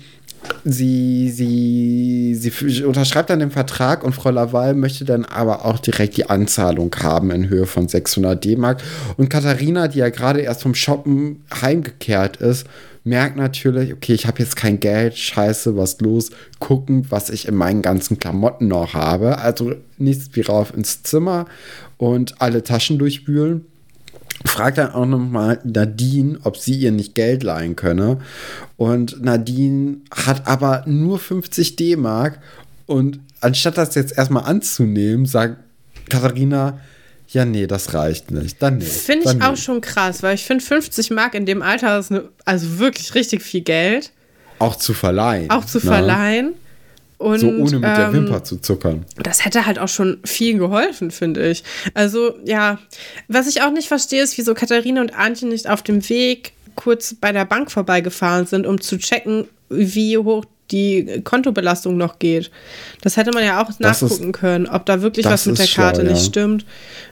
Sie, 0.64 1.30
sie, 1.30 2.34
sie 2.34 2.84
unterschreibt 2.84 3.30
dann 3.30 3.38
den 3.38 3.51
Vertrag 3.51 4.03
und 4.03 4.14
Frau 4.14 4.30
Laval 4.30 4.74
möchte 4.74 5.05
dann 5.05 5.24
aber 5.24 5.64
auch 5.64 5.78
direkt 5.78 6.16
die 6.16 6.28
Anzahlung 6.28 6.94
haben 7.01 7.30
in 7.30 7.49
Höhe 7.49 7.66
von 7.66 7.88
600 7.88 8.44
D-Mark. 8.44 8.82
Und 9.16 9.28
Katharina, 9.28 9.88
die 9.88 9.99
ja 9.99 10.09
gerade 10.09 10.40
erst 10.40 10.62
vom 10.62 10.74
Shoppen 10.74 11.44
heimgekehrt 11.61 12.38
ist, 12.38 12.66
merkt 13.05 13.36
natürlich, 13.36 13.92
okay, 13.92 14.14
ich 14.14 14.26
habe 14.26 14.40
jetzt 14.40 14.57
kein 14.57 14.80
Geld, 14.80 15.16
scheiße, 15.16 15.76
was 15.76 16.01
los, 16.01 16.30
gucken, 16.59 17.07
was 17.11 17.30
ich 17.30 17.47
in 17.47 17.55
meinen 17.55 17.80
ganzen 17.80 18.18
Klamotten 18.18 18.66
noch 18.66 18.94
habe. 18.94 19.38
Also 19.38 19.74
nichts 19.99 20.30
wie 20.32 20.40
rauf 20.40 20.74
ins 20.76 21.05
Zimmer 21.05 21.47
und 21.97 22.40
alle 22.42 22.64
Taschen 22.64 22.99
durchwühlen 22.99 23.64
fragt 24.47 24.78
dann 24.78 24.92
auch 24.92 25.07
nochmal 25.07 25.59
Nadine, 25.64 26.38
ob 26.44 26.57
sie 26.57 26.74
ihr 26.74 26.92
nicht 26.92 27.14
Geld 27.14 27.42
leihen 27.42 27.76
könne. 27.76 28.18
Und 28.76 29.22
Nadine 29.24 29.99
hat 30.11 30.47
aber 30.47 30.84
nur 30.86 31.18
50 31.18 31.76
D-Mark. 31.76 32.38
Und 32.86 33.20
anstatt 33.40 33.78
das 33.78 33.94
jetzt 33.94 34.16
erstmal 34.16 34.44
anzunehmen, 34.44 35.26
sagt 35.26 35.57
Katharina, 36.09 36.78
ja, 37.28 37.44
nee, 37.44 37.66
das 37.66 37.92
reicht 37.92 38.30
nicht. 38.30 38.62
Dann 38.62 38.78
nicht. 38.78 38.90
Finde 38.92 39.32
ich 39.32 39.42
auch 39.42 39.53
nicht. 39.53 39.64
schon 39.64 39.80
krass, 39.80 40.22
weil 40.22 40.34
ich 40.36 40.44
finde 40.44 40.64
50 40.64 41.11
Mark 41.11 41.34
in 41.34 41.44
dem 41.44 41.61
Alter 41.62 41.99
ist 41.99 42.12
eine, 42.12 42.28
also 42.44 42.78
wirklich 42.78 43.14
richtig 43.14 43.42
viel 43.42 43.62
Geld, 43.62 44.12
Auch 44.61 44.76
zu 44.76 44.94
verleihen. 44.94 45.51
auch 45.51 45.64
zu 45.64 45.78
ne? 45.78 45.84
verleihen. 45.84 46.55
Und, 47.18 47.38
So 47.40 47.48
ohne 47.48 47.72
mit 47.78 47.82
der 47.84 48.08
ähm, 48.08 48.12
Wimper 48.12 48.44
zu 48.44 48.58
zuckern. 48.58 49.06
Das 49.22 49.44
hätte 49.44 49.64
halt 49.64 49.78
auch 49.78 49.88
schon 49.88 50.18
viel 50.24 50.58
geholfen, 50.58 51.10
finde 51.10 51.48
ich. 51.48 51.64
Also, 51.94 52.34
ja, 52.44 52.78
was 53.28 53.46
ich 53.46 53.62
auch 53.62 53.70
nicht 53.70 53.88
verstehe, 53.88 54.22
ist, 54.22 54.36
wieso 54.36 54.52
Katharina 54.54 55.00
und 55.00 55.16
Antje 55.16 55.48
nicht 55.48 55.68
auf 55.68 55.82
dem 55.82 56.06
Weg 56.10 56.52
kurz 56.74 57.14
bei 57.14 57.32
der 57.32 57.46
Bank 57.46 57.70
vorbeigefahren 57.70 58.44
sind, 58.46 58.66
um 58.66 58.80
zu 58.80 58.98
checken, 58.98 59.46
wie 59.70 60.18
hoch 60.18 60.44
die 60.70 61.22
Kontobelastung 61.24 61.96
noch 61.96 62.18
geht. 62.18 62.50
Das 63.00 63.16
hätte 63.16 63.30
man 63.32 63.44
ja 63.44 63.62
auch 63.62 63.70
Das 63.78 64.02
ist- 64.02 64.10
nachgucken 64.10 64.32
können, 64.32 64.66
ob 64.66 64.84
da 64.84 65.00
wirklich 65.00 65.24
was 65.24 65.46
mit 65.46 65.54
ist 65.54 65.60
der 65.62 65.66
schlau, 65.68 65.82
Karte 65.84 66.02
nicht 66.04 66.18
ja. 66.18 66.24
stimmt. 66.24 66.66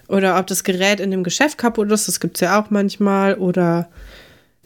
Oder 0.09 0.39
ob 0.39 0.47
das 0.49 0.65
Gerät 0.65 1.01
in 1.01 1.13
dem 1.13 1.23
Geschäft 1.25 1.57
kaputt 1.57 1.91
ist, 1.93 2.09
das 2.09 2.21
gibt 2.21 2.37
es 2.37 2.41
ja 2.43 2.61
auch 2.61 2.71
manchmal. 2.71 3.37
Oder 3.37 3.89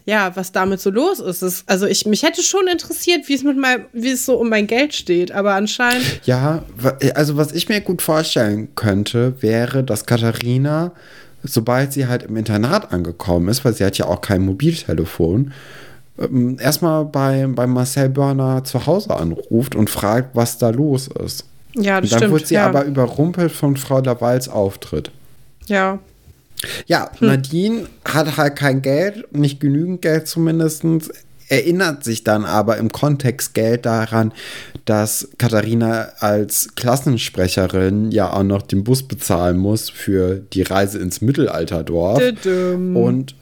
ja, 0.05 0.35
was 0.35 0.51
damit 0.51 0.79
so 0.81 0.89
los 0.89 1.19
ist. 1.19 1.41
Das, 1.41 1.63
also 1.67 1.85
ich, 1.85 2.05
mich 2.05 2.23
hätte 2.23 2.41
schon 2.41 2.67
interessiert, 2.67 3.27
wie 3.27 3.35
es 3.35 3.43
mit 3.43 3.57
meinem, 3.57 3.85
wie 3.93 4.11
es 4.11 4.25
so 4.25 4.37
um 4.37 4.49
mein 4.49 4.67
Geld 4.67 4.93
steht, 4.95 5.31
aber 5.31 5.53
anscheinend. 5.53 6.21
Ja, 6.25 6.63
also 7.15 7.37
was 7.37 7.51
ich 7.51 7.69
mir 7.69 7.81
gut 7.81 8.01
vorstellen 8.01 8.69
könnte, 8.75 9.35
wäre, 9.41 9.83
dass 9.83 10.05
Katharina, 10.05 10.91
sobald 11.43 11.93
sie 11.93 12.07
halt 12.07 12.23
im 12.23 12.35
Internat 12.37 12.91
angekommen 12.91 13.49
ist, 13.49 13.63
weil 13.63 13.73
sie 13.73 13.85
hat 13.85 13.97
ja 13.97 14.05
auch 14.05 14.21
kein 14.21 14.41
Mobiltelefon, 14.43 15.53
ähm, 16.19 16.57
erstmal 16.59 17.05
bei, 17.05 17.47
bei 17.47 17.67
Marcel 17.67 18.09
Börner 18.09 18.63
zu 18.63 18.85
Hause 18.85 19.15
anruft 19.15 19.75
und 19.75 19.89
fragt, 19.89 20.35
was 20.35 20.57
da 20.57 20.69
los 20.69 21.07
ist. 21.23 21.45
Ja, 21.75 22.01
das 22.01 22.11
Und 22.11 22.13
dann 22.13 22.19
stimmt. 22.19 22.33
wird 22.33 22.47
sie 22.47 22.55
ja. 22.55 22.65
aber 22.65 22.85
überrumpelt 22.85 23.51
von 23.51 23.77
Frau 23.77 23.99
Lavals 23.99 24.49
Auftritt. 24.49 25.11
ja. 25.67 25.99
Ja, 26.87 27.09
Hm. 27.19 27.27
Nadine 27.27 27.87
hat 28.05 28.37
halt 28.37 28.55
kein 28.55 28.81
Geld, 28.81 29.35
nicht 29.35 29.59
genügend 29.59 30.01
Geld 30.01 30.27
zumindest, 30.27 30.83
erinnert 31.47 32.03
sich 32.03 32.23
dann 32.23 32.45
aber 32.45 32.77
im 32.77 32.91
Kontext 32.91 33.53
Geld 33.55 33.85
daran, 33.85 34.31
dass 34.85 35.29
Katharina 35.37 36.09
als 36.19 36.69
Klassensprecherin 36.75 38.11
ja 38.11 38.31
auch 38.31 38.43
noch 38.43 38.61
den 38.61 38.83
Bus 38.83 39.03
bezahlen 39.07 39.57
muss 39.57 39.89
für 39.89 40.35
die 40.53 40.61
Reise 40.61 40.99
ins 40.99 41.21
Mittelalterdorf. 41.21 42.19
Düdüm. 42.19 42.95
Und 42.95 43.35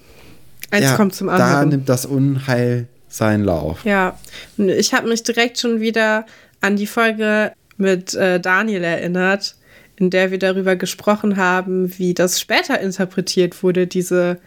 Eins 0.72 0.86
ja, 0.86 0.96
kommt 0.96 1.16
zum 1.16 1.28
da 1.28 1.34
anderen. 1.36 1.70
nimmt 1.70 1.90
das 1.90 2.06
Unheil 2.06 2.88
seinen 3.10 3.44
Lauf. 3.44 3.84
Ja, 3.86 4.18
ich 4.58 4.94
habe 4.94 5.08
mich 5.08 5.24
direkt 5.24 5.60
schon 5.60 5.80
wieder 5.80 6.26
an 6.62 6.76
die 6.76 6.88
Folge 6.88 7.52
mit 7.78 8.14
äh, 8.16 8.40
Daniel 8.40 8.84
erinnert, 8.84 9.56
in 10.00 10.10
der 10.10 10.32
wir 10.32 10.40
darüber 10.40 10.76
gesprochen 10.76 11.38
haben, 11.38 11.98
wie 11.98 12.14
das 12.14 12.40
später 12.40 12.80
interpretiert 12.80 13.64
wurde, 13.64 13.88
diese 13.88 14.38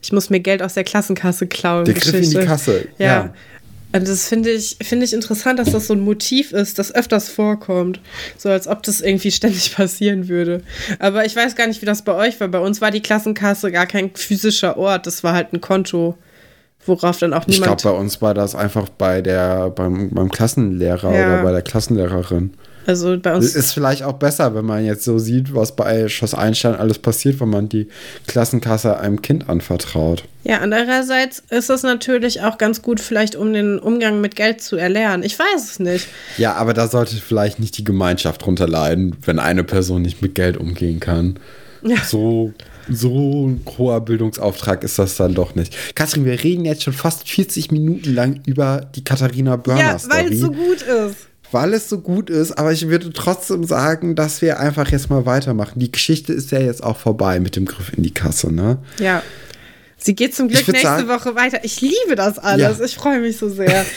Ich 0.00 0.12
muss 0.12 0.30
mir 0.30 0.40
Geld 0.40 0.62
aus 0.62 0.74
der 0.74 0.84
Klassenkasse 0.84 1.46
klauen. 1.46 1.84
Der 1.84 1.94
Griff 1.94 2.06
in 2.06 2.12
die 2.12 2.18
Geschichte. 2.20 2.46
Kasse. 2.46 2.88
Ja. 2.98 3.06
ja. 3.06 3.34
Und 3.94 4.08
das 4.08 4.26
finde 4.26 4.50
ich, 4.50 4.78
finde 4.80 5.04
ich 5.04 5.12
interessant, 5.12 5.58
dass 5.58 5.70
das 5.72 5.86
so 5.88 5.92
ein 5.92 6.00
Motiv 6.00 6.52
ist, 6.52 6.78
das 6.78 6.94
öfters 6.94 7.28
vorkommt. 7.28 8.00
So 8.38 8.48
als 8.48 8.66
ob 8.66 8.82
das 8.84 9.02
irgendwie 9.02 9.30
ständig 9.30 9.74
passieren 9.76 10.28
würde. 10.28 10.62
Aber 10.98 11.26
ich 11.26 11.36
weiß 11.36 11.56
gar 11.56 11.66
nicht, 11.66 11.82
wie 11.82 11.86
das 11.86 12.02
bei 12.02 12.14
euch 12.14 12.40
war. 12.40 12.48
Bei 12.48 12.60
uns 12.60 12.80
war 12.80 12.90
die 12.90 13.02
Klassenkasse 13.02 13.70
gar 13.70 13.86
kein 13.86 14.10
physischer 14.14 14.78
Ort. 14.78 15.06
Das 15.06 15.22
war 15.24 15.34
halt 15.34 15.52
ein 15.52 15.60
Konto, 15.60 16.16
worauf 16.86 17.18
dann 17.18 17.34
auch 17.34 17.40
Ich 17.46 17.56
glaube, 17.56 17.64
niemand. 17.66 17.82
bei 17.82 17.90
uns 17.90 18.22
war 18.22 18.32
das 18.32 18.54
einfach 18.54 18.88
bei 18.88 19.20
der, 19.20 19.68
beim, 19.68 20.08
beim 20.10 20.30
Klassenlehrer 20.30 21.14
Ja. 21.14 21.26
oder 21.26 21.42
bei 21.42 21.52
der 21.52 21.62
Klassenlehrerin. 21.62 22.54
Also 22.86 23.18
bei 23.18 23.34
uns. 23.34 23.54
Ist 23.54 23.72
vielleicht 23.72 24.02
auch 24.02 24.14
besser, 24.14 24.54
wenn 24.54 24.64
man 24.64 24.84
jetzt 24.84 25.04
so 25.04 25.18
sieht, 25.18 25.54
was 25.54 25.76
bei 25.76 26.08
Schloss 26.08 26.34
Einstein 26.34 26.74
alles 26.74 26.98
passiert, 26.98 27.40
wenn 27.40 27.50
man 27.50 27.68
die 27.68 27.88
Klassenkasse 28.26 28.98
einem 28.98 29.22
Kind 29.22 29.48
anvertraut. 29.48 30.24
Ja, 30.44 30.58
andererseits 30.58 31.42
ist 31.50 31.70
es 31.70 31.82
natürlich 31.84 32.42
auch 32.42 32.58
ganz 32.58 32.82
gut, 32.82 32.98
vielleicht 33.00 33.36
um 33.36 33.52
den 33.52 33.78
Umgang 33.78 34.20
mit 34.20 34.34
Geld 34.34 34.60
zu 34.60 34.76
erlernen. 34.76 35.22
Ich 35.22 35.38
weiß 35.38 35.70
es 35.70 35.78
nicht. 35.78 36.08
Ja, 36.36 36.54
aber 36.54 36.74
da 36.74 36.88
sollte 36.88 37.16
vielleicht 37.16 37.60
nicht 37.60 37.78
die 37.78 37.84
Gemeinschaft 37.84 38.44
drunter 38.44 38.66
leiden, 38.66 39.16
wenn 39.24 39.38
eine 39.38 39.62
Person 39.62 40.02
nicht 40.02 40.20
mit 40.20 40.34
Geld 40.34 40.56
umgehen 40.56 40.98
kann. 40.98 41.38
Ja. 41.84 41.96
So, 42.04 42.52
so 42.88 43.48
ein 43.48 43.60
hoher 43.78 44.00
Bildungsauftrag 44.00 44.82
ist 44.82 44.98
das 44.98 45.16
dann 45.16 45.34
doch 45.34 45.54
nicht. 45.54 45.76
Katrin, 45.94 46.24
wir 46.24 46.42
reden 46.42 46.64
jetzt 46.64 46.82
schon 46.82 46.92
fast 46.92 47.28
40 47.28 47.70
Minuten 47.70 48.14
lang 48.14 48.40
über 48.46 48.86
die 48.94 49.04
Katharina 49.04 49.56
Börner 49.56 49.80
Ja, 49.80 50.00
weil 50.08 50.32
es 50.32 50.40
so 50.40 50.50
gut 50.50 50.82
ist. 50.82 51.28
Weil 51.52 51.74
es 51.74 51.88
so 51.88 51.98
gut 52.00 52.30
ist, 52.30 52.52
aber 52.58 52.72
ich 52.72 52.88
würde 52.88 53.12
trotzdem 53.12 53.64
sagen, 53.64 54.14
dass 54.14 54.42
wir 54.42 54.58
einfach 54.60 54.90
jetzt 54.90 55.10
mal 55.10 55.26
weitermachen. 55.26 55.78
Die 55.78 55.92
Geschichte 55.92 56.32
ist 56.32 56.50
ja 56.50 56.60
jetzt 56.60 56.82
auch 56.82 56.96
vorbei 56.96 57.40
mit 57.40 57.56
dem 57.56 57.64
Griff 57.66 57.92
in 57.96 58.02
die 58.02 58.12
Kasse, 58.14 58.52
ne? 58.52 58.78
Ja. 58.98 59.22
Sie 59.98 60.14
geht 60.16 60.34
zum 60.34 60.48
Glück 60.48 60.66
nächste 60.66 60.86
sagen- 60.86 61.08
Woche 61.08 61.36
weiter. 61.36 61.60
Ich 61.64 61.80
liebe 61.80 62.16
das 62.16 62.38
alles. 62.38 62.78
Ja. 62.78 62.84
Ich 62.84 62.96
freue 62.96 63.20
mich 63.20 63.36
so 63.36 63.48
sehr. 63.48 63.84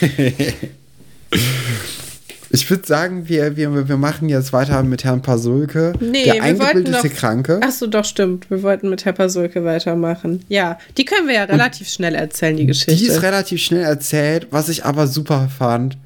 Ich 2.50 2.70
würde 2.70 2.86
sagen, 2.86 3.28
wir, 3.28 3.56
wir, 3.56 3.88
wir 3.88 3.96
machen 3.96 4.28
jetzt 4.28 4.52
weiter 4.52 4.82
mit 4.84 5.02
Herrn 5.02 5.20
Pasulke, 5.20 5.92
Nee, 6.00 6.24
der 6.24 6.34
wir 6.34 6.42
wollten 6.42 6.60
eingebildete 6.62 7.08
noch- 7.08 7.14
Kranke. 7.14 7.60
Ach 7.62 7.72
so, 7.72 7.86
doch, 7.88 8.04
stimmt. 8.04 8.48
Wir 8.50 8.62
wollten 8.62 8.88
mit 8.88 9.04
Herr 9.04 9.12
Pasulke 9.12 9.64
weitermachen. 9.64 10.44
Ja, 10.48 10.78
die 10.96 11.04
können 11.04 11.26
wir 11.26 11.34
ja 11.34 11.44
relativ 11.44 11.88
schnell 11.88 12.14
erzählen, 12.14 12.56
die 12.56 12.66
Geschichte. 12.66 12.94
Die 12.94 13.06
ist 13.06 13.22
relativ 13.22 13.60
schnell 13.60 13.82
erzählt, 13.82 14.46
was 14.52 14.68
ich 14.68 14.84
aber 14.84 15.08
super 15.08 15.48
fand. 15.58 15.98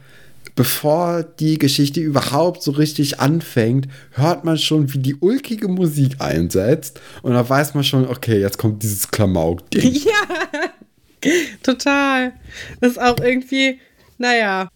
Bevor 0.61 1.23
die 1.23 1.57
Geschichte 1.57 2.01
überhaupt 2.01 2.63
so 2.63 2.73
richtig 2.73 3.19
anfängt, 3.19 3.89
hört 4.11 4.45
man 4.45 4.59
schon, 4.59 4.93
wie 4.93 4.99
die 4.99 5.15
ulkige 5.15 5.69
Musik 5.69 6.17
einsetzt. 6.19 7.01
Und 7.23 7.33
da 7.33 7.49
weiß 7.49 7.73
man 7.73 7.83
schon, 7.83 8.07
okay, 8.07 8.39
jetzt 8.39 8.59
kommt 8.59 8.83
dieses 8.83 9.11
Klamauk-Ding. 9.11 9.95
ja, 10.05 11.31
total. 11.63 12.35
Das 12.79 12.91
ist 12.91 13.01
auch 13.01 13.19
irgendwie, 13.21 13.81
naja. 14.19 14.69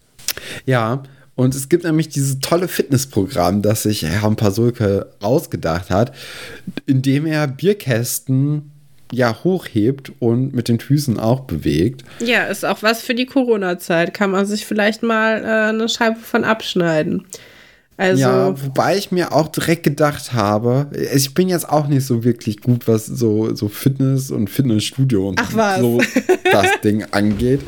Ja, 0.65 1.03
und 1.35 1.55
es 1.55 1.69
gibt 1.69 1.85
nämlich 1.85 2.09
dieses 2.09 2.41
tolle 2.41 2.69
Fitnessprogramm, 2.69 3.61
das 3.61 3.83
sich 3.83 4.05
Herrn 4.05 4.37
Pasulke 4.37 5.11
ausgedacht 5.21 5.91
hat, 5.91 6.17
in 6.87 7.03
dem 7.03 7.27
er 7.27 7.47
Bierkästen 7.47 8.71
ja 9.15 9.37
hochhebt 9.45 10.13
und 10.19 10.55
mit 10.55 10.69
den 10.69 10.81
Füßen 10.81 11.19
auch 11.19 11.41
bewegt. 11.41 12.05
Ja, 12.21 12.45
ist 12.45 12.65
auch 12.65 12.83
was 12.83 13.03
für 13.03 13.15
die 13.15 13.27
Corona-Zeit. 13.27 14.15
Kann 14.15 14.31
man 14.31 14.47
sich 14.47 14.67
vielleicht 14.67 15.03
mal 15.03 15.43
äh, 15.43 15.69
eine 15.71 15.89
Scheibe 15.89 16.19
von 16.21 16.45
abschneiden. 16.45 17.27
Also, 17.97 18.23
Ja, 18.23 18.63
wobei 18.63 18.97
ich 18.97 19.13
mir 19.13 19.33
auch 19.33 19.49
direkt 19.49 19.85
gedacht 19.85 20.33
habe, 20.33 20.89
ich 21.15 21.33
bin 21.33 21.49
jetzt 21.49 21.69
auch 21.69 21.87
nicht 21.87 22.05
so 22.05 22.25
wirklich 22.25 22.61
gut, 22.61 22.89
was 22.89 23.07
so, 23.07 23.55
so 23.55 23.69
Fitness 23.69 24.33
und 24.33 24.51
Fitnessstudio 24.51 25.29
und 25.29 25.41
Ach 25.41 25.55
was. 25.55 25.79
so 25.79 26.01
das 26.53 26.81
Ding 26.83 27.05
angeht. 27.13 27.61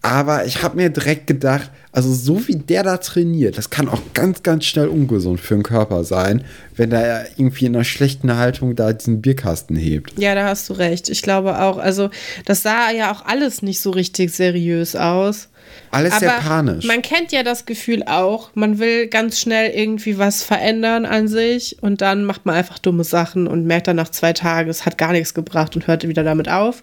Aber 0.00 0.46
ich 0.46 0.62
habe 0.62 0.76
mir 0.76 0.90
direkt 0.90 1.26
gedacht, 1.26 1.70
also 1.90 2.12
so 2.12 2.46
wie 2.46 2.56
der 2.56 2.84
da 2.84 2.98
trainiert, 2.98 3.58
das 3.58 3.70
kann 3.70 3.88
auch 3.88 4.00
ganz, 4.14 4.44
ganz 4.44 4.64
schnell 4.64 4.86
ungesund 4.86 5.40
für 5.40 5.54
den 5.54 5.64
Körper 5.64 6.04
sein, 6.04 6.44
wenn 6.76 6.92
er 6.92 7.26
irgendwie 7.36 7.66
in 7.66 7.74
einer 7.74 7.84
schlechten 7.84 8.36
Haltung 8.36 8.76
da 8.76 8.92
diesen 8.92 9.20
Bierkasten 9.20 9.74
hebt. 9.74 10.16
Ja, 10.16 10.36
da 10.36 10.46
hast 10.46 10.68
du 10.68 10.74
recht. 10.74 11.08
Ich 11.08 11.22
glaube 11.22 11.60
auch, 11.60 11.78
also 11.78 12.10
das 12.44 12.62
sah 12.62 12.92
ja 12.92 13.12
auch 13.12 13.26
alles 13.26 13.62
nicht 13.62 13.80
so 13.80 13.90
richtig 13.90 14.32
seriös 14.32 14.94
aus. 14.94 15.48
Alles 15.90 16.12
Aber 16.12 16.20
sehr 16.20 16.30
panisch. 16.30 16.84
Man 16.84 17.02
kennt 17.02 17.32
ja 17.32 17.42
das 17.42 17.66
Gefühl 17.66 18.02
auch, 18.04 18.50
man 18.54 18.78
will 18.78 19.06
ganz 19.08 19.40
schnell 19.40 19.70
irgendwie 19.70 20.18
was 20.18 20.42
verändern 20.42 21.06
an 21.06 21.28
sich 21.28 21.76
und 21.82 22.00
dann 22.00 22.24
macht 22.24 22.46
man 22.46 22.54
einfach 22.54 22.78
dumme 22.78 23.04
Sachen 23.04 23.46
und 23.46 23.66
merkt 23.66 23.88
dann 23.88 23.96
nach 23.96 24.10
zwei 24.10 24.32
Tagen, 24.32 24.70
es 24.70 24.86
hat 24.86 24.98
gar 24.98 25.12
nichts 25.12 25.34
gebracht 25.34 25.76
und 25.76 25.86
hört 25.86 26.06
wieder 26.06 26.24
damit 26.24 26.48
auf. 26.48 26.82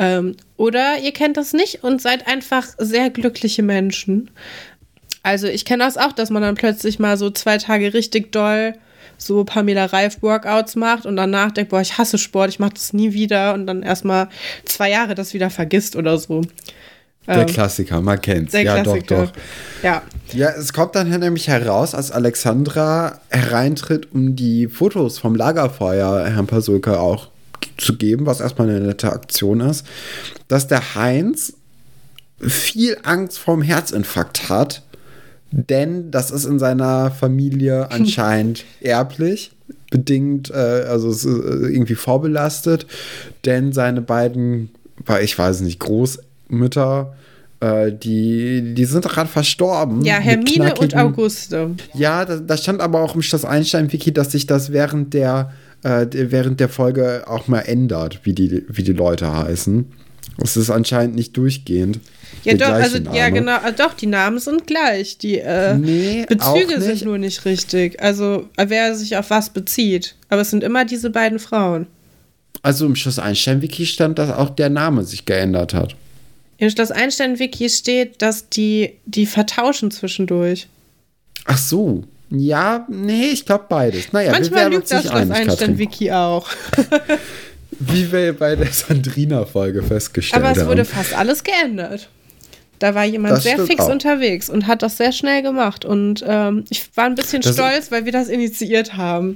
Ähm, 0.00 0.34
oder 0.56 0.98
ihr 1.02 1.12
kennt 1.12 1.36
das 1.36 1.52
nicht 1.52 1.84
und 1.84 2.00
seid 2.00 2.26
einfach 2.26 2.66
sehr 2.78 3.10
glückliche 3.10 3.62
Menschen. 3.62 4.30
Also 5.22 5.46
ich 5.46 5.66
kenne 5.66 5.84
das 5.84 5.98
auch, 5.98 6.12
dass 6.12 6.30
man 6.30 6.40
dann 6.40 6.54
plötzlich 6.54 6.98
mal 6.98 7.18
so 7.18 7.28
zwei 7.28 7.58
Tage 7.58 7.92
richtig 7.92 8.32
doll 8.32 8.74
so 9.18 9.44
Pamela 9.44 9.84
Reif 9.84 10.22
Workouts 10.22 10.76
macht 10.76 11.04
und 11.04 11.16
danach 11.16 11.50
denkt, 11.50 11.70
boah, 11.70 11.82
ich 11.82 11.98
hasse 11.98 12.16
Sport, 12.16 12.48
ich 12.48 12.58
mache 12.58 12.72
das 12.72 12.94
nie 12.94 13.12
wieder 13.12 13.52
und 13.52 13.66
dann 13.66 13.82
erstmal 13.82 14.28
zwei 14.64 14.90
Jahre 14.90 15.14
das 15.14 15.34
wieder 15.34 15.50
vergisst 15.50 15.94
oder 15.94 16.16
so. 16.16 16.40
Der 17.26 17.40
ähm, 17.40 17.46
Klassiker, 17.46 18.00
man 18.00 18.18
kennt's. 18.18 18.52
Der 18.52 18.62
ja, 18.62 18.82
Klassiker. 18.82 19.26
doch, 19.26 19.32
doch. 19.32 19.32
Ja. 19.82 20.02
Ja, 20.32 20.48
es 20.50 20.72
kommt 20.72 20.94
dann 20.94 21.10
nämlich 21.10 21.48
heraus, 21.48 21.94
als 21.94 22.10
Alexandra 22.10 23.20
hereintritt, 23.28 24.08
um 24.12 24.36
die 24.36 24.68
Fotos 24.68 25.18
vom 25.18 25.34
Lagerfeuer 25.34 26.24
Herrn 26.26 26.46
Pasulka 26.46 26.98
auch 26.98 27.29
zu 27.76 27.96
geben, 27.96 28.26
was 28.26 28.40
erstmal 28.40 28.68
eine 28.68 28.80
nette 28.80 29.12
Aktion 29.12 29.60
ist, 29.60 29.86
dass 30.48 30.68
der 30.68 30.94
Heinz 30.94 31.54
viel 32.40 32.96
Angst 33.02 33.38
vorm 33.38 33.62
Herzinfarkt 33.62 34.48
hat, 34.48 34.82
denn 35.50 36.10
das 36.10 36.30
ist 36.30 36.44
in 36.44 36.58
seiner 36.58 37.10
Familie 37.10 37.90
anscheinend 37.90 38.64
erblich 38.80 39.52
bedingt, 39.90 40.50
äh, 40.50 40.54
also 40.54 41.10
es 41.10 41.24
ist 41.24 41.34
äh, 41.34 41.66
irgendwie 41.66 41.96
vorbelastet, 41.96 42.86
denn 43.44 43.72
seine 43.72 44.02
beiden, 44.02 44.70
ich 45.20 45.38
weiß 45.38 45.62
nicht, 45.62 45.80
Großmütter 45.80 47.14
äh, 47.60 47.92
die, 47.92 48.74
die 48.74 48.84
sind 48.86 49.04
gerade 49.04 49.28
verstorben. 49.28 50.02
Ja, 50.02 50.14
Hermine 50.14 50.74
und 50.76 50.96
Auguste. 50.96 51.72
Ja, 51.92 52.24
da, 52.24 52.36
da, 52.36 52.56
stand 52.56 52.80
aber 52.80 53.02
auch 53.02 53.14
im 53.14 53.20
Schloss 53.22 53.44
Einstein-Wiki, 53.44 54.12
dass 54.12 54.32
sich 54.32 54.46
das 54.46 54.72
während 54.72 55.12
der 55.12 55.52
äh, 55.82 56.06
während 56.12 56.60
der 56.60 56.68
Folge 56.68 57.24
auch 57.26 57.48
mal 57.48 57.60
ändert, 57.60 58.20
wie 58.24 58.32
die, 58.32 58.64
wie 58.68 58.82
die 58.82 58.92
Leute 58.92 59.32
heißen. 59.32 59.92
Es 60.38 60.56
ist 60.56 60.70
anscheinend 60.70 61.16
nicht 61.16 61.36
durchgehend. 61.36 62.00
Ja, 62.44 62.54
doch, 62.54 62.68
also, 62.68 62.98
Name. 62.98 63.16
ja, 63.16 63.28
genau, 63.28 63.56
äh, 63.56 63.72
doch, 63.72 63.94
die 63.94 64.06
Namen 64.06 64.38
sind 64.38 64.66
gleich. 64.66 65.18
Die 65.18 65.38
äh, 65.38 65.76
nee, 65.76 66.24
Bezüge 66.26 66.80
sind 66.80 67.04
nur 67.04 67.18
nicht 67.18 67.44
richtig. 67.44 68.00
Also, 68.00 68.48
wer 68.56 68.94
sich 68.94 69.16
auf 69.16 69.30
was 69.30 69.50
bezieht. 69.50 70.14
Aber 70.28 70.42
es 70.42 70.50
sind 70.50 70.62
immer 70.62 70.84
diese 70.84 71.10
beiden 71.10 71.38
Frauen. 71.38 71.86
Also 72.62 72.86
im 72.86 72.96
Schloss 72.96 73.18
Einstein-Wiki 73.18 73.86
stand, 73.86 74.18
dass 74.18 74.30
auch 74.30 74.50
der 74.50 74.70
Name 74.70 75.04
sich 75.04 75.24
geändert 75.24 75.74
hat. 75.74 75.96
Im 76.58 76.68
Schloss 76.70 76.90
Einstein-Wiki 76.90 77.68
steht, 77.70 78.20
dass 78.22 78.48
die, 78.48 78.94
die 79.06 79.26
vertauschen 79.26 79.90
zwischendurch. 79.90 80.68
Ach 81.46 81.58
so. 81.58 82.04
Ja, 82.30 82.86
nee, 82.88 83.30
ich 83.32 83.44
glaube 83.44 83.64
beides. 83.68 84.12
Naja, 84.12 84.30
Manchmal 84.30 84.70
lügt 84.70 84.90
das 84.90 85.02
Schloss 85.02 85.30
Einstein-Wiki 85.30 86.12
auch. 86.12 86.48
Wie 87.72 88.10
wir 88.12 88.32
bei 88.38 88.56
der 88.56 88.68
Sandrina-Folge 88.68 89.82
festgestellt 89.82 90.42
haben. 90.42 90.50
Aber 90.52 90.60
es 90.60 90.66
wurde 90.66 90.84
fast 90.84 91.14
alles 91.14 91.42
geändert. 91.42 92.08
Da 92.80 92.94
war 92.94 93.04
jemand 93.04 93.34
das 93.34 93.42
sehr 93.42 93.58
fix 93.58 93.84
auch. 93.84 93.90
unterwegs 93.90 94.48
und 94.48 94.66
hat 94.66 94.82
das 94.82 94.96
sehr 94.96 95.12
schnell 95.12 95.42
gemacht. 95.42 95.84
Und 95.84 96.24
ähm, 96.26 96.64
ich 96.70 96.88
war 96.96 97.04
ein 97.04 97.14
bisschen 97.14 97.42
das 97.42 97.54
stolz, 97.54 97.92
weil 97.92 98.06
wir 98.06 98.12
das 98.12 98.28
initiiert 98.28 98.96
haben. 98.96 99.34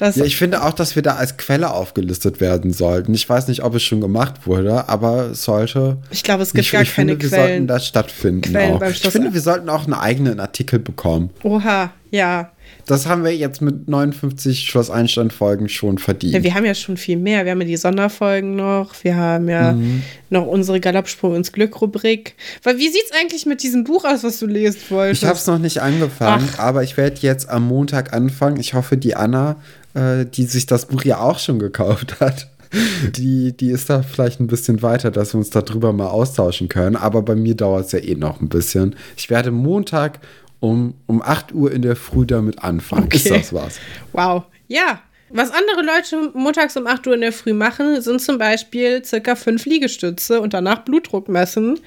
ja, 0.00 0.24
ich 0.24 0.36
finde 0.36 0.64
auch, 0.64 0.72
dass 0.72 0.96
wir 0.96 1.02
da 1.02 1.16
als 1.16 1.36
Quelle 1.36 1.72
aufgelistet 1.72 2.40
werden 2.40 2.72
sollten. 2.72 3.12
Ich 3.12 3.28
weiß 3.28 3.48
nicht, 3.48 3.62
ob 3.62 3.74
es 3.74 3.82
schon 3.82 4.00
gemacht 4.00 4.46
wurde, 4.46 4.88
aber 4.88 5.30
es 5.32 5.44
sollte. 5.44 5.98
Ich 6.10 6.22
glaube, 6.22 6.42
es 6.42 6.54
gibt 6.54 6.64
ich, 6.64 6.72
gar 6.72 6.82
ich 6.82 6.94
keine 6.94 7.12
finde, 7.12 7.28
Quellen. 7.28 7.42
Wir 7.42 7.48
sollten 7.48 7.66
das 7.66 7.86
stattfinden. 7.86 8.40
Quellen 8.40 8.74
auch. 8.76 8.82
Ich 8.82 9.06
finde, 9.08 9.34
wir 9.34 9.42
sollten 9.42 9.68
auch 9.68 9.84
einen 9.84 9.94
eigenen 9.94 10.40
Artikel 10.40 10.78
bekommen. 10.78 11.30
Oha, 11.42 11.92
ja. 12.10 12.50
Das 12.86 13.06
haben 13.06 13.24
wir 13.24 13.36
jetzt 13.36 13.60
mit 13.60 13.88
59 13.88 14.60
Schloss 14.60 14.90
Einstein-Folgen 14.90 15.68
schon 15.68 15.98
verdient. 15.98 16.34
Ja, 16.34 16.42
wir 16.44 16.54
haben 16.54 16.64
ja 16.64 16.74
schon 16.74 16.96
viel 16.96 17.16
mehr. 17.16 17.44
Wir 17.44 17.50
haben 17.50 17.60
ja 17.60 17.66
die 17.66 17.76
Sonderfolgen 17.76 18.54
noch. 18.54 18.94
Wir 19.02 19.16
haben 19.16 19.48
ja 19.48 19.72
mhm. 19.72 20.02
noch 20.30 20.46
unsere 20.46 20.78
Galoppsprung 20.78 21.34
ins 21.34 21.50
Glück-Rubrik. 21.50 22.36
Weil 22.62 22.78
wie 22.78 22.88
sieht 22.88 23.02
es 23.10 23.20
eigentlich 23.20 23.44
mit 23.44 23.64
diesem 23.64 23.82
Buch 23.82 24.04
aus, 24.04 24.22
was 24.22 24.38
du 24.38 24.46
lesen 24.46 24.78
wolltest? 24.90 25.24
Ich 25.24 25.28
habe 25.28 25.36
es 25.36 25.46
noch 25.48 25.58
nicht 25.58 25.82
angefangen, 25.82 26.48
Ach. 26.54 26.58
aber 26.60 26.84
ich 26.84 26.96
werde 26.96 27.16
jetzt 27.22 27.50
am 27.50 27.66
Montag 27.66 28.12
anfangen. 28.12 28.60
Ich 28.60 28.74
hoffe, 28.74 28.96
die 28.96 29.16
Anna, 29.16 29.56
äh, 29.94 30.24
die 30.24 30.44
sich 30.44 30.66
das 30.66 30.86
Buch 30.86 31.02
ja 31.04 31.18
auch 31.18 31.40
schon 31.40 31.58
gekauft 31.58 32.20
hat, 32.20 32.48
die, 33.16 33.56
die 33.56 33.70
ist 33.70 33.90
da 33.90 34.02
vielleicht 34.02 34.38
ein 34.38 34.46
bisschen 34.46 34.82
weiter, 34.82 35.10
dass 35.10 35.34
wir 35.34 35.38
uns 35.38 35.50
darüber 35.50 35.92
mal 35.92 36.08
austauschen 36.08 36.68
können. 36.68 36.94
Aber 36.94 37.22
bei 37.22 37.34
mir 37.34 37.56
dauert 37.56 37.86
es 37.86 37.92
ja 37.92 37.98
eh 37.98 38.14
noch 38.14 38.40
ein 38.40 38.48
bisschen. 38.48 38.94
Ich 39.16 39.28
werde 39.28 39.50
Montag 39.50 40.20
um, 40.60 40.94
um 41.06 41.22
8 41.22 41.52
Uhr 41.52 41.72
in 41.72 41.82
der 41.82 41.96
Früh 41.96 42.26
damit 42.26 42.62
anfangen. 42.62 43.04
Okay. 43.04 43.16
Ist 43.16 43.30
das 43.30 43.52
was? 43.52 43.78
Wow. 44.12 44.44
Ja. 44.68 45.02
Was 45.28 45.50
andere 45.50 45.82
Leute 45.82 46.30
montags 46.34 46.76
um 46.76 46.86
8 46.86 47.06
Uhr 47.08 47.14
in 47.14 47.20
der 47.20 47.32
Früh 47.32 47.52
machen, 47.52 48.00
sind 48.00 48.20
zum 48.20 48.38
Beispiel 48.38 49.04
circa 49.04 49.34
fünf 49.34 49.66
Liegestütze 49.66 50.40
und 50.40 50.54
danach 50.54 50.84
Blutdruck 50.84 51.28
messen. 51.28 51.80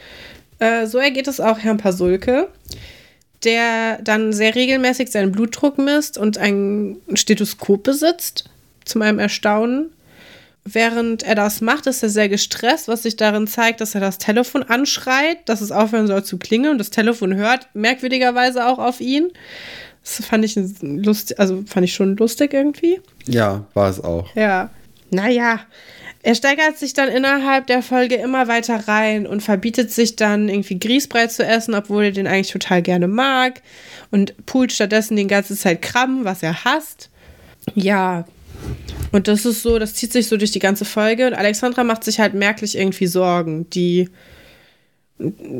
Äh, 0.59 0.87
so 0.87 0.97
ergeht 0.97 1.27
es 1.27 1.39
auch 1.39 1.57
Herrn 1.57 1.77
Pasulke, 1.77 2.49
der 3.45 4.01
dann 4.01 4.33
sehr 4.33 4.55
regelmäßig 4.55 5.09
seinen 5.09 5.31
Blutdruck 5.31 5.77
misst 5.77 6.17
und 6.17 6.37
ein 6.37 6.97
Stethoskop 7.13 7.83
besitzt, 7.83 8.49
zu 8.83 8.99
meinem 8.99 9.19
Erstaunen. 9.19 9.91
Während 10.73 11.23
er 11.23 11.35
das 11.35 11.61
macht, 11.61 11.87
ist 11.87 12.03
er 12.03 12.09
sehr 12.09 12.29
gestresst, 12.29 12.87
was 12.87 13.03
sich 13.03 13.15
darin 13.15 13.47
zeigt, 13.47 13.81
dass 13.81 13.95
er 13.95 14.01
das 14.01 14.17
Telefon 14.17 14.63
anschreit, 14.63 15.37
dass 15.47 15.61
es 15.61 15.71
aufhören 15.71 16.07
soll 16.07 16.23
zu 16.23 16.37
klingeln 16.37 16.73
und 16.73 16.77
das 16.77 16.89
Telefon 16.89 17.35
hört 17.35 17.67
merkwürdigerweise 17.73 18.67
auch 18.67 18.77
auf 18.77 18.99
ihn. 18.99 19.31
Das 20.03 20.25
fand 20.25 20.45
ich 20.45 20.57
lustig, 20.81 21.39
also 21.39 21.63
fand 21.65 21.85
ich 21.85 21.93
schon 21.93 22.17
lustig 22.17 22.53
irgendwie. 22.53 22.99
Ja, 23.25 23.65
war 23.73 23.89
es 23.89 24.03
auch. 24.03 24.35
Ja. 24.35 24.69
Naja, 25.11 25.61
er 26.21 26.35
steigert 26.35 26.77
sich 26.77 26.93
dann 26.93 27.09
innerhalb 27.09 27.67
der 27.67 27.81
Folge 27.81 28.15
immer 28.15 28.47
weiter 28.47 28.87
rein 28.87 29.25
und 29.25 29.41
verbietet 29.41 29.91
sich 29.91 30.15
dann 30.15 30.49
irgendwie 30.49 30.77
Grießbrei 30.77 31.27
zu 31.27 31.45
essen, 31.45 31.73
obwohl 31.73 32.05
er 32.05 32.11
den 32.11 32.27
eigentlich 32.27 32.51
total 32.51 32.81
gerne 32.81 33.07
mag 33.07 33.61
und 34.11 34.45
poolt 34.45 34.71
stattdessen 34.71 35.15
die 35.15 35.27
ganze 35.27 35.55
Zeit 35.55 35.81
Krabben, 35.81 36.25
was 36.25 36.43
er 36.43 36.65
hasst. 36.65 37.09
Ja, 37.73 38.25
und 39.11 39.27
das 39.27 39.45
ist 39.45 39.63
so, 39.63 39.79
das 39.79 39.95
zieht 39.95 40.13
sich 40.13 40.27
so 40.27 40.37
durch 40.37 40.51
die 40.51 40.59
ganze 40.59 40.85
Folge. 40.85 41.27
Und 41.27 41.33
Alexandra 41.33 41.83
macht 41.83 42.03
sich 42.03 42.19
halt 42.19 42.33
merklich 42.33 42.77
irgendwie 42.77 43.07
Sorgen. 43.07 43.69
Die 43.69 44.09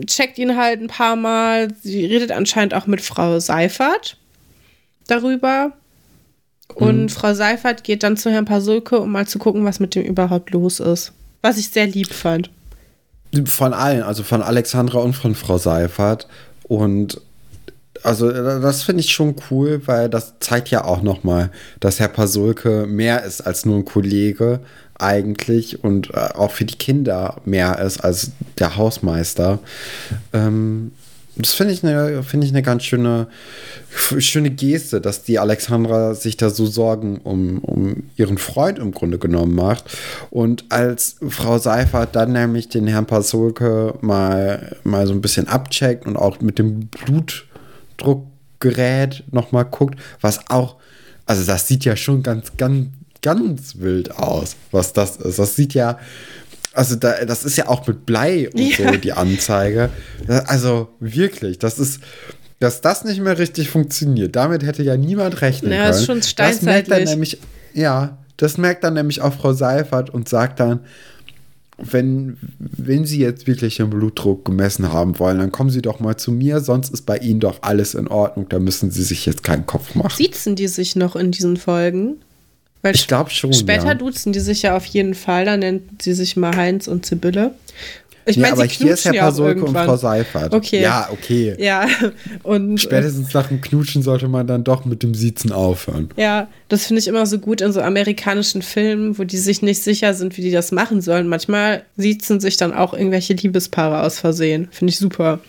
checkt 0.06 0.38
ihn 0.38 0.56
halt 0.56 0.82
ein 0.82 0.88
paar 0.88 1.16
Mal. 1.16 1.70
Sie 1.82 2.06
redet 2.06 2.32
anscheinend 2.32 2.74
auch 2.74 2.88
mit 2.88 3.02
Frau 3.02 3.40
Seifert 3.40 4.18
darüber. 5.08 5.74
Und 6.76 7.04
mhm. 7.04 7.10
Frau 7.10 7.34
Seifert 7.34 7.84
geht 7.84 8.04
dann 8.04 8.18
zu 8.18 8.30
Herrn 8.30 8.46
Pasulke, 8.46 9.00
um 9.00 9.12
mal 9.12 9.28
zu 9.28 9.40
gucken, 9.40 9.66
was 9.66 9.80
mit 9.80 9.96
dem 9.96 10.04
überhaupt 10.04 10.52
los 10.52 10.80
ist. 10.80 11.14
Was 11.42 11.58
ich 11.58 11.70
sehr 11.70 11.88
lieb 11.88 12.14
fand. 12.14 12.52
Von 13.46 13.74
allen, 13.74 14.04
also 14.04 14.24
von 14.24 14.42
Alexandra 14.42 15.00
und 15.00 15.14
von 15.14 15.36
Frau 15.36 15.58
Seifert. 15.58 16.28
Und 16.64 17.22
also 18.04 18.30
äh, 18.30 18.62
das 18.62 18.84
finde 18.84 19.02
ich 19.02 19.12
schon 19.12 19.36
cool, 19.50 19.82
weil 19.86 20.10
das 20.10 20.34
zeigt 20.40 20.70
ja 20.70 20.86
auch 20.86 21.02
noch 21.02 21.24
mal, 21.24 21.52
dass 21.80 22.00
Herr 22.00 22.08
Pasulke 22.08 22.86
mehr 22.88 23.24
ist 23.24 23.42
als 23.42 23.66
nur 23.66 23.78
ein 23.78 23.86
Kollege 23.86 24.60
eigentlich 24.98 25.84
und 25.84 26.14
äh, 26.14 26.18
auch 26.18 26.52
für 26.52 26.66
die 26.66 26.78
Kinder 26.78 27.42
mehr 27.46 27.80
ist 27.80 28.04
als 28.04 28.32
der 28.58 28.76
Hausmeister. 28.76 29.60
Ähm, 30.34 30.92
das 31.36 31.54
finde 31.54 31.74
ich 31.74 31.86
eine 31.86 32.22
finde 32.24 32.48
ich 32.48 32.64
ganz 32.64 32.84
schöne 32.84 33.28
schöne 33.90 34.50
Geste, 34.50 35.00
dass 35.00 35.24
die 35.24 35.40
Alexandra 35.40 36.14
sich 36.14 36.36
da 36.36 36.50
so 36.50 36.66
Sorgen 36.66 37.20
um, 37.20 37.60
um 37.60 38.04
ihren 38.18 38.38
Freund 38.38 38.78
im 38.78 38.92
Grunde 38.92 39.18
genommen 39.20 39.56
macht 39.56 39.86
und 40.32 40.66
als 40.70 41.16
Frau 41.30 41.58
Seifert 41.58 42.16
dann 42.16 42.34
nämlich 42.34 42.68
den 42.68 42.88
Herrn 42.88 43.06
Pasulke 43.06 43.96
mal 44.02 44.76
mal 44.84 45.08
so 45.08 45.14
ein 45.14 45.22
bisschen 45.22 45.48
abcheckt 45.48 46.06
und 46.06 46.18
auch 46.18 46.42
mit 46.42 46.60
dem 46.60 46.88
Blut 46.88 47.46
Druckgerät 48.00 49.24
nochmal 49.32 49.66
guckt, 49.66 50.00
was 50.22 50.50
auch, 50.50 50.78
also 51.26 51.46
das 51.46 51.68
sieht 51.68 51.86
ja 51.86 51.96
schon 51.96 52.24
ganz, 52.24 52.58
ganz, 52.58 52.88
ganz 53.22 53.76
wild 53.78 54.16
aus, 54.18 54.56
was 54.72 54.94
das 54.94 55.18
ist. 55.18 55.40
Das 55.40 55.56
sieht 55.56 55.74
ja, 55.74 56.00
also 56.74 56.96
da, 56.96 57.26
das 57.26 57.44
ist 57.44 57.58
ja 57.58 57.68
auch 57.68 57.86
mit 57.88 58.06
Blei 58.06 58.50
und 58.50 58.60
ja. 58.60 58.92
so 58.92 58.98
die 58.98 59.14
Anzeige. 59.14 59.90
Also 60.28 60.90
wirklich, 61.00 61.60
das 61.60 61.80
ist, 61.80 62.00
dass 62.60 62.82
das 62.82 63.06
nicht 63.06 63.22
mehr 63.22 63.38
richtig 63.38 63.70
funktioniert. 63.70 64.36
Damit 64.36 64.64
hätte 64.64 64.84
ja 64.84 64.98
niemand 64.98 65.42
rechnen 65.42 65.72
ja, 65.72 65.78
können. 65.78 65.90
Das 65.90 66.00
ist 66.00 66.06
schon 66.06 66.22
steinzeitlich. 66.22 66.66
Das 66.66 66.74
merkt 66.74 66.92
dann 66.92 67.04
nämlich, 67.04 67.40
ja, 67.74 68.18
das 68.38 68.58
merkt 68.58 68.84
dann 68.84 68.94
nämlich 68.94 69.22
auch 69.22 69.34
Frau 69.34 69.54
Seifert 69.54 70.10
und 70.10 70.30
sagt 70.30 70.60
dann, 70.60 70.82
wenn, 71.82 72.38
wenn 72.60 73.06
Sie 73.06 73.20
jetzt 73.20 73.48
wirklich 73.48 73.78
den 73.78 73.90
Blutdruck 73.90 74.46
gemessen 74.46 74.92
haben 74.92 75.20
wollen, 75.20 75.40
dann 75.40 75.52
kommen 75.52 75.70
Sie 75.70 75.82
doch 75.82 76.00
mal 76.00 76.18
zu 76.18 76.32
mir, 76.32 76.60
sonst 76.60 76.94
ist 76.94 77.06
bei 77.06 77.18
Ihnen 77.18 77.40
doch 77.40 77.60
alles 77.62 77.96
in 77.96 78.08
Ordnung, 78.08 78.48
da 78.50 78.60
müssen 78.60 78.92
Sie 78.92 79.04
sich 79.04 79.26
jetzt 79.26 79.44
keinen 79.44 79.66
Kopf 79.66 79.96
machen. 79.96 80.16
Siezen 80.16 80.56
die 80.56 80.68
sich 80.68 80.96
noch 80.96 81.16
in 81.16 81.32
diesen 81.32 81.58
Folgen? 81.58 82.18
Weil 82.82 82.96
ich 82.96 83.08
glaube 83.08 83.30
schon. 83.30 83.54
Später 83.54 83.88
ja. 83.88 83.94
duzen 83.94 84.32
die 84.32 84.40
sich 84.40 84.62
ja 84.62 84.76
auf 84.76 84.86
jeden 84.86 85.14
Fall, 85.14 85.46
dann 85.46 85.60
nennt 85.60 86.02
sie 86.02 86.14
sich 86.14 86.38
mal 86.38 86.56
Heinz 86.56 86.88
und 86.88 87.06
Sibylle. 87.06 87.54
Ich 88.30 88.36
ja, 88.36 88.44
meine, 88.44 88.54
aber 88.54 88.66
hier 88.66 88.94
ist 88.94 89.06
ja 89.06 89.14
Pasulke 89.14 89.66
und 89.66 89.74
Frau 89.74 89.98
Seifert. 89.98 90.54
Okay. 90.54 90.82
Ja, 90.82 91.10
okay. 91.12 91.56
Ja, 91.58 91.88
und. 92.44 92.80
Spätestens 92.80 93.34
nach 93.34 93.48
dem 93.48 93.60
Knutschen 93.60 94.04
sollte 94.04 94.28
man 94.28 94.46
dann 94.46 94.64
doch 94.64 94.86
mit 94.86 95.02
dem 95.02 95.16
Siezen 95.16 95.52
aufhören. 95.52 96.10
Ja, 96.16 96.48
das 96.68 96.86
finde 96.86 97.00
ich 97.00 97.08
immer 97.08 97.26
so 97.26 97.40
gut 97.40 97.62
in 97.62 97.72
so 97.72 97.82
amerikanischen 97.82 98.62
Filmen, 98.62 99.18
wo 99.18 99.24
die 99.24 99.38
sich 99.38 99.64
nicht 99.64 99.82
sicher 99.82 100.14
sind, 100.14 100.38
wie 100.38 100.42
die 100.42 100.52
das 100.52 100.72
machen 100.72 101.02
sollen. 101.02 101.28
Manchmal 101.28 101.84
siezen 101.98 102.40
sich 102.40 102.58
dann 102.58 102.72
auch 102.72 102.94
irgendwelche 102.94 103.34
Liebespaare 103.34 104.04
aus 104.04 104.20
Versehen. 104.20 104.68
Finde 104.72 104.92
ich 104.92 105.00
super. 105.00 105.40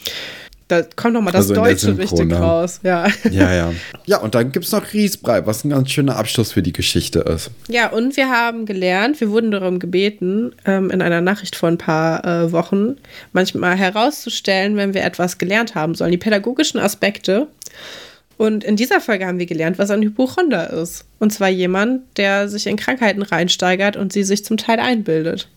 Da 0.71 0.83
kommt 0.83 1.15
nochmal 1.15 1.33
das 1.33 1.51
also 1.51 1.55
Deutsche 1.55 1.99
richtig 1.99 2.27
ne? 2.27 2.39
raus. 2.39 2.79
Ja. 2.85 3.09
ja, 3.29 3.53
ja. 3.53 3.73
Ja, 4.07 4.19
und 4.19 4.37
dann 4.37 4.53
gibt 4.53 4.67
es 4.67 4.71
noch 4.71 4.93
Riesbrei, 4.93 5.45
was 5.45 5.65
ein 5.65 5.71
ganz 5.71 5.91
schöner 5.91 6.15
Abschluss 6.15 6.53
für 6.53 6.63
die 6.63 6.73
Geschichte 6.73 7.19
ist. 7.21 7.51
Ja, 7.69 7.89
und 7.91 8.17
wir 8.17 8.31
haben 8.31 8.67
gelernt, 8.67 9.21
wir 9.21 9.31
wurden 9.31 9.51
darum 9.51 9.81
gebeten, 9.81 10.53
ähm, 10.67 10.91
in 10.91 11.03
einer 11.03 11.21
Nachricht 11.21 11.57
vor 11.57 11.69
ein 11.69 11.79
paar 11.79 12.25
äh, 12.25 12.53
Wochen, 12.53 12.99
manchmal 13.33 13.77
herauszustellen, 13.77 14.77
wenn 14.77 14.95
wir 14.95 15.03
etwas 15.03 15.39
gelernt 15.39 15.75
haben 15.75 15.97
sollen, 15.97 16.13
die 16.13 16.19
pädagogischen 16.19 16.79
Aspekte. 16.79 17.49
Und 18.37 18.63
in 18.63 18.77
dieser 18.77 19.01
Folge 19.01 19.27
haben 19.27 19.41
wir 19.41 19.47
gelernt, 19.47 19.77
was 19.81 19.91
ein 19.91 20.03
Hypochonder 20.03 20.71
ist. 20.71 21.05
Und 21.19 21.33
zwar 21.33 21.49
jemand, 21.49 22.03
der 22.17 22.49
sich 22.49 22.69
in 22.69 22.77
Krankheiten 22.77 23.23
reinsteigert 23.23 23.97
und 23.97 24.13
sie 24.13 24.23
sich 24.23 24.45
zum 24.45 24.57
Teil 24.57 24.79
einbildet. 24.79 25.49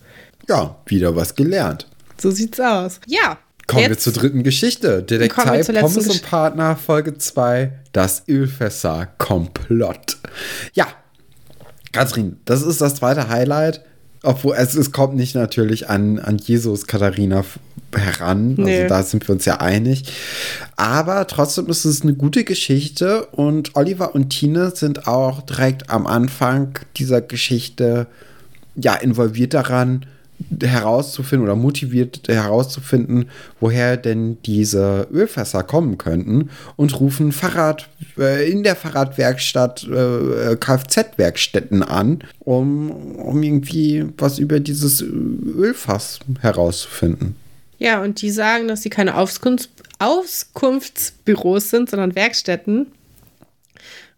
Ja, 0.48 0.74
wieder 0.86 1.14
was 1.14 1.36
gelernt. 1.36 1.86
So 2.20 2.32
sieht's 2.32 2.58
aus. 2.58 3.00
Ja, 3.06 3.38
Kommen 3.66 3.82
Jetzt 3.82 3.90
wir 3.90 3.98
zur 3.98 4.12
dritten 4.12 4.42
Geschichte. 4.42 5.02
Detektei 5.02 5.62
Pommes 5.80 5.94
Gesch 5.94 6.08
und 6.08 6.22
Partner, 6.22 6.76
Folge 6.76 7.16
2, 7.16 7.72
das 7.92 8.24
Ölfässer-Komplott. 8.28 10.18
Ja, 10.74 10.86
Katrin, 11.92 12.36
das 12.44 12.62
ist 12.62 12.80
das 12.80 12.96
zweite 12.96 13.28
Highlight. 13.28 13.82
Obwohl 14.22 14.56
es, 14.56 14.74
es 14.74 14.90
kommt 14.90 15.16
nicht 15.16 15.34
natürlich 15.34 15.90
an, 15.90 16.18
an 16.18 16.38
Jesus 16.38 16.86
Katharina 16.86 17.44
heran. 17.94 18.50
Also 18.50 18.62
nee. 18.62 18.82
Also 18.82 18.88
da 18.88 19.02
sind 19.02 19.28
wir 19.28 19.34
uns 19.34 19.44
ja 19.44 19.60
einig. 19.60 20.04
Aber 20.76 21.26
trotzdem 21.26 21.66
ist 21.66 21.84
es 21.84 22.02
eine 22.02 22.14
gute 22.14 22.44
Geschichte 22.44 23.26
und 23.26 23.76
Oliver 23.76 24.14
und 24.14 24.30
Tine 24.30 24.72
sind 24.74 25.06
auch 25.06 25.42
direkt 25.42 25.90
am 25.90 26.06
Anfang 26.06 26.78
dieser 26.96 27.20
Geschichte 27.20 28.06
ja 28.74 28.94
involviert 28.94 29.54
daran, 29.54 30.06
herauszufinden 30.62 31.46
oder 31.46 31.56
motiviert 31.56 32.22
herauszufinden, 32.28 33.30
woher 33.60 33.96
denn 33.96 34.38
diese 34.44 35.06
Ölfässer 35.12 35.62
kommen 35.62 35.98
könnten 35.98 36.50
und 36.76 36.98
rufen 37.00 37.32
Fahrrad 37.32 37.88
äh, 38.18 38.50
in 38.50 38.62
der 38.62 38.76
Fahrradwerkstatt 38.76 39.84
äh, 39.84 40.56
Kfz-Werkstätten 40.56 41.82
an, 41.82 42.24
um, 42.40 42.90
um 43.16 43.42
irgendwie 43.42 44.06
was 44.18 44.38
über 44.38 44.60
dieses 44.60 45.02
Ölfass 45.02 46.20
herauszufinden. 46.40 47.36
Ja, 47.78 48.02
und 48.02 48.22
die 48.22 48.30
sagen, 48.30 48.68
dass 48.68 48.82
sie 48.82 48.90
keine 48.90 49.16
Auskunfts 49.16 49.68
Auskunftsbüros 50.00 51.70
sind, 51.70 51.88
sondern 51.88 52.14
Werkstätten 52.14 52.86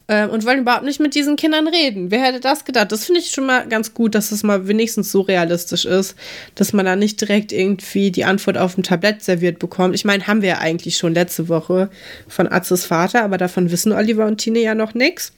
ähm, 0.09 0.31
und 0.31 0.47
wollen 0.47 0.61
überhaupt 0.61 0.85
nicht 0.85 1.01
mit 1.01 1.15
diesen 1.15 1.37
Kindern 1.37 1.67
reden. 1.67 2.11
Wer 2.11 2.23
hätte 2.23 2.41
das 2.41 2.65
gedacht? 2.65 2.93
Das 2.93 3.07
finde 3.07 3.21
ich 3.21 3.31
schon 3.31 3.47
mal 3.47 3.67
ganz 3.69 3.93
gut, 3.95 4.15
dass 4.15 4.31
es 4.33 4.43
mal 4.43 4.69
wenigstens 4.69 5.11
so 5.11 5.23
realistisch 5.23 5.85
ist, 5.85 6.15
dass 6.55 6.73
man 6.73 6.87
da 6.87 6.97
nicht 6.97 7.21
direkt 7.21 7.53
irgendwie 7.53 8.11
die 8.11 8.25
Antwort 8.25 8.59
auf 8.59 8.75
dem 8.75 8.85
Tablett 8.85 9.23
serviert 9.23 9.59
bekommt. 9.59 9.95
Ich 9.95 10.05
meine, 10.05 10.27
haben 10.27 10.43
wir 10.43 10.51
ja 10.51 10.59
eigentlich 10.59 10.97
schon 10.97 11.15
letzte 11.15 11.49
Woche 11.49 11.91
von 12.29 12.51
Atzes 12.51 12.85
Vater, 12.85 13.25
aber 13.25 13.39
davon 13.39 13.71
wissen 13.71 13.93
Oliver 13.93 14.27
und 14.27 14.39
Tine 14.39 14.61
ja 14.61 14.75
noch 14.75 14.95
nichts. 14.95 15.33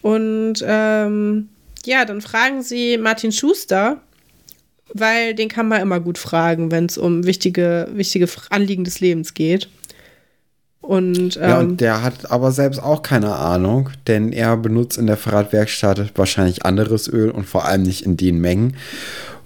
Und 0.00 0.64
ähm, 0.66 1.48
ja, 1.84 2.04
dann 2.04 2.20
fragen 2.20 2.62
sie 2.62 2.98
Martin 2.98 3.32
Schuster, 3.32 4.00
weil 4.92 5.34
den 5.34 5.48
kann 5.48 5.68
man 5.68 5.82
immer 5.82 6.00
gut 6.00 6.18
fragen, 6.18 6.70
wenn 6.70 6.86
es 6.86 6.98
um 6.98 7.26
wichtige, 7.26 7.88
wichtige 7.92 8.28
Anliegen 8.50 8.84
des 8.84 9.00
Lebens 9.00 9.34
geht. 9.34 9.68
Und, 10.86 11.38
ähm, 11.38 11.42
ja, 11.42 11.58
und 11.60 11.80
der 11.80 12.02
hat 12.02 12.30
aber 12.30 12.52
selbst 12.52 12.78
auch 12.78 13.02
keine 13.02 13.36
Ahnung, 13.36 13.88
denn 14.06 14.32
er 14.32 14.54
benutzt 14.58 14.98
in 14.98 15.06
der 15.06 15.16
Fahrradwerkstatt 15.16 16.12
wahrscheinlich 16.14 16.66
anderes 16.66 17.08
Öl 17.08 17.30
und 17.30 17.46
vor 17.46 17.64
allem 17.64 17.84
nicht 17.84 18.02
in 18.04 18.18
den 18.18 18.38
Mengen. 18.38 18.76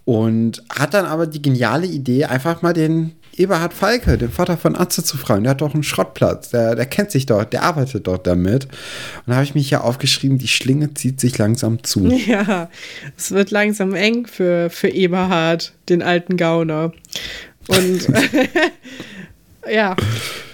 Und 0.05 0.65
hat 0.69 0.95
dann 0.95 1.05
aber 1.05 1.29
die 1.29 1.41
geniale 1.41 1.87
Idee, 1.87 2.25
einfach 2.25 2.63
mal 2.63 2.73
den 2.73 3.13
Eberhard 3.37 3.73
Falke, 3.73 4.19
den 4.19 4.33
Vater 4.33 4.57
von 4.57 4.75
Atze, 4.75 5.05
zu 5.05 5.17
fragen. 5.17 5.45
Der 5.45 5.53
hat 5.53 5.61
doch 5.61 5.75
einen 5.75 5.85
Schrottplatz, 5.85 6.51
der, 6.51 6.75
der 6.75 6.87
kennt 6.87 7.13
sich 7.13 7.25
dort, 7.27 7.53
der 7.53 7.63
arbeitet 7.63 8.09
dort 8.09 8.27
damit. 8.27 8.65
Und 8.65 9.29
da 9.29 9.35
habe 9.35 9.45
ich 9.45 9.55
mich 9.55 9.69
hier 9.69 9.85
aufgeschrieben, 9.85 10.39
die 10.39 10.49
Schlinge 10.49 10.95
zieht 10.95 11.21
sich 11.21 11.39
langsam 11.39 11.85
zu. 11.85 12.09
Ja, 12.27 12.69
es 13.17 13.31
wird 13.31 13.53
langsam 13.53 13.95
eng 13.95 14.27
für, 14.27 14.71
für 14.71 14.89
Eberhard, 14.89 15.73
den 15.89 16.03
alten 16.03 16.37
Gauner. 16.37 16.93
Und 17.69 18.09
ja, 19.71 19.95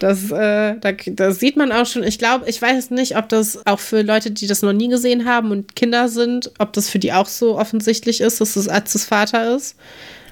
das, 0.01 0.31
äh, 0.31 0.77
da, 0.81 0.93
das 0.93 1.41
sieht 1.41 1.57
man 1.57 1.73
auch 1.73 1.87
schon. 1.87 2.03
Ich 2.03 2.19
glaube, 2.19 2.49
ich 2.49 2.61
weiß 2.61 2.91
nicht, 2.91 3.17
ob 3.17 3.29
das 3.29 3.67
auch 3.67 3.81
für 3.81 4.03
Leute, 4.03 4.31
die 4.31 4.47
das 4.47 4.63
noch 4.63 4.73
nie 4.73 4.89
gesehen 4.89 5.25
haben 5.25 5.51
und 5.51 5.77
Kinder 5.77 6.09
sind, 6.09 6.51
ob 6.59 6.73
das 6.73 6.89
für 6.89 6.99
die 6.99 7.13
auch 7.13 7.27
so 7.27 7.59
offensichtlich 7.59 8.21
ist, 8.21 8.41
dass 8.41 8.55
das 8.55 8.69
Arztes 8.69 9.05
Vater 9.05 9.55
ist. 9.55 9.77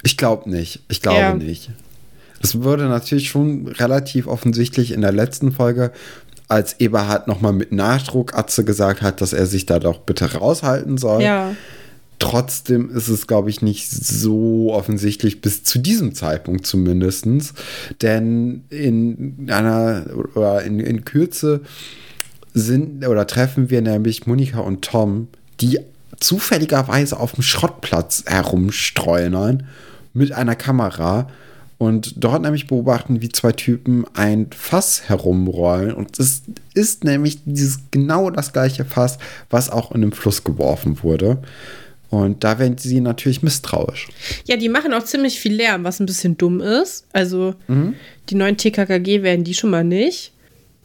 Ich 0.03 0.17
glaube 0.17 0.51
nicht. 0.51 0.81
Ich 0.89 1.01
glaube 1.01 1.19
ja. 1.19 1.35
nicht. 1.35 1.71
Es 2.43 2.63
wurde 2.63 2.85
natürlich 2.85 3.29
schon 3.29 3.69
relativ 3.69 4.27
offensichtlich 4.27 4.91
in 4.91 5.01
der 5.01 5.13
letzten 5.13 5.53
Folge, 5.53 5.93
als 6.49 6.81
Eberhard 6.81 7.29
nochmal 7.29 7.53
mit 7.53 7.73
Nachdruck 7.73 8.35
Atze 8.35 8.65
gesagt 8.65 9.01
hat, 9.01 9.21
dass 9.21 9.33
er 9.33 9.47
sich 9.47 9.65
da 9.65 9.79
doch 9.79 10.01
bitte 10.01 10.35
raushalten 10.35 10.99
soll. 10.99 11.23
Ja. 11.23 11.55
Trotzdem 12.23 12.89
ist 12.95 13.09
es, 13.09 13.27
glaube 13.27 13.51
ich, 13.51 13.63
nicht 13.63 13.91
so 13.91 14.73
offensichtlich 14.73 15.41
bis 15.41 15.65
zu 15.65 15.81
diesem 15.81 16.15
Zeitpunkt 16.15 16.65
zumindest. 16.65 17.27
Denn 18.01 18.63
in 18.71 19.49
einer 19.51 20.07
oder 20.37 20.63
in, 20.63 20.79
in 20.79 21.05
Kürze 21.05 21.63
sind 22.55 23.05
oder 23.09 23.27
treffen 23.27 23.71
wir 23.71 23.83
nämlich 23.83 24.29
Monika 24.29 24.61
und 24.61 24.83
Tom, 24.83 25.27
die 25.61 25.81
zufälligerweise 26.21 27.19
auf 27.19 27.33
dem 27.33 27.43
Schrottplatz 27.43 28.23
herumstreunern 28.29 29.67
mit 30.15 30.31
einer 30.31 30.55
Kamera 30.55 31.29
und 31.79 32.23
dort 32.23 32.43
nämlich 32.43 32.69
beobachten, 32.69 33.21
wie 33.21 33.31
zwei 33.31 33.51
Typen 33.51 34.05
ein 34.15 34.47
Fass 34.57 35.09
herumrollen. 35.09 35.93
Und 35.93 36.21
es 36.21 36.43
ist 36.73 37.03
nämlich 37.03 37.41
dieses 37.45 37.81
genau 37.91 38.31
das 38.31 38.53
gleiche 38.53 38.85
Fass, 38.85 39.19
was 39.51 39.71
auch 39.71 39.91
in 39.91 40.03
den 40.03 40.13
Fluss 40.13 40.45
geworfen 40.45 41.03
wurde. 41.03 41.43
Und 42.13 42.45
da 42.45 42.59
werden 42.59 42.77
sie 42.77 43.01
natürlich 43.01 43.43
misstrauisch. 43.43 44.09
Ja, 44.45 44.59
die 44.59 44.69
machen 44.69 44.93
auch 44.93 45.03
ziemlich 45.03 45.41
viel 45.41 45.55
Lärm, 45.55 45.83
was 45.83 45.99
ein 45.99 46.05
bisschen 46.05 46.37
dumm 46.37 46.61
ist. 46.61 47.07
Also 47.15 47.55
mhm. 47.69 47.95
die 48.29 48.35
neuen 48.35 48.59
TKKG 48.59 49.23
werden 49.23 49.45
die 49.45 49.55
schon 49.55 49.71
mal 49.71 49.83
nicht. 49.83 50.33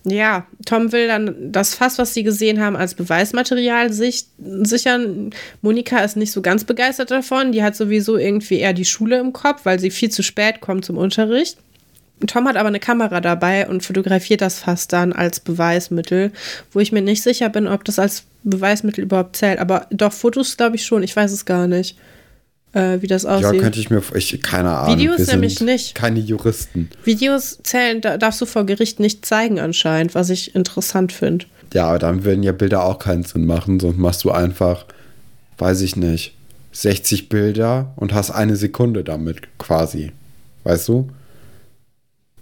Ja, 0.05 0.47
Tom 0.65 0.93
will 0.93 1.09
dann 1.09 1.51
das 1.51 1.75
Fass, 1.75 1.97
was 1.97 2.13
sie 2.13 2.23
gesehen 2.23 2.61
haben, 2.61 2.77
als 2.77 2.93
Beweismaterial 2.93 3.91
sich, 3.91 4.27
sichern. 4.37 5.31
Monika 5.61 5.99
ist 5.99 6.15
nicht 6.15 6.31
so 6.31 6.41
ganz 6.41 6.63
begeistert 6.63 7.11
davon. 7.11 7.51
Die 7.51 7.61
hat 7.61 7.75
sowieso 7.75 8.15
irgendwie 8.15 8.59
eher 8.59 8.71
die 8.71 8.85
Schule 8.85 9.19
im 9.19 9.33
Kopf, 9.33 9.65
weil 9.65 9.81
sie 9.81 9.91
viel 9.91 10.09
zu 10.09 10.23
spät 10.23 10.61
kommt 10.61 10.85
zum 10.85 10.95
Unterricht. 10.95 11.57
Tom 12.25 12.47
hat 12.47 12.57
aber 12.57 12.69
eine 12.69 12.79
Kamera 12.79 13.21
dabei 13.21 13.67
und 13.67 13.83
fotografiert 13.83 14.41
das 14.41 14.59
Fass 14.59 14.87
dann 14.87 15.13
als 15.13 15.39
Beweismittel, 15.39 16.31
wo 16.71 16.79
ich 16.79 16.91
mir 16.91 17.01
nicht 17.01 17.21
sicher 17.21 17.49
bin, 17.49 17.67
ob 17.67 17.83
das 17.83 17.99
als 17.99 18.23
Beweismittel 18.43 19.03
überhaupt 19.03 19.35
zählt. 19.35 19.59
Aber 19.59 19.85
doch, 19.91 20.11
Fotos 20.11 20.57
glaube 20.57 20.77
ich 20.77 20.85
schon. 20.85 21.03
Ich 21.03 21.15
weiß 21.15 21.31
es 21.31 21.45
gar 21.45 21.67
nicht, 21.67 21.97
äh, 22.73 23.01
wie 23.01 23.07
das 23.07 23.25
aussieht. 23.25 23.53
Ja, 23.53 23.61
könnte 23.61 23.79
ich 23.79 23.91
mir, 23.91 24.01
ich, 24.15 24.41
keine 24.41 24.71
Ahnung. 24.71 24.97
Videos 24.97 25.27
nämlich 25.27 25.61
nicht. 25.61 25.93
Keine 25.93 26.19
Juristen. 26.19 26.89
Videos 27.03 27.59
zählen, 27.61 28.01
da 28.01 28.17
darfst 28.17 28.41
du 28.41 28.45
vor 28.45 28.65
Gericht 28.65 28.99
nicht 28.99 29.25
zeigen 29.25 29.59
anscheinend, 29.59 30.15
was 30.15 30.31
ich 30.31 30.55
interessant 30.55 31.11
finde. 31.11 31.45
Ja, 31.73 31.87
aber 31.87 31.99
dann 31.99 32.23
würden 32.23 32.43
ja 32.43 32.51
Bilder 32.51 32.83
auch 32.83 32.97
keinen 32.97 33.23
Sinn 33.23 33.45
machen, 33.45 33.79
sonst 33.79 33.97
machst 33.97 34.23
du 34.23 34.31
einfach, 34.31 34.85
weiß 35.57 35.81
ich 35.81 35.95
nicht, 35.95 36.33
60 36.71 37.29
Bilder 37.29 37.93
und 37.95 38.13
hast 38.13 38.31
eine 38.31 38.55
Sekunde 38.55 39.03
damit 39.03 39.41
quasi. 39.57 40.11
Weißt 40.63 40.87
du? 40.87 41.09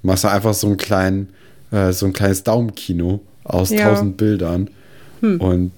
Machst 0.06 0.24
du 0.24 0.30
einfach 0.30 0.54
so 0.54 0.68
einen 0.68 0.78
kleinen, 0.78 1.30
äh, 1.72 1.92
so 1.92 2.06
ein 2.06 2.14
kleines 2.14 2.44
Daumenkino 2.44 3.22
aus 3.44 3.72
ja. 3.72 3.90
1000 3.90 4.18
Bildern 4.18 4.70
hm. 5.22 5.42
und 5.42 5.72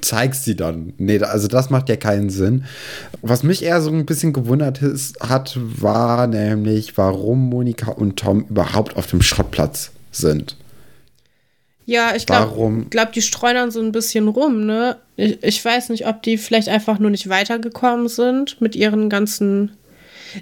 zeigst 0.00 0.44
sie 0.44 0.56
dann. 0.56 0.92
Nee, 0.98 1.20
also 1.20 1.48
das 1.48 1.70
macht 1.70 1.88
ja 1.88 1.96
keinen 1.96 2.30
Sinn. 2.30 2.64
Was 3.22 3.42
mich 3.42 3.62
eher 3.62 3.80
so 3.80 3.90
ein 3.90 4.06
bisschen 4.06 4.32
gewundert 4.32 4.82
ist, 4.82 5.20
hat, 5.20 5.56
war 5.56 6.26
nämlich, 6.26 6.96
warum 6.98 7.48
Monika 7.48 7.92
und 7.92 8.18
Tom 8.18 8.44
überhaupt 8.48 8.96
auf 8.96 9.06
dem 9.06 9.22
Schrottplatz 9.22 9.92
sind. 10.12 10.56
Ja, 11.86 12.14
ich 12.16 12.26
glaube, 12.26 12.86
glaub, 12.90 13.12
die 13.12 13.22
streunern 13.22 13.70
so 13.70 13.80
ein 13.80 13.92
bisschen 13.92 14.26
rum, 14.28 14.66
ne? 14.66 14.96
Ich, 15.14 15.42
ich 15.42 15.64
weiß 15.64 15.88
nicht, 15.90 16.06
ob 16.06 16.22
die 16.22 16.36
vielleicht 16.36 16.68
einfach 16.68 16.98
nur 16.98 17.10
nicht 17.10 17.28
weitergekommen 17.28 18.08
sind 18.08 18.60
mit 18.60 18.74
ihren 18.74 19.08
ganzen 19.08 19.70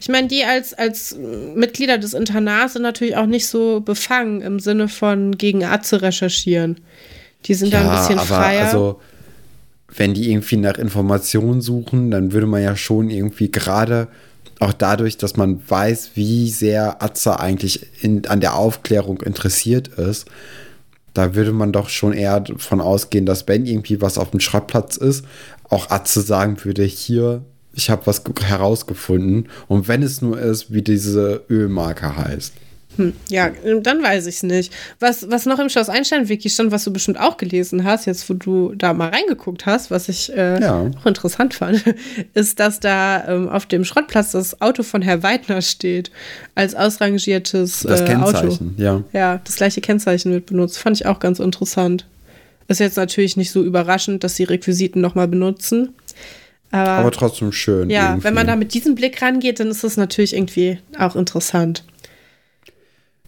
ich 0.00 0.08
meine, 0.08 0.28
die 0.28 0.44
als, 0.44 0.74
als 0.74 1.16
Mitglieder 1.16 1.98
des 1.98 2.14
Internats 2.14 2.74
sind 2.74 2.82
natürlich 2.82 3.16
auch 3.16 3.26
nicht 3.26 3.46
so 3.46 3.80
befangen 3.80 4.40
im 4.40 4.60
Sinne 4.60 4.88
von 4.88 5.36
gegen 5.36 5.64
Atze 5.64 6.02
recherchieren. 6.02 6.80
Die 7.46 7.54
sind 7.54 7.72
ja, 7.72 7.82
da 7.82 7.90
ein 7.90 7.98
bisschen 7.98 8.18
aber 8.18 8.26
freier. 8.26 8.66
Also, 8.66 9.00
wenn 9.96 10.14
die 10.14 10.30
irgendwie 10.30 10.56
nach 10.56 10.78
Informationen 10.78 11.60
suchen, 11.60 12.10
dann 12.10 12.32
würde 12.32 12.46
man 12.46 12.62
ja 12.62 12.76
schon 12.76 13.10
irgendwie 13.10 13.50
gerade 13.50 14.08
auch 14.60 14.72
dadurch, 14.72 15.18
dass 15.18 15.36
man 15.36 15.60
weiß, 15.68 16.12
wie 16.14 16.50
sehr 16.50 17.02
Atze 17.02 17.38
eigentlich 17.40 17.86
in, 18.02 18.26
an 18.26 18.40
der 18.40 18.56
Aufklärung 18.56 19.20
interessiert 19.20 19.88
ist, 19.88 20.26
da 21.12 21.34
würde 21.34 21.52
man 21.52 21.72
doch 21.72 21.88
schon 21.88 22.12
eher 22.12 22.40
davon 22.40 22.80
ausgehen, 22.80 23.26
dass 23.26 23.46
wenn 23.46 23.66
irgendwie 23.66 24.00
was 24.00 24.18
auf 24.18 24.30
dem 24.30 24.40
Schrottplatz 24.40 24.96
ist, 24.96 25.24
auch 25.68 25.90
Atze 25.90 26.22
sagen 26.22 26.56
würde, 26.64 26.82
hier, 26.82 27.44
ich 27.74 27.90
habe 27.90 28.06
was 28.06 28.22
herausgefunden. 28.40 29.48
Und 29.68 29.88
wenn 29.88 30.02
es 30.02 30.22
nur 30.22 30.38
ist, 30.38 30.72
wie 30.72 30.82
diese 30.82 31.42
Ölmarke 31.50 32.16
heißt. 32.16 32.52
Hm, 32.96 33.12
ja, 33.28 33.50
dann 33.82 34.02
weiß 34.02 34.26
ich 34.26 34.36
es 34.36 34.42
nicht. 34.42 34.72
Was, 35.00 35.28
was 35.28 35.46
noch 35.46 35.58
im 35.58 35.68
Schloss 35.68 35.88
Einstein-Wiki 35.88 36.48
stand, 36.48 36.70
was 36.70 36.84
du 36.84 36.92
bestimmt 36.92 37.18
auch 37.18 37.36
gelesen 37.36 37.84
hast, 37.84 38.06
jetzt 38.06 38.28
wo 38.30 38.34
du 38.34 38.74
da 38.76 38.92
mal 38.92 39.08
reingeguckt 39.08 39.66
hast, 39.66 39.90
was 39.90 40.08
ich 40.08 40.32
äh, 40.32 40.60
ja. 40.60 40.90
auch 41.00 41.06
interessant 41.06 41.54
fand, 41.54 41.82
ist, 42.34 42.60
dass 42.60 42.80
da 42.80 43.26
ähm, 43.26 43.48
auf 43.48 43.66
dem 43.66 43.84
Schrottplatz 43.84 44.32
das 44.32 44.60
Auto 44.60 44.82
von 44.82 45.02
Herr 45.02 45.22
Weidner 45.22 45.60
steht, 45.62 46.10
als 46.54 46.74
ausrangiertes 46.74 47.80
das 47.80 48.02
äh, 48.02 48.04
Kennzeichen, 48.04 48.74
Auto. 48.76 48.82
Ja. 48.82 49.02
ja, 49.12 49.40
das 49.42 49.56
gleiche 49.56 49.80
Kennzeichen 49.80 50.32
wird 50.32 50.46
benutzt. 50.46 50.78
Fand 50.78 51.00
ich 51.00 51.06
auch 51.06 51.18
ganz 51.18 51.40
interessant. 51.40 52.06
Ist 52.68 52.80
jetzt 52.80 52.96
natürlich 52.96 53.36
nicht 53.36 53.50
so 53.50 53.62
überraschend, 53.62 54.24
dass 54.24 54.36
sie 54.36 54.44
Requisiten 54.44 55.00
nochmal 55.00 55.28
benutzen. 55.28 55.94
Aber, 56.74 56.90
aber 56.90 57.10
trotzdem 57.12 57.52
schön. 57.52 57.88
Ja, 57.88 58.08
irgendwie. 58.08 58.24
wenn 58.24 58.34
man 58.34 58.48
da 58.48 58.56
mit 58.56 58.74
diesem 58.74 58.96
Blick 58.96 59.22
rangeht, 59.22 59.60
dann 59.60 59.68
ist 59.68 59.84
das 59.84 59.96
natürlich 59.96 60.34
irgendwie 60.34 60.80
auch 60.98 61.14
interessant. 61.14 61.84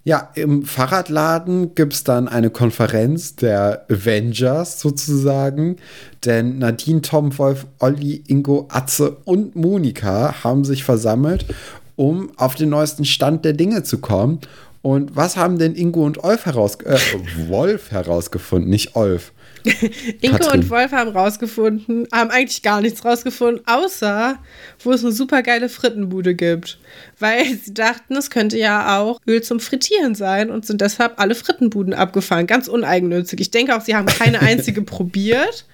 Ja, 0.03 0.31
im 0.35 0.65
Fahrradladen 0.65 1.77
gibt 1.77 1.93
es 1.93 2.03
dann 2.03 2.27
eine 2.27 2.51
Konferenz 2.51 3.37
der 3.37 3.87
Avengers 3.89 4.81
sozusagen. 4.81 5.77
Denn 6.25 6.59
Nadine, 6.59 7.03
Tom, 7.03 7.39
Wolf, 7.39 7.67
Olli, 7.79 8.25
Ingo, 8.27 8.67
Atze 8.69 9.17
und 9.25 9.55
Monika 9.55 10.43
haben 10.43 10.65
sich 10.65 10.83
versammelt, 10.83 11.47
um 11.95 12.33
auf 12.37 12.57
den 12.57 12.71
neuesten 12.71 13.05
Stand 13.05 13.45
der 13.45 13.53
Dinge 13.53 13.85
zu 13.85 13.99
kommen. 13.99 14.41
Und 14.83 15.15
was 15.15 15.37
haben 15.37 15.61
denn 15.61 15.77
Ingo 15.77 16.05
und 16.05 16.25
Olf 16.25 16.47
heraus 16.47 16.81
äh, 16.81 16.99
Wolf 17.47 17.93
herausgefunden, 17.93 18.69
nicht 18.71 18.97
Olf? 18.97 19.33
Ingo 20.21 20.39
Katrin. 20.39 20.61
und 20.61 20.71
Wolf 20.71 20.93
haben 20.93 21.11
rausgefunden, 21.11 22.07
haben 22.13 22.31
eigentlich 22.31 22.63
gar 22.63 22.81
nichts 22.81 23.05
rausgefunden, 23.05 23.63
außer 23.67 24.39
wo 24.83 24.93
es 24.93 25.03
eine 25.03 25.13
super 25.13 25.43
geile 25.43 25.69
Frittenbude 25.69 26.35
gibt. 26.35 26.79
Weil 27.19 27.45
sie 27.65 27.75
dachten, 27.75 28.15
es 28.17 28.31
könnte 28.31 28.59
ja 28.59 28.99
auch 28.99 29.21
Öl 29.27 29.43
zum 29.43 29.61
Frittieren 29.61 30.15
sein 30.15 30.51
und 30.51 30.67
sind 30.67 30.81
deshalb 30.81 31.21
alle 31.21 31.35
Frittenbuden 31.35 31.95
abgefahren. 31.95 32.47
Ganz 32.47 32.69
uneigennützig. 32.69 33.41
Ich 33.41 33.51
denke 33.51 33.77
auch, 33.77 33.81
sie 33.81 33.95
haben 33.95 34.07
keine 34.07 34.41
einzige 34.41 34.83
probiert. 34.83 35.65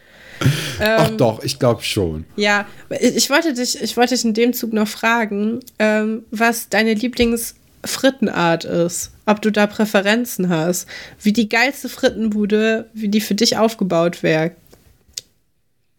Ach 0.81 1.11
ähm, 1.11 1.19
doch, 1.19 1.45
ich 1.45 1.59
glaube 1.59 1.83
schon. 1.83 2.25
Ja, 2.37 2.67
ich 3.01 3.31
wollte 3.31 3.53
dich, 3.53 3.81
ich 3.81 3.97
wollte 3.97 4.15
dich 4.15 4.25
in 4.25 4.35
dem 4.35 4.53
Zug 4.53 4.73
noch 4.73 4.89
fragen, 4.89 5.61
ähm, 5.79 6.25
was 6.31 6.69
deine 6.69 6.95
Lieblings- 6.95 7.55
Frittenart 7.85 8.65
ist, 8.65 9.13
ob 9.27 9.43
du 9.43 9.51
da 9.51 9.67
Präferenzen 9.67 10.49
hast, 10.49 10.87
wie 11.21 11.33
die 11.33 11.49
geilste 11.49 11.89
Frittenbude, 11.89 12.87
wie 12.95 13.09
die 13.09 13.21
für 13.21 13.35
dich 13.35 13.57
aufgebaut 13.57 14.23
wäre. 14.23 14.53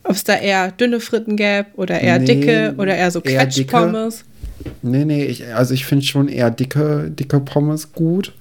Ob 0.04 0.12
es 0.12 0.24
da 0.24 0.36
eher 0.36 0.72
dünne 0.72 1.00
Fritten 1.00 1.38
gäbe 1.38 1.68
oder 1.76 2.00
eher 2.00 2.20
nee, 2.20 2.26
dicke 2.26 2.76
oder 2.78 2.96
eher 2.96 3.12
so 3.12 3.22
Quetschpommes. 3.22 4.26
Nee, 4.82 5.06
nee, 5.06 5.26
ich, 5.26 5.54
also 5.54 5.74
ich 5.74 5.86
finde 5.86 6.06
schon 6.06 6.28
eher 6.28 6.52
dicke, 6.52 7.10
dicke 7.10 7.40
Pommes 7.40 7.94
gut, 7.94 8.34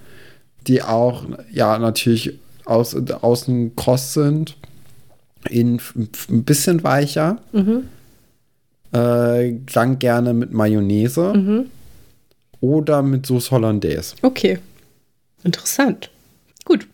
die 0.66 0.82
auch, 0.82 1.24
ja, 1.52 1.78
natürlich 1.78 2.38
aus, 2.64 2.94
außen 2.94 3.74
kross 3.76 4.14
sind, 4.14 4.56
in 5.48 5.80
ein 6.30 6.44
bisschen 6.44 6.84
weicher. 6.84 7.38
Mhm. 7.52 7.88
Äh, 8.92 9.54
dann 9.72 9.98
gerne 9.98 10.34
mit 10.34 10.52
Mayonnaise. 10.52 11.32
Mhm 11.34 11.70
oder 12.62 13.02
mit 13.02 13.26
Sauce 13.26 13.50
Hollandaise. 13.50 14.14
Okay. 14.22 14.58
Interessant. 15.44 16.10
Gut. 16.64 16.86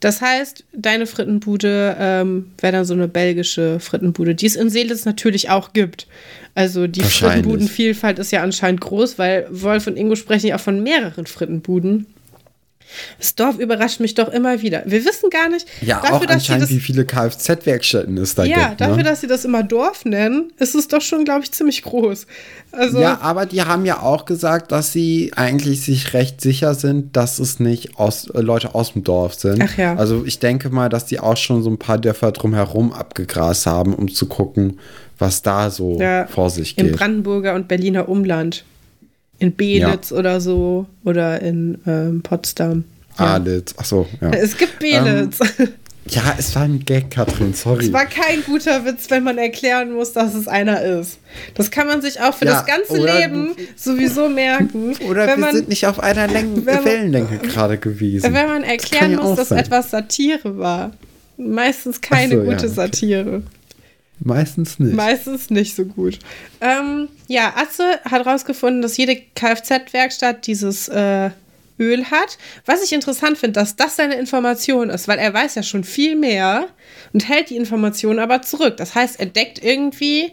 Das 0.00 0.20
heißt, 0.20 0.64
deine 0.74 1.06
Frittenbude 1.06 1.96
ähm, 1.98 2.52
wäre 2.60 2.74
dann 2.74 2.84
so 2.84 2.92
eine 2.94 3.08
belgische 3.08 3.80
Frittenbude, 3.80 4.34
die 4.34 4.46
es 4.46 4.54
in 4.54 4.68
Seelitz 4.68 5.06
natürlich 5.06 5.48
auch 5.50 5.72
gibt. 5.72 6.06
Also 6.54 6.86
die 6.86 7.02
Frittenbudenvielfalt 7.02 8.18
ist 8.18 8.30
ja 8.30 8.42
anscheinend 8.42 8.82
groß, 8.82 9.18
weil 9.18 9.46
Wolf 9.50 9.86
und 9.86 9.96
Ingo 9.96 10.14
sprechen 10.14 10.48
ja 10.48 10.56
auch 10.56 10.60
von 10.60 10.82
mehreren 10.82 11.26
Frittenbuden. 11.26 12.06
Das 13.18 13.34
Dorf 13.34 13.58
überrascht 13.58 14.00
mich 14.00 14.14
doch 14.14 14.28
immer 14.28 14.62
wieder. 14.62 14.82
Wir 14.86 15.04
wissen 15.04 15.30
gar 15.30 15.48
nicht. 15.48 15.66
Ja, 15.80 16.00
dafür, 16.00 16.16
auch 16.16 16.26
anscheinend, 16.26 16.64
das, 16.64 16.70
wie 16.70 16.80
viele 16.80 17.04
Kfz-Werkstätten 17.04 18.16
es 18.18 18.34
da 18.34 18.44
ja, 18.44 18.68
gibt. 18.68 18.80
Ja, 18.80 18.86
dafür, 18.86 18.96
ne? 18.98 19.02
dass 19.04 19.20
sie 19.20 19.26
das 19.26 19.44
immer 19.44 19.62
Dorf 19.62 20.04
nennen, 20.04 20.52
ist 20.58 20.74
es 20.74 20.88
doch 20.88 21.00
schon, 21.00 21.24
glaube 21.24 21.44
ich, 21.44 21.52
ziemlich 21.52 21.82
groß. 21.82 22.26
Also, 22.72 23.00
ja, 23.00 23.18
aber 23.20 23.46
die 23.46 23.62
haben 23.62 23.84
ja 23.86 24.00
auch 24.00 24.24
gesagt, 24.24 24.72
dass 24.72 24.92
sie 24.92 25.32
eigentlich 25.34 25.82
sich 25.82 26.12
recht 26.14 26.40
sicher 26.40 26.74
sind, 26.74 27.16
dass 27.16 27.38
es 27.38 27.60
nicht 27.60 27.98
aus, 27.98 28.28
äh, 28.30 28.40
Leute 28.40 28.74
aus 28.74 28.92
dem 28.92 29.04
Dorf 29.04 29.34
sind. 29.34 29.62
Ach 29.62 29.76
ja. 29.78 29.94
Also 29.96 30.24
ich 30.24 30.38
denke 30.38 30.70
mal, 30.70 30.88
dass 30.88 31.06
die 31.06 31.20
auch 31.20 31.36
schon 31.36 31.62
so 31.62 31.70
ein 31.70 31.78
paar 31.78 31.98
Dörfer 31.98 32.32
drumherum 32.32 32.92
abgegrast 32.92 33.66
haben, 33.66 33.94
um 33.94 34.12
zu 34.12 34.26
gucken, 34.26 34.78
was 35.18 35.42
da 35.42 35.70
so 35.70 35.98
ja, 35.98 36.26
vor 36.26 36.50
sich 36.50 36.76
geht. 36.76 36.86
Im 36.86 36.92
Brandenburger 36.92 37.54
und 37.54 37.68
Berliner 37.68 38.08
Umland 38.08 38.64
in 39.38 39.54
Belitz 39.54 40.10
ja. 40.10 40.16
oder 40.16 40.40
so 40.40 40.86
oder 41.04 41.40
in 41.42 41.78
ähm, 41.86 42.22
Potsdam. 42.22 42.84
Ja. 43.18 43.34
Alitz, 43.34 43.74
ach 43.76 43.84
so, 43.84 44.06
ja. 44.20 44.30
Es 44.30 44.56
gibt 44.56 44.78
Belitz. 44.78 45.38
Ähm, 45.58 45.68
ja, 46.08 46.34
es 46.38 46.54
war 46.54 46.62
ein 46.62 46.84
Gag, 46.84 47.10
Katrin, 47.10 47.54
sorry. 47.54 47.86
Es 47.86 47.92
war 47.92 48.06
kein 48.06 48.42
guter 48.44 48.84
Witz, 48.84 49.10
wenn 49.10 49.24
man 49.24 49.38
erklären 49.38 49.92
muss, 49.92 50.12
dass 50.12 50.34
es 50.34 50.48
einer 50.48 50.82
ist. 50.82 51.18
Das 51.54 51.70
kann 51.70 51.86
man 51.86 52.02
sich 52.02 52.20
auch 52.20 52.34
für 52.34 52.46
ja, 52.46 52.52
das 52.52 52.66
ganze 52.66 53.04
Leben 53.04 53.56
sowieso 53.74 54.28
merken. 54.28 54.96
Oder 55.08 55.26
wir 55.26 55.36
man, 55.36 55.54
sind 55.54 55.68
nicht 55.68 55.86
auf 55.86 56.00
einer 56.00 56.28
Längen 56.32 56.64
Wellenlänge 56.64 57.38
gerade 57.38 57.78
gewesen. 57.78 58.32
Wenn 58.32 58.46
man 58.46 58.62
erklären 58.62 59.16
das 59.16 59.22
muss, 59.22 59.36
dass 59.36 59.48
sein. 59.48 59.58
etwas 59.58 59.90
Satire 59.90 60.58
war. 60.58 60.92
Meistens 61.38 62.00
keine 62.00 62.36
so, 62.36 62.40
gute 62.40 62.50
ja, 62.50 62.56
okay. 62.56 62.68
Satire. 62.68 63.42
Meistens 64.20 64.78
nicht. 64.78 64.94
Meistens 64.94 65.50
nicht 65.50 65.76
so 65.76 65.84
gut. 65.84 66.18
Ähm, 66.60 67.08
ja, 67.28 67.52
Atze 67.56 68.00
hat 68.04 68.24
herausgefunden, 68.24 68.82
dass 68.82 68.96
jede 68.96 69.16
Kfz-Werkstatt 69.34 70.46
dieses 70.46 70.88
äh, 70.88 71.30
Öl 71.78 72.04
hat. 72.06 72.38
Was 72.64 72.82
ich 72.82 72.92
interessant 72.92 73.36
finde, 73.38 73.60
dass 73.60 73.76
das 73.76 73.96
seine 73.96 74.14
Information 74.14 74.90
ist, 74.90 75.08
weil 75.08 75.18
er 75.18 75.34
weiß 75.34 75.54
ja 75.56 75.62
schon 75.62 75.84
viel 75.84 76.16
mehr 76.16 76.68
und 77.12 77.28
hält 77.28 77.50
die 77.50 77.56
Information 77.56 78.18
aber 78.18 78.42
zurück. 78.42 78.76
Das 78.78 78.94
heißt, 78.94 79.20
er 79.20 79.26
deckt 79.26 79.62
irgendwie 79.62 80.32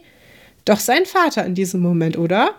doch 0.65 0.79
seinen 0.79 1.05
Vater 1.05 1.45
in 1.45 1.55
diesem 1.55 1.81
Moment, 1.81 2.17
oder? 2.17 2.51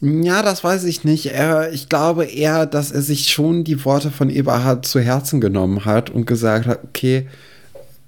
Ja, 0.00 0.42
das 0.42 0.64
weiß 0.64 0.84
ich 0.84 1.04
nicht. 1.04 1.26
Er, 1.26 1.72
ich 1.72 1.90
glaube 1.90 2.24
eher, 2.24 2.64
dass 2.64 2.92
er 2.92 3.02
sich 3.02 3.28
schon 3.28 3.64
die 3.64 3.84
Worte 3.84 4.10
von 4.10 4.30
Eberhard 4.30 4.86
zu 4.86 5.00
Herzen 5.00 5.40
genommen 5.40 5.84
hat 5.84 6.08
und 6.08 6.26
gesagt 6.26 6.66
hat, 6.66 6.84
okay, 6.84 7.26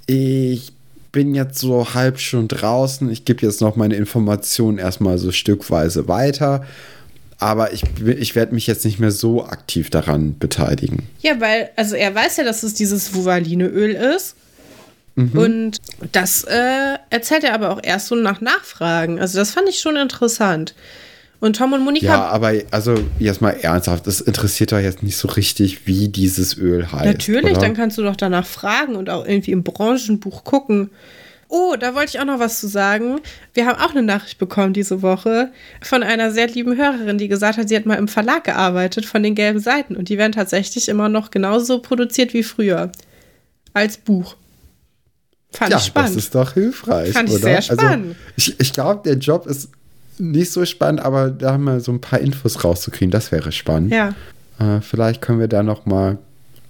ich 0.06 0.72
bin 1.18 1.34
jetzt 1.34 1.58
so 1.58 1.94
halb 1.94 2.20
schon 2.20 2.46
draußen. 2.46 3.10
Ich 3.10 3.24
gebe 3.24 3.44
jetzt 3.44 3.60
noch 3.60 3.74
meine 3.74 3.96
Informationen 3.96 4.78
erstmal 4.78 5.18
so 5.18 5.32
stückweise 5.32 6.06
weiter. 6.06 6.64
Aber 7.40 7.72
ich, 7.72 7.82
ich 8.06 8.36
werde 8.36 8.54
mich 8.54 8.68
jetzt 8.68 8.84
nicht 8.84 9.00
mehr 9.00 9.10
so 9.10 9.44
aktiv 9.44 9.90
daran 9.90 10.38
beteiligen. 10.38 11.08
Ja, 11.20 11.40
weil, 11.40 11.70
also 11.74 11.96
er 11.96 12.14
weiß 12.14 12.36
ja, 12.36 12.44
dass 12.44 12.62
es 12.62 12.74
dieses 12.74 13.16
Vuvalineöl 13.16 13.96
ist. 13.96 14.36
Mhm. 15.16 15.32
Und 15.36 15.78
das 16.12 16.44
äh, 16.44 16.98
erzählt 17.10 17.42
er 17.42 17.54
aber 17.54 17.70
auch 17.70 17.80
erst 17.82 18.06
so 18.06 18.14
nach 18.14 18.40
Nachfragen. 18.40 19.18
Also 19.18 19.40
das 19.40 19.50
fand 19.50 19.68
ich 19.68 19.80
schon 19.80 19.96
interessant. 19.96 20.76
Und 21.41 21.57
Tom 21.57 21.72
und 21.72 21.84
Monika. 21.84 22.07
Ja, 22.07 22.26
aber 22.26 22.53
also 22.72 22.97
jetzt 23.18 23.41
mal 23.41 23.51
ernsthaft, 23.51 24.07
das 24.07 24.20
interessiert 24.20 24.72
doch 24.72 24.80
jetzt 24.80 25.03
nicht 25.03 25.16
so 25.16 25.28
richtig, 25.28 25.86
wie 25.86 26.09
dieses 26.09 26.59
Öl 26.59 26.91
heißt. 26.91 27.05
Natürlich, 27.05 27.53
oder? 27.53 27.61
dann 27.61 27.74
kannst 27.74 27.97
du 27.97 28.03
doch 28.03 28.16
danach 28.16 28.47
fragen 28.47 28.97
und 28.97 29.09
auch 29.09 29.24
irgendwie 29.24 29.53
im 29.53 29.62
Branchenbuch 29.62 30.43
gucken. 30.43 30.91
Oh, 31.51 31.76
da 31.78 31.95
wollte 31.95 32.11
ich 32.11 32.20
auch 32.20 32.26
noch 32.26 32.41
was 32.41 32.61
zu 32.61 32.68
sagen. 32.68 33.20
Wir 33.55 33.66
haben 33.66 33.80
auch 33.80 33.93
eine 33.93 34.03
Nachricht 34.03 34.39
bekommen 34.39 34.74
diese 34.74 35.01
Woche 35.01 35.51
von 35.80 36.03
einer 36.03 36.30
sehr 36.30 36.49
lieben 36.49 36.76
Hörerin, 36.76 37.18
die 37.18 37.28
gesagt 37.28 37.57
hat, 37.57 37.68
sie 37.68 37.76
hat 37.76 37.86
mal 37.86 37.95
im 37.95 38.09
Verlag 38.09 38.45
gearbeitet 38.45 39.07
von 39.07 39.22
den 39.22 39.34
gelben 39.34 39.61
Seiten 39.61 39.97
und 39.97 40.09
die 40.09 40.18
werden 40.18 40.32
tatsächlich 40.32 40.89
immer 40.89 41.09
noch 41.09 41.30
genauso 41.30 41.78
produziert 41.78 42.34
wie 42.34 42.43
früher. 42.43 42.91
Als 43.72 43.97
Buch. 43.97 44.36
Fand 45.51 45.70
ja, 45.70 45.78
ich 45.78 45.84
spannend. 45.84 46.11
Das 46.11 46.24
ist 46.24 46.34
doch 46.34 46.53
hilfreich. 46.53 47.12
Fand 47.12 47.28
ich 47.30 47.36
oder? 47.36 47.43
sehr 47.43 47.57
also, 47.57 47.72
spannend. 47.74 48.16
Also, 48.16 48.32
ich 48.36 48.61
ich 48.61 48.72
glaube, 48.72 49.03
der 49.05 49.16
Job 49.16 49.47
ist 49.47 49.70
nicht 50.20 50.52
so 50.52 50.64
spannend, 50.64 51.00
aber 51.00 51.30
da 51.30 51.52
haben 51.52 51.64
wir 51.64 51.80
so 51.80 51.92
ein 51.92 52.00
paar 52.00 52.20
Infos 52.20 52.64
rauszukriegen, 52.64 53.10
das 53.10 53.32
wäre 53.32 53.52
spannend. 53.52 53.92
Ja. 53.92 54.14
Äh, 54.58 54.80
vielleicht 54.80 55.20
können 55.20 55.40
wir 55.40 55.48
da 55.48 55.62
noch 55.62 55.86
mal 55.86 56.18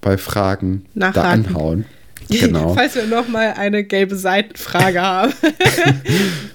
bei 0.01 0.19
Fragen 0.19 0.85
Nachhaken. 0.95 1.15
da 1.15 1.31
anhauen. 1.31 1.85
Genau. 2.31 2.75
Falls 2.75 2.95
wir 2.95 3.07
nochmal 3.07 3.55
eine 3.57 3.85
gelbe 3.85 4.15
Seitenfrage 4.15 5.01
haben. 5.01 5.33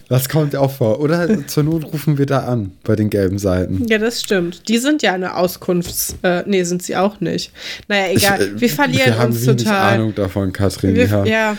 Das 0.09 0.29
kommt 0.29 0.55
auch 0.55 0.69
vor. 0.69 0.99
Oder 0.99 1.47
zur 1.47 1.63
Not 1.63 1.85
rufen 1.85 2.19
wir 2.19 2.27
da 2.27 2.41
an 2.41 2.73
bei 2.83 2.95
den 2.95 3.09
gelben 3.09 3.39
Seiten. 3.39 3.87
ja, 3.87 3.97
das 3.97 4.19
stimmt. 4.21 4.69
Die 4.69 4.77
sind 4.77 5.01
ja 5.01 5.13
eine 5.13 5.35
Auskunfts... 5.35 6.17
Äh, 6.21 6.43
nee, 6.45 6.61
sind 6.63 6.83
sie 6.83 6.95
auch 6.95 7.19
nicht. 7.19 7.51
Naja, 7.87 8.11
egal. 8.11 8.41
Ich, 8.41 8.47
äh, 8.47 8.61
wir 8.61 8.69
verlieren 8.69 9.05
wir 9.07 9.17
haben 9.17 9.31
uns 9.31 9.43
total. 9.43 9.93
Ahnung 9.95 10.13
davon, 10.13 10.53
Katrin. 10.53 10.93
Wir, 10.93 11.07
ja. 11.07 11.25
ja. 11.25 11.57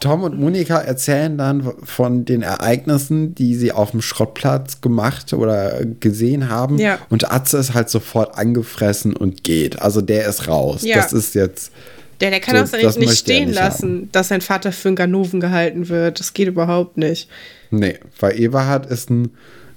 Tom 0.00 0.22
und 0.22 0.38
Monika 0.38 0.78
erzählen 0.78 1.36
dann 1.36 1.72
von 1.82 2.24
den 2.24 2.42
Ereignissen, 2.42 3.34
die 3.34 3.56
sie 3.56 3.72
auf 3.72 3.90
dem 3.90 4.00
Schrottplatz 4.00 4.80
gemacht 4.80 5.32
oder 5.32 5.84
gesehen 6.00 6.48
haben. 6.48 6.78
Ja. 6.78 6.98
Und 7.10 7.32
Atze 7.32 7.58
ist 7.58 7.74
halt 7.74 7.90
sofort 7.90 8.38
angefressen 8.38 9.16
und 9.16 9.42
geht. 9.42 9.82
Also 9.82 10.00
der 10.00 10.28
ist 10.28 10.46
raus. 10.46 10.82
Ja. 10.82 10.96
Das 10.96 11.12
ist 11.12 11.34
jetzt. 11.34 11.72
Der, 12.20 12.30
der 12.30 12.40
kann 12.40 12.56
So, 12.56 12.62
das 12.62 12.70
das 12.70 12.78
eigentlich 12.78 12.96
nicht 12.96 13.08
möchte 13.08 13.32
er 13.32 13.36
stehen 13.36 13.48
nicht 13.48 13.58
lassen, 13.58 14.08
dass 14.12 14.28
sein 14.28 14.40
Vater 14.40 14.72
für 14.72 14.88
einen 14.88 14.96
Ganoven 14.96 15.40
gehalten 15.40 15.88
wird. 15.88 16.20
Das 16.20 16.32
geht 16.32 16.48
überhaupt 16.48 16.96
nicht. 16.96 17.28
Nee, 17.70 17.98
weil 18.20 18.38
Eberhard 18.38 18.86
ist 18.86 19.10
ein, 19.10 19.30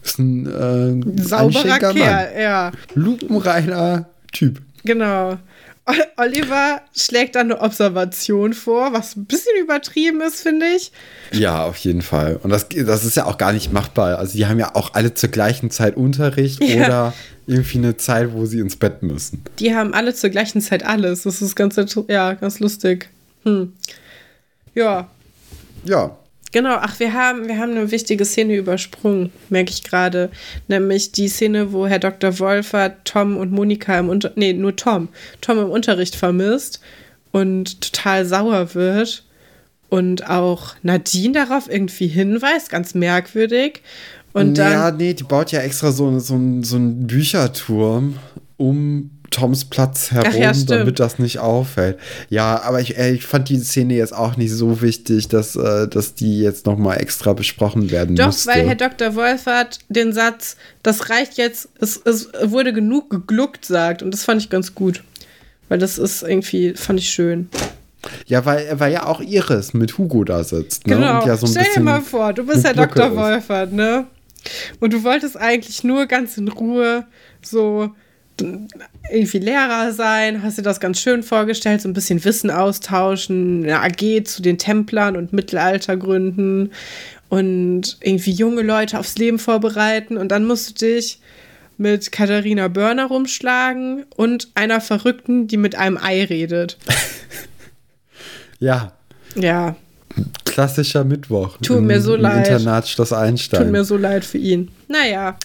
ist 0.03 0.19
ein 0.19 0.45
äh, 1.17 1.21
Sauberer 1.21 1.79
Kerl, 1.79 2.31
ja. 2.39 2.71
Mann. 2.71 3.03
Lupenreiner 3.03 4.09
Typ. 4.31 4.61
Genau. 4.83 5.37
Oliver 6.17 6.81
schlägt 6.95 7.35
dann 7.35 7.51
eine 7.51 7.61
Observation 7.61 8.53
vor, 8.53 8.93
was 8.93 9.15
ein 9.15 9.25
bisschen 9.25 9.51
übertrieben 9.61 10.21
ist, 10.21 10.41
finde 10.41 10.65
ich. 10.75 10.91
Ja, 11.31 11.63
auf 11.65 11.77
jeden 11.77 12.01
Fall. 12.01 12.39
Und 12.43 12.49
das, 12.49 12.67
das 12.69 13.05
ist 13.05 13.15
ja 13.17 13.25
auch 13.25 13.37
gar 13.37 13.53
nicht 13.53 13.71
machbar. 13.73 14.17
Also 14.17 14.33
die 14.37 14.45
haben 14.45 14.59
ja 14.59 14.75
auch 14.75 14.93
alle 14.93 15.13
zur 15.13 15.29
gleichen 15.29 15.71
Zeit 15.71 15.95
Unterricht 15.97 16.63
Ja. 16.63 16.85
oder 16.85 17.13
irgendwie 17.47 17.79
eine 17.79 17.97
Zeit, 17.97 18.33
wo 18.33 18.45
sie 18.45 18.59
ins 18.59 18.75
Bett 18.75 19.03
müssen. 19.03 19.43
Die 19.59 19.75
haben 19.75 19.93
alle 19.93 20.13
zur 20.13 20.29
gleichen 20.29 20.61
Zeit 20.61 20.83
alles. 20.85 21.23
Das 21.23 21.41
ist 21.41 21.55
ganz, 21.55 21.75
ja, 22.07 22.33
ganz 22.33 22.59
lustig. 22.59 23.09
Hm. 23.43 23.73
Ja, 24.75 25.09
Ja, 25.83 26.17
Genau, 26.51 26.75
ach, 26.75 26.99
wir 26.99 27.13
haben, 27.13 27.47
wir 27.47 27.57
haben 27.57 27.71
eine 27.71 27.91
wichtige 27.91 28.25
Szene 28.25 28.55
übersprungen, 28.55 29.31
merke 29.49 29.71
ich 29.71 29.83
gerade. 29.83 30.29
Nämlich 30.67 31.11
die 31.11 31.29
Szene, 31.29 31.71
wo 31.71 31.87
Herr 31.87 31.99
Dr. 31.99 32.39
Wolfert 32.39 33.05
Tom 33.05 33.37
und 33.37 33.51
Monika 33.51 33.97
im 33.97 34.09
Unter 34.09 34.31
nee, 34.35 34.53
nur 34.53 34.75
Tom, 34.75 35.07
Tom 35.39 35.59
im 35.59 35.69
Unterricht 35.69 36.15
vermisst 36.15 36.81
und 37.31 37.81
total 37.81 38.25
sauer 38.25 38.75
wird. 38.75 39.23
Und 39.89 40.29
auch 40.29 40.75
Nadine 40.83 41.33
darauf 41.33 41.69
irgendwie 41.69 42.07
hinweist, 42.07 42.69
ganz 42.69 42.93
merkwürdig. 42.95 43.81
Und 44.33 44.57
dann. 44.57 44.71
ja, 44.71 44.91
nee, 44.91 45.13
die 45.13 45.23
baut 45.23 45.51
ja 45.51 45.59
extra 45.59 45.91
so, 45.91 46.17
so, 46.19 46.39
so 46.61 46.75
einen 46.75 47.07
Bücherturm 47.07 48.17
um 48.55 49.11
Toms 49.31 49.65
Platz 49.65 50.11
herum, 50.11 50.39
ja, 50.39 50.51
damit 50.51 50.99
das 50.99 51.17
nicht 51.17 51.39
auffällt. 51.39 51.97
Ja, 52.29 52.61
aber 52.61 52.81
ich, 52.81 52.97
äh, 52.97 53.13
ich 53.13 53.25
fand 53.25 53.49
die 53.49 53.57
Szene 53.57 53.95
jetzt 53.95 54.13
auch 54.13 54.37
nicht 54.37 54.51
so 54.51 54.81
wichtig, 54.81 55.29
dass, 55.29 55.55
äh, 55.55 55.87
dass 55.87 56.13
die 56.13 56.39
jetzt 56.39 56.65
nochmal 56.65 57.01
extra 57.01 57.33
besprochen 57.33 57.89
werden 57.89 58.15
Doch, 58.15 58.27
musste. 58.27 58.49
weil 58.49 58.67
Herr 58.67 58.75
Dr. 58.75 59.15
Wolfert 59.15 59.79
den 59.89 60.13
Satz, 60.13 60.57
das 60.83 61.09
reicht 61.09 61.37
jetzt, 61.37 61.69
es, 61.79 61.99
es 62.05 62.29
wurde 62.43 62.73
genug 62.73 63.09
gegluckt, 63.09 63.65
sagt. 63.65 64.03
Und 64.03 64.13
das 64.13 64.25
fand 64.25 64.41
ich 64.41 64.49
ganz 64.49 64.75
gut. 64.75 65.01
Weil 65.69 65.79
das 65.79 65.97
ist 65.97 66.21
irgendwie, 66.21 66.73
fand 66.75 66.99
ich 66.99 67.09
schön. 67.09 67.49
ja, 68.27 68.45
weil, 68.45 68.79
weil 68.79 68.91
ja 68.91 69.05
auch 69.05 69.21
Iris 69.21 69.73
mit 69.73 69.97
Hugo 69.97 70.25
da 70.25 70.43
sitzt. 70.43 70.85
Ne? 70.85 70.95
Genau. 70.95 71.21
Und 71.21 71.27
ja 71.27 71.37
so 71.37 71.47
Stell 71.47 71.65
dir 71.73 71.79
mal 71.79 72.01
vor, 72.01 72.33
du 72.33 72.45
bist 72.45 72.65
Herr 72.65 72.73
Dr. 72.73 73.15
Wolfert, 73.15 73.71
ne? 73.71 74.07
Und 74.81 74.91
du 74.91 75.03
wolltest 75.03 75.37
eigentlich 75.37 75.83
nur 75.83 76.07
ganz 76.07 76.37
in 76.37 76.49
Ruhe 76.49 77.05
so 77.41 77.91
irgendwie 79.11 79.39
Lehrer 79.39 79.91
sein, 79.93 80.43
hast 80.43 80.57
dir 80.57 80.61
das 80.63 80.79
ganz 80.79 80.99
schön 80.99 81.23
vorgestellt, 81.23 81.81
so 81.81 81.89
ein 81.89 81.93
bisschen 81.93 82.23
Wissen 82.23 82.49
austauschen, 82.51 83.63
eine 83.63 83.81
AG 83.81 84.23
zu 84.25 84.41
den 84.41 84.57
Templern 84.57 85.15
und 85.15 85.33
Mittelaltergründen 85.33 86.71
und 87.29 87.97
irgendwie 88.01 88.31
junge 88.31 88.61
Leute 88.61 88.99
aufs 88.99 89.17
Leben 89.17 89.39
vorbereiten 89.39 90.17
und 90.17 90.29
dann 90.29 90.45
musst 90.45 90.69
du 90.69 90.85
dich 90.85 91.19
mit 91.77 92.11
Katharina 92.11 92.67
Börner 92.67 93.05
rumschlagen 93.07 94.05
und 94.15 94.49
einer 94.55 94.81
Verrückten, 94.81 95.47
die 95.47 95.57
mit 95.57 95.75
einem 95.75 95.97
Ei 95.97 96.23
redet. 96.23 96.77
Ja, 98.63 98.91
Ja, 99.33 99.75
klassischer 100.45 101.03
Mittwoch. 101.03 101.57
Tut 101.63 101.81
mir 101.81 101.99
so 101.99 102.15
leid. 102.15 102.47
Internat 102.47 102.87
Schloss 102.87 103.11
Einstein. 103.11 103.63
tut 103.63 103.71
mir 103.71 103.83
so 103.83 103.97
leid 103.97 104.23
für 104.23 104.37
ihn. 104.37 104.69
Naja, 104.87 105.35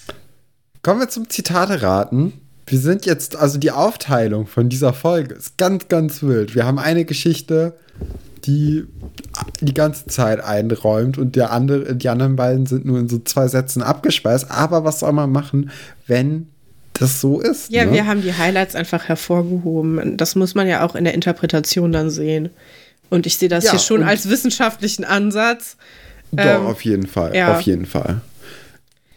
Kommen 0.87 1.01
wir 1.01 1.09
zum 1.09 1.29
Zitate-Raten. 1.29 2.33
Wir 2.67 2.79
sind 2.81 3.07
jetzt, 3.07 3.37
also 3.37 3.59
die 3.59 3.71
Aufteilung 3.71 4.47
von 4.47 4.69
dieser 4.69 4.93
Folge 4.93 5.35
ist 5.35 5.57
ganz, 5.57 5.89
ganz 5.89 6.23
wild. 6.23 6.55
Wir 6.55 6.67
haben 6.67 6.79
eine 6.79 7.05
Geschichte, 7.05 7.75
die 8.45 8.85
die 9.61 9.75
ganze 9.75 10.07
Zeit 10.07 10.43
einräumt 10.43 11.19
und 11.19 11.37
der 11.37 11.53
andere, 11.53 11.95
die 11.95 12.09
anderen 12.09 12.37
beiden 12.37 12.67
sind 12.67 12.85
nur 12.85 12.99
in 12.99 13.09
so 13.09 13.19
zwei 13.19 13.49
Sätzen 13.49 13.83
abgespeist. 13.83 14.51
Aber 14.51 14.85
was 14.85 15.01
soll 15.01 15.13
man 15.13 15.31
machen, 15.31 15.71
wenn 16.07 16.49
das 16.93 17.21
so 17.21 17.41
ist? 17.41 17.71
Ja, 17.71 17.85
ne? 17.85 17.93
wir 17.93 18.07
haben 18.07 18.23
die 18.23 18.35
Highlights 18.35 18.75
einfach 18.75 19.05
hervorgehoben. 19.05 20.17
Das 20.17 20.35
muss 20.35 20.55
man 20.55 20.67
ja 20.67 20.85
auch 20.85 20.95
in 20.95 21.05
der 21.05 21.15
Interpretation 21.15 21.93
dann 21.93 22.11
sehen. 22.11 22.51
Und 23.11 23.27
ich 23.27 23.37
sehe 23.39 23.49
das 23.49 23.65
Ja, 23.65 23.71
hier 23.73 23.81
schon 23.81 24.03
als 24.03 24.29
wissenschaftlichen 24.29 25.05
Ansatz. 25.05 25.77
Doch, 26.33 26.45
Ähm, 26.45 26.67
auf 26.67 26.83
jeden 26.83 27.07
Fall. 27.07 27.37
ja. 27.37 27.55
Auf 27.55 27.61
jeden 27.63 27.87
Fall. 27.87 28.21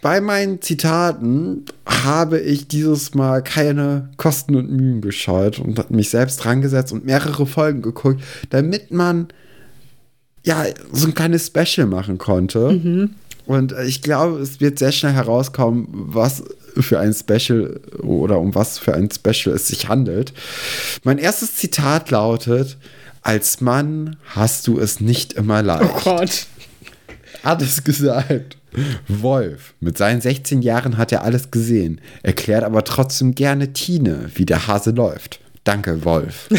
Bei 0.01 0.21
meinen 0.21 0.61
Zitaten 0.61 1.65
habe 1.85 2.39
ich 2.39 2.67
dieses 2.67 3.13
Mal 3.15 3.43
keine 3.43 4.09
Kosten 4.17 4.55
und 4.55 4.71
Mühen 4.71 5.01
gescheut 5.01 5.59
und 5.59 5.77
hat 5.77 5.91
mich 5.91 6.09
selbst 6.09 6.37
dran 6.43 6.61
gesetzt 6.61 6.93
und 6.93 7.05
mehrere 7.05 7.45
Folgen 7.45 7.81
geguckt, 7.81 8.21
damit 8.49 8.91
man 8.91 9.27
ja 10.45 10.63
so 10.93 11.07
ein 11.07 11.13
kleines 11.13 11.47
Special 11.47 11.85
machen 11.85 12.17
konnte. 12.17 13.09
Und 13.45 13.71
äh, 13.73 13.83
ich 13.85 14.01
glaube, 14.01 14.39
es 14.39 14.61
wird 14.61 14.79
sehr 14.79 14.93
schnell 14.93 15.11
herauskommen, 15.11 15.87
was 15.91 16.43
für 16.77 16.99
ein 16.99 17.13
Special 17.13 17.79
oder 18.01 18.39
um 18.39 18.55
was 18.55 18.79
für 18.79 18.93
ein 18.93 19.09
Special 19.11 19.53
es 19.55 19.67
sich 19.67 19.89
handelt. 19.89 20.31
Mein 21.03 21.17
erstes 21.17 21.55
Zitat 21.57 22.09
lautet: 22.09 22.77
Als 23.21 23.59
Mann 23.59 24.15
hast 24.33 24.65
du 24.67 24.79
es 24.79 25.01
nicht 25.01 25.33
immer 25.33 25.61
leicht 25.61 25.91
Oh 25.93 25.99
Gott. 26.03 26.45
hat 27.43 27.61
es 27.61 27.83
gesagt. 27.83 28.59
Wolf. 29.07 29.74
Mit 29.80 29.97
seinen 29.97 30.22
16 30.22 30.61
Jahren 30.61 30.97
hat 30.97 31.11
er 31.11 31.24
alles 31.24 31.51
gesehen, 31.51 32.01
erklärt 32.24 32.63
aber 32.63 32.84
trotzdem 32.84 33.36
gerne 33.36 33.74
Tine, 33.74 34.30
wie 34.36 34.45
der 34.45 34.67
Hase 34.67 34.91
läuft. 34.91 35.39
Danke, 35.63 36.03
Wolf. 36.03 36.49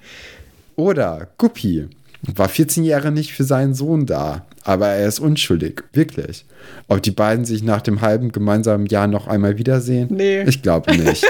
Oder 0.76 1.28
Guppi. 1.36 1.88
War 2.22 2.48
14 2.48 2.84
Jahre 2.84 3.10
nicht 3.12 3.32
für 3.32 3.44
seinen 3.44 3.74
Sohn 3.74 4.04
da, 4.04 4.46
aber 4.62 4.88
er 4.88 5.08
ist 5.08 5.20
unschuldig. 5.20 5.82
Wirklich. 5.92 6.44
Ob 6.86 7.02
die 7.02 7.12
beiden 7.12 7.46
sich 7.46 7.62
nach 7.62 7.80
dem 7.80 8.02
halben 8.02 8.30
gemeinsamen 8.30 8.86
Jahr 8.86 9.06
noch 9.06 9.26
einmal 9.26 9.56
wiedersehen? 9.56 10.08
Nee. 10.10 10.42
Ich 10.42 10.60
glaube 10.62 10.94
nicht. 10.96 11.24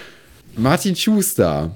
Martin 0.56 0.94
Schuster. 0.94 1.72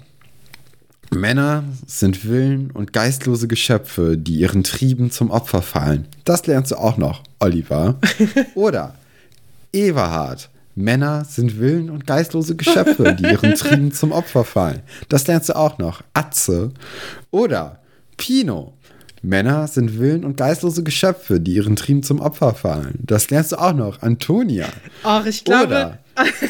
Männer 1.15 1.65
sind 1.87 2.27
Willen 2.27 2.71
und 2.71 2.93
geistlose 2.93 3.47
Geschöpfe, 3.47 4.17
die 4.17 4.37
ihren 4.37 4.65
Trieben 4.65 5.11
zum 5.11 5.31
Opfer 5.31 5.61
fallen. 5.61 6.09
Das 6.25 6.47
lernst 6.47 6.73
du 6.73 6.77
auch 6.77 6.97
noch, 6.97 7.23
Oliver. 7.39 7.97
Oder 8.55 8.95
Everhard. 9.73 10.49
Männer 10.75 11.27
sind 11.27 11.59
Willen 11.59 11.91
und 11.91 12.07
geistlose 12.07 12.57
Geschöpfe, 12.57 13.15
die 13.15 13.25
ihren 13.25 13.55
Trieben 13.55 13.93
zum 13.93 14.11
Opfer 14.11 14.45
fallen. 14.45 14.81
Das 15.11 15.27
lernst 15.27 15.51
du 15.51 15.57
auch 15.57 15.77
noch. 15.79 16.03
Atze. 16.15 16.71
Oder 17.31 17.81
Pino. 18.17 18.73
Männer 19.23 19.69
sind 19.69 19.99
Willen 20.01 20.25
und 20.25 20.37
geistlose 20.37 20.83
Geschöpfe, 20.83 21.39
die 21.39 21.55
ihren 21.55 21.77
Trieben 21.77 22.03
zum 22.03 22.21
Opfer 22.21 22.55
fallen. 22.55 22.99
Das 22.99 23.31
lernst 23.31 23.53
du 23.53 23.57
auch 23.57 23.73
noch. 23.73 24.03
Antonia. 24.03 24.67
Ach, 25.05 25.25
ich 25.27 25.45
glaube. 25.45 25.67
Oder 25.67 25.99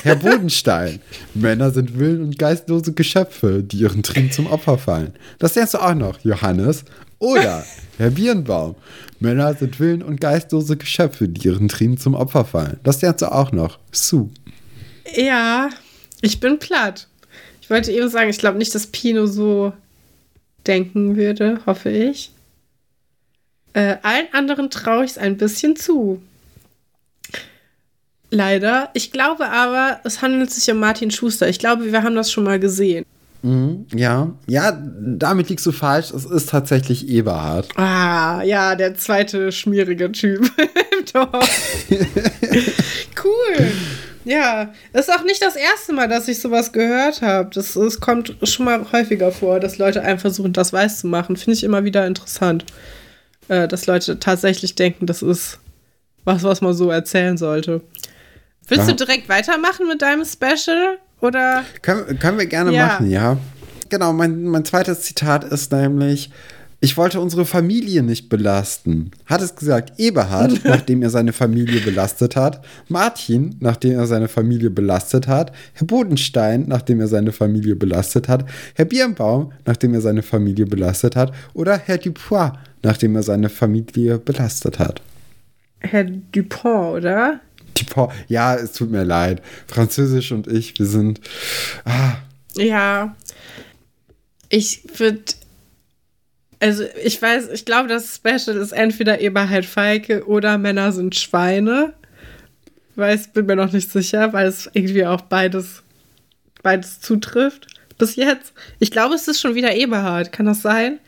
Herr 0.03 0.17
Bodenstein. 0.17 1.01
Männer 1.35 1.71
sind 1.71 1.99
Willen 1.99 2.23
und 2.23 2.39
geistlose 2.39 2.95
Geschöpfe, 2.95 3.63
die 3.63 3.77
ihren 3.79 4.03
Trieben 4.03 4.33
zum 4.33 4.47
Opfer 4.47 4.79
fallen. 4.79 5.13
Das 5.39 5.55
lernst 5.55 5.75
du 5.75 5.79
auch 5.79 5.95
noch, 5.95 6.19
Johannes. 6.21 6.85
Oder 7.19 7.65
Herr 7.99 8.11
Birnbaum. 8.11 8.75
Männer 9.21 9.55
sind 9.55 9.79
Willen 9.79 10.03
und 10.03 10.21
geistlose 10.21 10.77
Geschöpfe, 10.77 11.29
die 11.29 11.47
ihren 11.47 11.69
Trieben 11.69 11.99
zum 11.99 12.15
Opfer 12.15 12.45
fallen. 12.47 12.81
Das 12.83 13.03
lernst 13.03 13.23
du 13.23 13.31
auch 13.31 13.53
noch, 13.53 13.79
Sue. 13.93 14.31
Ja, 15.15 15.69
ich 16.23 16.41
bin 16.41 16.59
platt. 16.59 17.07
Ich 17.61 17.69
wollte 17.71 17.93
eben 17.93 18.09
sagen, 18.09 18.31
ich 18.31 18.39
glaube 18.39 18.59
nicht, 18.59 18.75
dass 18.75 18.87
Pino 18.87 19.27
so 19.27 19.73
denken 20.67 21.17
würde, 21.17 21.61
hoffe 21.67 21.91
ich. 21.91 22.33
Äh, 23.75 23.97
allen 24.03 24.27
anderen 24.33 24.71
traue 24.71 25.05
ich 25.05 25.13
es 25.13 25.19
ein 25.19 25.37
bisschen 25.37 25.77
zu. 25.77 26.23
Leider. 28.31 28.91
Ich 28.95 29.13
glaube 29.13 29.49
aber, 29.49 30.01
es 30.05 30.23
handelt 30.23 30.51
sich 30.51 30.71
um 30.73 30.79
Martin 30.79 31.11
Schuster. 31.11 31.49
Ich 31.49 31.59
glaube, 31.59 31.93
wir 31.93 32.03
haben 32.03 32.15
das 32.15 32.33
schon 32.33 32.45
mal 32.45 32.59
gesehen. 32.59 33.05
Mhm, 33.43 33.87
ja, 33.93 34.31
ja, 34.47 34.79
damit 34.81 35.49
liegst 35.49 35.67
du 35.67 35.73
falsch. 35.73 36.13
Es 36.13 36.25
ist 36.25 36.49
tatsächlich 36.49 37.09
Eberhard. 37.09 37.69
Ah, 37.77 38.43
ja, 38.43 38.77
der 38.77 38.95
zweite 38.95 39.51
schmierige 39.51 40.13
Typ 40.13 40.49
im 40.59 41.05
Dorf. 41.13 41.87
cool. 43.25 43.73
Ja, 44.25 44.73
ist 44.93 45.13
auch 45.13 45.25
nicht 45.25 45.43
das 45.43 45.57
erste 45.57 45.93
Mal, 45.93 46.09
dass 46.09 46.29
ich 46.29 46.39
sowas 46.39 46.73
gehört 46.73 47.23
habe. 47.23 47.51
Das, 47.53 47.73
das 47.75 47.99
kommt 47.99 48.37
schon 48.45 48.65
mal 48.65 48.93
häufiger 48.93 49.33
vor, 49.33 49.59
dass 49.59 49.79
Leute 49.79 50.03
einem 50.03 50.21
versuchen, 50.21 50.53
das 50.53 50.73
weiß 50.73 51.01
zu 51.01 51.09
machen. 51.09 51.37
Finde 51.37 51.55
ich 51.55 51.65
immer 51.65 51.85
wieder 51.85 52.07
interessant, 52.07 52.65
äh, 53.49 53.69
dass 53.69 53.87
Leute 53.87 54.19
tatsächlich 54.19 54.75
denken, 54.75 55.07
das 55.07 55.23
ist 55.23 55.59
was, 56.25 56.43
was 56.43 56.61
man 56.61 56.75
so 56.75 56.91
erzählen 56.91 57.37
sollte. 57.37 57.83
Willst 58.69 58.89
ja. 58.89 58.95
du 58.95 59.05
direkt 59.05 59.29
weitermachen 59.29 59.89
mit 59.89 60.03
deinem 60.03 60.25
Special? 60.25 60.99
Oder? 61.21 61.65
Können, 61.83 62.19
können 62.19 62.39
wir 62.39 62.47
gerne 62.47 62.73
ja. 62.73 62.87
machen, 62.87 63.11
ja. 63.11 63.37
Genau, 63.89 64.13
mein, 64.13 64.45
mein 64.45 64.65
zweites 64.65 65.03
Zitat 65.03 65.45
ist 65.45 65.71
nämlich, 65.73 66.31
ich 66.81 66.97
wollte 66.97 67.21
unsere 67.21 67.45
Familie 67.45 68.03
nicht 68.03 68.29
belasten. 68.29 69.13
Hat 69.27 69.41
es 69.41 69.55
gesagt 69.55 70.01
Eberhard, 70.01 70.61
nachdem 70.65 71.03
er 71.03 71.11
seine 71.11 71.33
Familie 71.33 71.81
belastet 71.81 72.35
hat, 72.35 72.65
Martin, 72.89 73.55
nachdem 73.61 73.99
er 73.99 74.07
seine 74.07 74.29
Familie 74.29 74.71
belastet 74.71 75.29
hat, 75.29 75.53
Herr 75.75 75.87
Bodenstein, 75.87 76.65
nachdem 76.67 77.01
er 77.01 77.07
seine 77.07 77.31
Familie 77.31 77.77
belastet 77.77 78.29
hat, 78.29 78.47
Herr 78.75 78.87
Birnbaum, 78.87 79.53
nachdem 79.65 79.95
er 79.95 80.01
seine 80.01 80.23
Familie 80.23 80.67
belastet 80.67 81.15
hat, 81.15 81.33
oder 81.55 81.79
Herr 81.79 81.99
Dupois, 81.99 82.53
nachdem 82.83 83.17
er 83.17 83.23
seine 83.23 83.49
Familie 83.49 84.19
belastet 84.19 84.79
hat. 84.79 85.03
Herr 85.81 86.05
Dupont, 86.05 86.99
oder? 86.99 87.41
Dupont, 87.79 88.13
ja, 88.29 88.55
es 88.55 88.73
tut 88.73 88.91
mir 88.91 89.05
leid. 89.05 89.43
Französisch 89.67 90.33
und 90.33 90.47
ich, 90.47 90.79
wir 90.79 90.87
sind. 90.87 91.21
Ah. 91.85 92.17
Ja. 92.55 93.17
Ich 94.49 94.85
würde 94.99 95.23
also 96.63 96.85
ich 97.03 97.21
weiß, 97.21 97.49
ich 97.49 97.65
glaube, 97.65 97.89
das 97.89 98.15
Special 98.15 98.57
ist 98.57 98.71
entweder 98.71 99.21
Eberhard 99.21 99.65
Feike 99.65 100.25
oder 100.29 100.59
Männer 100.59 100.93
sind 100.93 101.17
Schweine. 101.17 101.93
Weiß, 102.95 103.33
bin 103.33 103.47
mir 103.47 103.57
noch 103.57 103.73
nicht 103.73 103.91
sicher, 103.91 104.33
weil 104.33 104.47
es 104.47 104.71
irgendwie 104.73 105.05
auch 105.05 105.23
beides, 105.23 105.83
beides 106.63 107.01
zutrifft. 107.01 107.67
Bis 107.99 108.15
jetzt. 108.15 108.53
Ich 108.79 108.93
glaube, 108.93 109.17
es 109.17 109.27
ist 109.27 109.41
schon 109.41 109.57
wieder 109.57 109.75
Eberhard. 109.75 110.31
Kann 110.31 110.47
das 110.47 110.63
sein? 110.63 111.01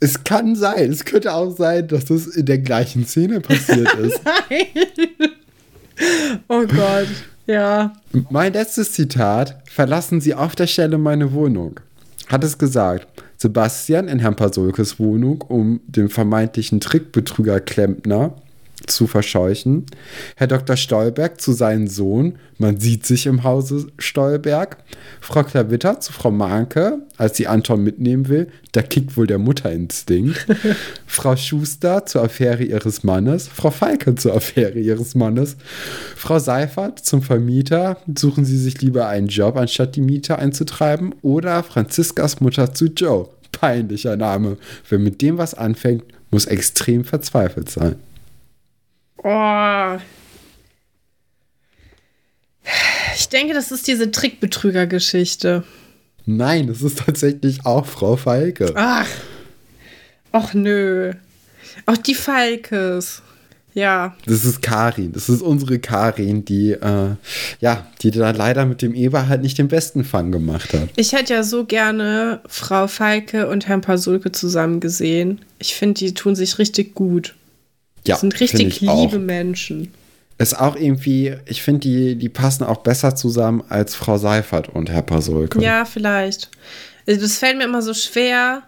Es 0.00 0.24
kann 0.24 0.54
sein. 0.56 0.90
Es 0.90 1.04
könnte 1.04 1.32
auch 1.32 1.50
sein, 1.50 1.88
dass 1.88 2.06
das 2.06 2.26
in 2.26 2.46
der 2.46 2.58
gleichen 2.58 3.06
Szene 3.06 3.40
passiert 3.40 3.92
ist. 3.98 4.20
Nein. 4.24 4.66
Oh 6.48 6.64
Gott. 6.66 7.08
Ja. 7.46 7.92
Mein 8.30 8.52
letztes 8.52 8.92
Zitat: 8.92 9.60
Verlassen 9.68 10.20
Sie 10.20 10.34
auf 10.34 10.54
der 10.54 10.66
Stelle 10.66 10.98
meine 10.98 11.32
Wohnung. 11.32 11.80
Hat 12.28 12.44
es 12.44 12.58
gesagt. 12.58 13.06
Sebastian 13.38 14.08
in 14.08 14.18
Herrn 14.18 14.36
Pasolkes 14.36 14.98
Wohnung, 14.98 15.42
um 15.42 15.80
den 15.86 16.08
vermeintlichen 16.08 16.80
Trickbetrüger 16.80 17.60
Klempner 17.60 18.34
zu 18.90 19.06
verscheuchen. 19.06 19.86
Herr 20.36 20.46
Dr. 20.46 20.76
Stolberg 20.76 21.40
zu 21.40 21.52
seinem 21.52 21.88
Sohn, 21.88 22.38
man 22.58 22.80
sieht 22.80 23.06
sich 23.06 23.26
im 23.26 23.44
Hause 23.44 23.86
Stolberg. 23.98 24.78
Frau 25.20 25.44
Klavitter 25.44 26.00
zu 26.00 26.12
Frau 26.12 26.30
Manke, 26.30 26.98
als 27.16 27.36
sie 27.36 27.46
Anton 27.46 27.84
mitnehmen 27.84 28.28
will, 28.28 28.48
da 28.72 28.82
kickt 28.82 29.16
wohl 29.16 29.26
der 29.26 29.38
Mutterinstinkt. 29.38 30.46
Frau 31.06 31.36
Schuster 31.36 32.04
zur 32.06 32.24
Affäre 32.24 32.64
ihres 32.64 33.04
Mannes, 33.04 33.46
Frau 33.46 33.70
Falke 33.70 34.16
zur 34.16 34.34
Affäre 34.34 34.78
ihres 34.78 35.14
Mannes. 35.14 35.56
Frau 36.16 36.38
Seifert 36.38 36.98
zum 36.98 37.22
Vermieter, 37.22 37.98
suchen 38.16 38.44
Sie 38.44 38.58
sich 38.58 38.80
lieber 38.82 39.06
einen 39.08 39.28
Job, 39.28 39.56
anstatt 39.56 39.94
die 39.94 40.00
Miete 40.00 40.38
einzutreiben. 40.38 41.14
Oder 41.22 41.62
Franziskas 41.62 42.40
Mutter 42.40 42.74
zu 42.74 42.86
Joe. 42.86 43.28
Peinlicher 43.52 44.16
Name. 44.16 44.56
Wer 44.88 44.98
mit 44.98 45.22
dem 45.22 45.38
was 45.38 45.54
anfängt, 45.54 46.04
muss 46.30 46.46
extrem 46.46 47.04
verzweifelt 47.04 47.70
sein. 47.70 47.96
Oh. 49.22 49.98
Ich 53.16 53.28
denke, 53.28 53.54
das 53.54 53.72
ist 53.72 53.86
diese 53.86 54.10
Trickbetrüger-Geschichte. 54.10 55.64
Nein, 56.26 56.66
das 56.66 56.82
ist 56.82 56.98
tatsächlich 56.98 57.64
auch 57.64 57.86
Frau 57.86 58.16
Falke. 58.16 58.72
Ach. 58.74 59.08
Ach 60.30 60.54
nö. 60.54 61.12
Auch 61.86 61.96
die 61.96 62.14
Falkes. 62.14 63.22
Ja. 63.74 64.16
Das 64.26 64.44
ist 64.44 64.60
Karin. 64.60 65.12
Das 65.12 65.28
ist 65.28 65.40
unsere 65.40 65.78
Karin, 65.78 66.44
die, 66.44 66.72
äh, 66.72 67.14
ja, 67.60 67.86
die 68.02 68.10
da 68.10 68.30
leider 68.30 68.66
mit 68.66 68.82
dem 68.82 68.94
Eber 68.94 69.28
halt 69.28 69.42
nicht 69.42 69.56
den 69.58 69.68
besten 69.68 70.04
Fang 70.04 70.32
gemacht 70.32 70.72
hat. 70.74 70.88
Ich 70.96 71.12
hätte 71.12 71.34
ja 71.34 71.42
so 71.42 71.64
gerne 71.64 72.40
Frau 72.46 72.88
Falke 72.88 73.48
und 73.48 73.68
Herrn 73.68 73.80
Pasulke 73.80 74.32
zusammen 74.32 74.80
gesehen. 74.80 75.40
Ich 75.58 75.74
finde, 75.74 75.94
die 75.94 76.14
tun 76.14 76.34
sich 76.34 76.58
richtig 76.58 76.94
gut. 76.94 77.34
Ja, 78.08 78.14
das 78.14 78.20
sind 78.20 78.38
richtig 78.40 78.80
liebe 78.80 78.92
auch. 78.92 79.12
Menschen. 79.18 79.92
Ist 80.38 80.58
auch 80.58 80.76
irgendwie, 80.76 81.34
ich 81.46 81.62
finde, 81.62 81.80
die, 81.80 82.16
die 82.16 82.28
passen 82.28 82.64
auch 82.64 82.78
besser 82.78 83.16
zusammen 83.16 83.64
als 83.68 83.94
Frau 83.94 84.18
Seifert 84.18 84.68
und 84.68 84.88
Herr 84.88 85.02
Pasulke. 85.02 85.60
Ja, 85.60 85.84
vielleicht. 85.84 86.48
Also 87.06 87.20
das 87.20 87.38
fällt 87.38 87.58
mir 87.58 87.64
immer 87.64 87.82
so 87.82 87.92
schwer, 87.92 88.62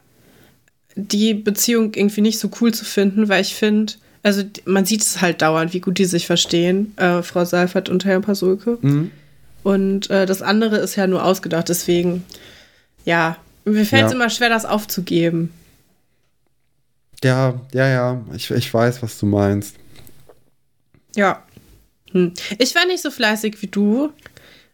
die 0.96 1.34
Beziehung 1.34 1.94
irgendwie 1.94 2.22
nicht 2.22 2.38
so 2.38 2.50
cool 2.60 2.74
zu 2.74 2.84
finden, 2.84 3.28
weil 3.28 3.42
ich 3.42 3.54
finde, 3.54 3.92
also 4.22 4.42
man 4.64 4.84
sieht 4.84 5.02
es 5.02 5.20
halt 5.20 5.42
dauernd, 5.42 5.72
wie 5.72 5.80
gut 5.80 5.98
die 5.98 6.04
sich 6.06 6.26
verstehen, 6.26 6.92
äh, 6.96 7.22
Frau 7.22 7.44
Seifert 7.44 7.88
und 7.88 8.04
Herr 8.04 8.20
Pasulke. 8.20 8.78
Mhm. 8.80 9.10
Und 9.62 10.10
äh, 10.10 10.26
das 10.26 10.42
andere 10.42 10.78
ist 10.78 10.96
ja 10.96 11.06
nur 11.06 11.24
ausgedacht, 11.24 11.68
deswegen, 11.68 12.24
ja, 13.04 13.36
mir 13.64 13.84
fällt 13.84 14.06
es 14.06 14.12
ja. 14.12 14.16
immer 14.16 14.30
schwer, 14.30 14.48
das 14.48 14.64
aufzugeben. 14.64 15.50
Ja, 17.22 17.60
ja, 17.72 17.88
ja, 17.88 18.24
ich, 18.34 18.50
ich 18.50 18.72
weiß, 18.72 19.02
was 19.02 19.18
du 19.18 19.26
meinst. 19.26 19.76
Ja. 21.14 21.42
Hm. 22.12 22.32
Ich 22.58 22.74
war 22.74 22.86
nicht 22.86 23.02
so 23.02 23.10
fleißig 23.10 23.60
wie 23.60 23.66
du. 23.66 24.12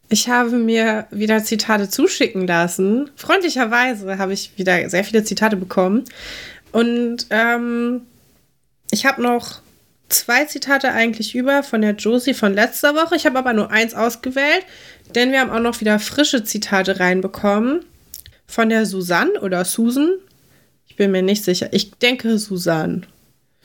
Ich 0.09 0.29
habe 0.29 0.57
mir 0.57 1.07
wieder 1.11 1.43
Zitate 1.43 1.89
zuschicken 1.89 2.47
lassen. 2.47 3.11
Freundlicherweise 3.17 4.19
habe 4.19 4.33
ich 4.33 4.53
wieder 4.57 4.89
sehr 4.89 5.03
viele 5.03 5.25
Zitate 5.25 5.57
bekommen. 5.57 6.05
Und 6.71 7.27
ähm, 7.31 8.03
ich 8.91 9.05
habe 9.05 9.21
noch 9.21 9.61
zwei 10.09 10.45
Zitate 10.45 10.93
eigentlich 10.93 11.35
über 11.35 11.65
von 11.65 11.81
der 11.83 11.93
Josie 11.93 12.35
von 12.35 12.55
letzter 12.55 12.95
Woche. 12.95 13.17
Ich 13.17 13.27
habe 13.27 13.39
aber 13.39 13.53
nur 13.53 13.71
eins 13.71 13.95
ausgewählt, 13.95 14.65
denn 15.15 15.33
wir 15.33 15.41
haben 15.41 15.51
auch 15.51 15.61
noch 15.61 15.81
wieder 15.81 15.99
frische 15.99 16.45
Zitate 16.45 17.01
reinbekommen. 17.01 17.85
Von 18.47 18.69
der 18.69 18.87
Susanne 18.87 19.41
oder 19.41 19.65
Susan. 19.65 20.11
Ich 20.97 20.99
bin 20.99 21.11
mir 21.11 21.21
nicht 21.21 21.45
sicher. 21.45 21.69
Ich 21.73 21.91
denke 21.91 22.39
Susan. 22.39 23.05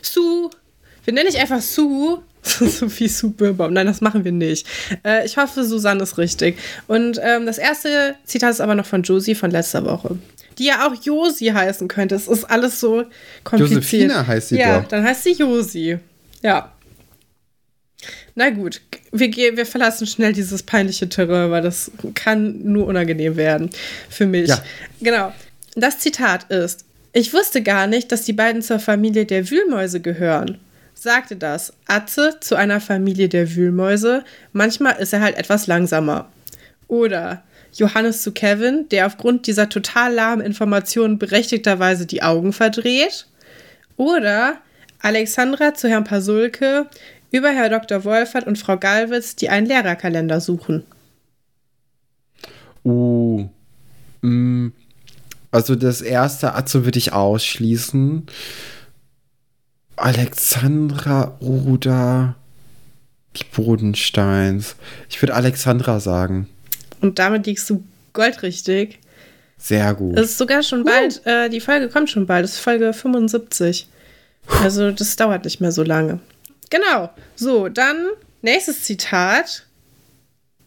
Sue. 0.01 0.49
Wir 1.05 1.13
nennen 1.13 1.29
dich 1.31 1.39
einfach 1.39 1.61
Sue. 1.61 2.21
so 2.41 2.99
wie 2.99 3.07
Sue 3.07 3.29
Birnbaum. 3.29 3.71
Nein, 3.71 3.85
das 3.85 4.01
machen 4.01 4.25
wir 4.25 4.33
nicht. 4.33 4.67
Äh, 5.05 5.25
ich 5.25 5.37
hoffe, 5.37 5.63
Susanne 5.63 6.03
ist 6.03 6.17
richtig. 6.17 6.57
Und 6.87 7.21
ähm, 7.23 7.45
das 7.45 7.57
erste 7.57 8.15
Zitat 8.25 8.51
ist 8.51 8.59
aber 8.59 8.75
noch 8.75 8.85
von 8.85 9.03
Josie 9.03 9.33
von 9.33 9.49
letzter 9.49 9.85
Woche. 9.85 10.17
Die 10.57 10.65
ja 10.65 10.85
auch 10.85 10.93
Josi 10.93 11.45
heißen 11.45 11.87
könnte. 11.87 12.15
Es 12.15 12.27
ist 12.27 12.43
alles 12.43 12.81
so 12.81 13.05
kompliziert. 13.45 13.77
Josephine 13.77 14.27
heißt 14.27 14.49
sie 14.49 14.57
ja, 14.57 14.75
doch. 14.75 14.81
Ja, 14.81 14.87
dann 14.89 15.05
heißt 15.05 15.23
sie 15.23 15.31
Josi. 15.31 15.99
Ja. 16.41 16.73
Na 18.35 18.49
gut, 18.49 18.81
wir, 19.13 19.29
gehen, 19.29 19.55
wir 19.55 19.65
verlassen 19.65 20.05
schnell 20.05 20.33
dieses 20.33 20.63
peinliche 20.63 21.07
Terrain, 21.07 21.49
weil 21.49 21.61
das 21.61 21.91
kann 22.13 22.61
nur 22.61 22.87
unangenehm 22.87 23.37
werden 23.37 23.69
für 24.09 24.25
mich. 24.25 24.49
Ja. 24.49 24.61
Genau. 24.99 25.31
Das 25.75 25.99
Zitat 25.99 26.51
ist: 26.51 26.83
ich 27.13 27.33
wusste 27.33 27.61
gar 27.61 27.87
nicht, 27.87 28.11
dass 28.11 28.23
die 28.23 28.33
beiden 28.33 28.61
zur 28.61 28.79
Familie 28.79 29.25
der 29.25 29.49
Wühlmäuse 29.49 29.99
gehören. 29.99 30.59
Sagte 30.93 31.35
das 31.35 31.73
Atze 31.87 32.37
zu 32.39 32.55
einer 32.55 32.79
Familie 32.79 33.27
der 33.27 33.55
Wühlmäuse. 33.55 34.23
Manchmal 34.53 34.97
ist 34.97 35.13
er 35.13 35.21
halt 35.21 35.37
etwas 35.37 35.67
langsamer. 35.67 36.29
Oder 36.87 37.43
Johannes 37.73 38.21
zu 38.21 38.31
Kevin, 38.31 38.87
der 38.89 39.07
aufgrund 39.07 39.47
dieser 39.47 39.69
total 39.69 40.13
lahmen 40.13 40.41
Informationen 40.41 41.17
berechtigterweise 41.17 42.05
die 42.05 42.21
Augen 42.21 42.53
verdreht. 42.53 43.27
Oder 43.97 44.57
Alexandra 44.99 45.73
zu 45.73 45.89
Herrn 45.89 46.03
Pasulke 46.03 46.87
über 47.31 47.49
Herr 47.49 47.69
Dr. 47.69 48.03
Wolfert 48.03 48.45
und 48.45 48.57
Frau 48.57 48.77
Galwitz, 48.77 49.35
die 49.35 49.49
einen 49.49 49.67
Lehrerkalender 49.67 50.41
suchen. 50.41 50.83
Oh. 52.83 53.45
Mm, 54.21 54.69
also 55.51 55.75
das 55.75 56.01
erste 56.01 56.55
Atze 56.55 56.85
würde 56.85 56.97
ich 56.97 57.13
ausschließen. 57.13 58.25
Alexandra 59.97 61.37
oder 61.39 62.35
die 63.35 63.43
Bodensteins. 63.55 64.75
Ich 65.09 65.21
würde 65.21 65.35
Alexandra 65.35 65.99
sagen. 65.99 66.49
Und 67.01 67.19
damit 67.19 67.45
liegst 67.45 67.69
du 67.69 67.83
goldrichtig. 68.13 68.99
Sehr 69.57 69.93
gut. 69.93 70.17
Es 70.17 70.31
ist 70.31 70.37
sogar 70.37 70.63
schon 70.63 70.83
bald, 70.83 71.21
uh. 71.25 71.29
äh, 71.29 71.49
die 71.49 71.59
Folge 71.59 71.89
kommt 71.89 72.09
schon 72.09 72.25
bald. 72.25 72.43
Das 72.43 72.53
ist 72.53 72.59
Folge 72.59 72.93
75. 72.93 73.87
Also 74.63 74.91
das 74.91 75.15
dauert 75.15 75.45
nicht 75.45 75.61
mehr 75.61 75.71
so 75.71 75.83
lange. 75.83 76.19
Genau. 76.69 77.11
So, 77.35 77.69
dann 77.69 78.07
nächstes 78.41 78.83
Zitat 78.83 79.65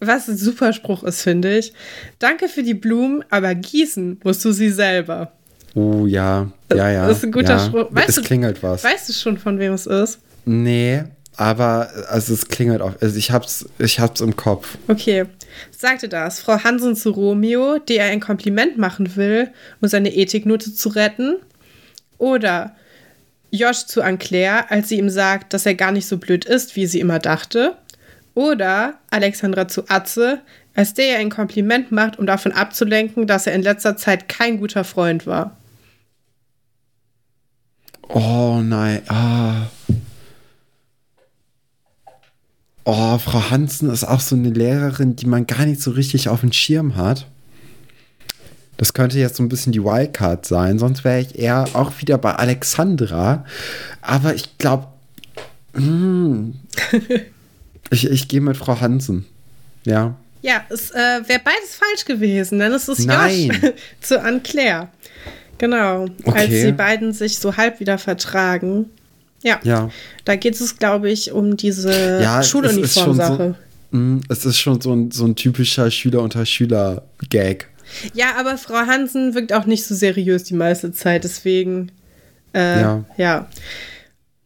was 0.00 0.28
ein 0.28 0.36
super 0.36 0.72
Spruch 0.72 1.02
ist, 1.04 1.22
finde 1.22 1.58
ich. 1.58 1.72
Danke 2.18 2.48
für 2.48 2.62
die 2.62 2.74
Blumen, 2.74 3.24
aber 3.30 3.54
gießen 3.54 4.20
musst 4.22 4.44
du 4.44 4.52
sie 4.52 4.70
selber. 4.70 5.32
Oh 5.74 6.06
ja, 6.06 6.50
ja, 6.72 6.90
ja. 6.90 7.08
Das 7.08 7.18
ist 7.18 7.24
ein 7.24 7.32
guter 7.32 7.56
ja. 7.56 7.66
Spruch. 7.66 7.86
Weißt 7.90 8.10
es 8.10 8.14
du, 8.16 8.22
klingelt 8.22 8.62
was. 8.62 8.84
Weißt 8.84 9.08
du 9.08 9.12
schon, 9.12 9.38
von 9.38 9.58
wem 9.58 9.72
es 9.72 9.86
ist? 9.86 10.18
Nee, 10.44 11.04
Aber 11.36 11.90
also 12.08 12.32
es 12.32 12.46
klingelt 12.48 12.80
auf. 12.80 12.94
Also 13.00 13.16
ich 13.16 13.30
hab's, 13.30 13.66
ich 13.78 13.98
hab's 13.98 14.20
im 14.20 14.36
Kopf. 14.36 14.78
Okay. 14.88 15.24
Sagte 15.76 16.08
das 16.08 16.40
Frau 16.40 16.62
Hansen 16.62 16.94
zu 16.96 17.10
Romeo, 17.10 17.78
die 17.78 17.96
er 17.96 18.06
ein 18.06 18.20
Kompliment 18.20 18.78
machen 18.78 19.16
will, 19.16 19.50
um 19.80 19.88
seine 19.88 20.14
Ethiknote 20.14 20.74
zu 20.74 20.90
retten? 20.90 21.36
Oder 22.18 22.76
Josh 23.50 23.86
zu 23.86 24.02
Anclair, 24.02 24.70
als 24.70 24.88
sie 24.88 24.98
ihm 24.98 25.10
sagt, 25.10 25.52
dass 25.52 25.66
er 25.66 25.74
gar 25.74 25.92
nicht 25.92 26.06
so 26.06 26.18
blöd 26.18 26.44
ist, 26.44 26.76
wie 26.76 26.86
sie 26.86 27.00
immer 27.00 27.18
dachte? 27.18 27.76
Oder 28.34 28.94
Alexandra 29.10 29.68
zu 29.68 29.88
Atze, 29.88 30.40
als 30.74 30.94
der 30.94 31.12
ihr 31.12 31.18
ein 31.18 31.30
Kompliment 31.30 31.92
macht, 31.92 32.18
um 32.18 32.26
davon 32.26 32.52
abzulenken, 32.52 33.26
dass 33.26 33.46
er 33.46 33.54
in 33.54 33.62
letzter 33.62 33.96
Zeit 33.96 34.28
kein 34.28 34.58
guter 34.58 34.84
Freund 34.84 35.26
war? 35.26 35.56
Oh 38.08 38.60
nein. 38.62 39.02
Ah. 39.08 39.66
Oh, 42.84 43.18
Frau 43.18 43.50
Hansen 43.50 43.88
ist 43.90 44.04
auch 44.04 44.20
so 44.20 44.36
eine 44.36 44.50
Lehrerin, 44.50 45.16
die 45.16 45.26
man 45.26 45.46
gar 45.46 45.64
nicht 45.64 45.80
so 45.80 45.92
richtig 45.92 46.28
auf 46.28 46.40
dem 46.40 46.52
Schirm 46.52 46.96
hat. 46.96 47.26
Das 48.76 48.92
könnte 48.92 49.18
jetzt 49.18 49.36
so 49.36 49.42
ein 49.42 49.48
bisschen 49.48 49.72
die 49.72 49.82
Wildcard 49.82 50.44
sein. 50.44 50.78
Sonst 50.78 51.04
wäre 51.04 51.20
ich 51.20 51.38
eher 51.38 51.64
auch 51.74 51.92
wieder 52.00 52.18
bei 52.18 52.34
Alexandra. 52.34 53.44
Aber 54.02 54.34
ich 54.34 54.58
glaube, 54.58 54.88
hm, 55.74 56.54
ich, 57.90 58.08
ich 58.10 58.28
gehe 58.28 58.40
mit 58.40 58.56
Frau 58.56 58.80
Hansen. 58.80 59.24
Ja. 59.84 60.14
Ja, 60.42 60.62
es 60.68 60.90
äh, 60.90 60.94
wäre 61.26 61.40
beides 61.42 61.74
falsch 61.74 62.04
gewesen, 62.04 62.58
denn 62.58 62.72
es 62.72 62.88
ist 62.88 63.06
Nein. 63.06 63.50
Josh 63.62 63.72
zu 64.00 64.20
Anne-Claire. 64.20 64.88
Genau, 65.58 66.02
als 66.26 66.44
Okay. 66.44 66.66
die 66.66 66.72
beiden 66.72 67.12
sich 67.12 67.38
so 67.38 67.56
halb 67.56 67.80
wieder 67.80 67.96
vertragen. 67.98 68.90
Ja, 69.42 69.60
Ja. 69.62 69.90
da 70.24 70.36
geht 70.36 70.60
es, 70.60 70.78
glaube 70.78 71.10
ich, 71.10 71.32
um 71.32 71.56
diese 71.56 72.20
Ja, 72.22 72.40
es 72.40 72.48
Schuluniform-Sache. 72.50 73.54
so, 73.92 73.96
mm, 73.96 74.20
es 74.28 74.44
ist 74.44 74.58
schon 74.58 74.80
so 74.80 74.92
ein, 74.94 75.10
so 75.10 75.24
ein 75.26 75.36
typischer 75.36 75.90
Schüler 75.90 76.20
unter 76.22 76.44
Schüler-Gag. 76.44 77.68
Ja, 78.14 78.34
aber 78.38 78.58
Frau 78.58 78.74
Hansen 78.86 79.34
wirkt 79.34 79.52
auch 79.52 79.66
nicht 79.66 79.84
so 79.86 79.94
seriös 79.94 80.44
die 80.44 80.54
meiste 80.54 80.92
Zeit, 80.92 81.24
deswegen. 81.24 81.92
Äh, 82.54 82.80
Ja. 82.80 83.04
ja. 83.16 83.48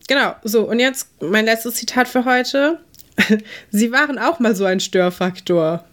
Genau, 0.09 0.35
so, 0.45 0.69
und 0.69 0.79
jetzt 0.81 1.09
mein 1.23 1.45
letztes 1.45 1.75
Zitat 1.75 2.09
für 2.09 2.25
heute. 2.25 2.79
Sie 3.71 3.93
waren 3.93 4.19
auch 4.19 4.41
mal 4.41 4.55
so 4.55 4.65
ein 4.65 4.81
Störfaktor. 4.81 5.85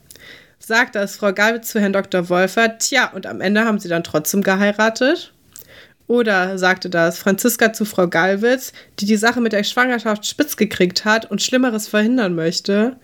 Sagt 0.59 0.95
das 0.95 1.17
Frau 1.17 1.33
Galwitz 1.33 1.69
zu 1.69 1.79
Herrn 1.79 1.93
Dr. 1.93 2.29
Wolfert. 2.29 2.81
Tja, 2.81 3.11
und 3.13 3.27
am 3.27 3.41
Ende 3.41 3.65
haben 3.65 3.79
sie 3.79 3.89
dann 3.89 4.03
trotzdem 4.03 4.41
geheiratet. 4.41 5.33
Oder 6.07 6.57
sagte 6.57 6.89
das 6.89 7.17
Franziska 7.17 7.73
zu 7.73 7.83
Frau 7.85 8.07
Galwitz, 8.07 8.73
die 8.99 9.05
die 9.05 9.17
Sache 9.17 9.41
mit 9.41 9.53
der 9.53 9.63
Schwangerschaft 9.63 10.25
spitz 10.25 10.55
gekriegt 10.55 11.03
hat 11.03 11.29
und 11.29 11.41
Schlimmeres 11.41 11.87
verhindern 11.87 12.35
möchte. 12.35 12.97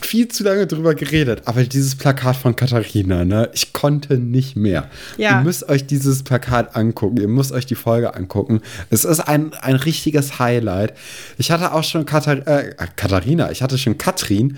viel 0.00 0.28
zu 0.28 0.44
lange 0.44 0.66
drüber 0.66 0.94
geredet, 0.94 1.42
aber 1.46 1.64
dieses 1.64 1.96
Plakat 1.96 2.36
von 2.36 2.56
Katharina, 2.56 3.24
ne, 3.24 3.50
ich 3.52 3.72
konnte 3.72 4.18
nicht 4.18 4.56
mehr. 4.56 4.90
Ja. 5.16 5.38
Ihr 5.38 5.44
müsst 5.44 5.68
euch 5.68 5.86
dieses 5.86 6.22
Plakat 6.22 6.76
angucken, 6.76 7.18
ihr 7.18 7.28
müsst 7.28 7.52
euch 7.52 7.66
die 7.66 7.74
Folge 7.74 8.14
angucken. 8.14 8.60
Es 8.90 9.04
ist 9.04 9.20
ein, 9.20 9.52
ein 9.54 9.76
richtiges 9.76 10.38
Highlight. 10.38 10.94
Ich 11.38 11.50
hatte 11.50 11.72
auch 11.72 11.84
schon 11.84 12.06
Kathar 12.06 12.46
äh, 12.46 12.74
Katharina, 12.96 13.50
ich 13.50 13.62
hatte 13.62 13.78
schon 13.78 13.98
Katrin 13.98 14.56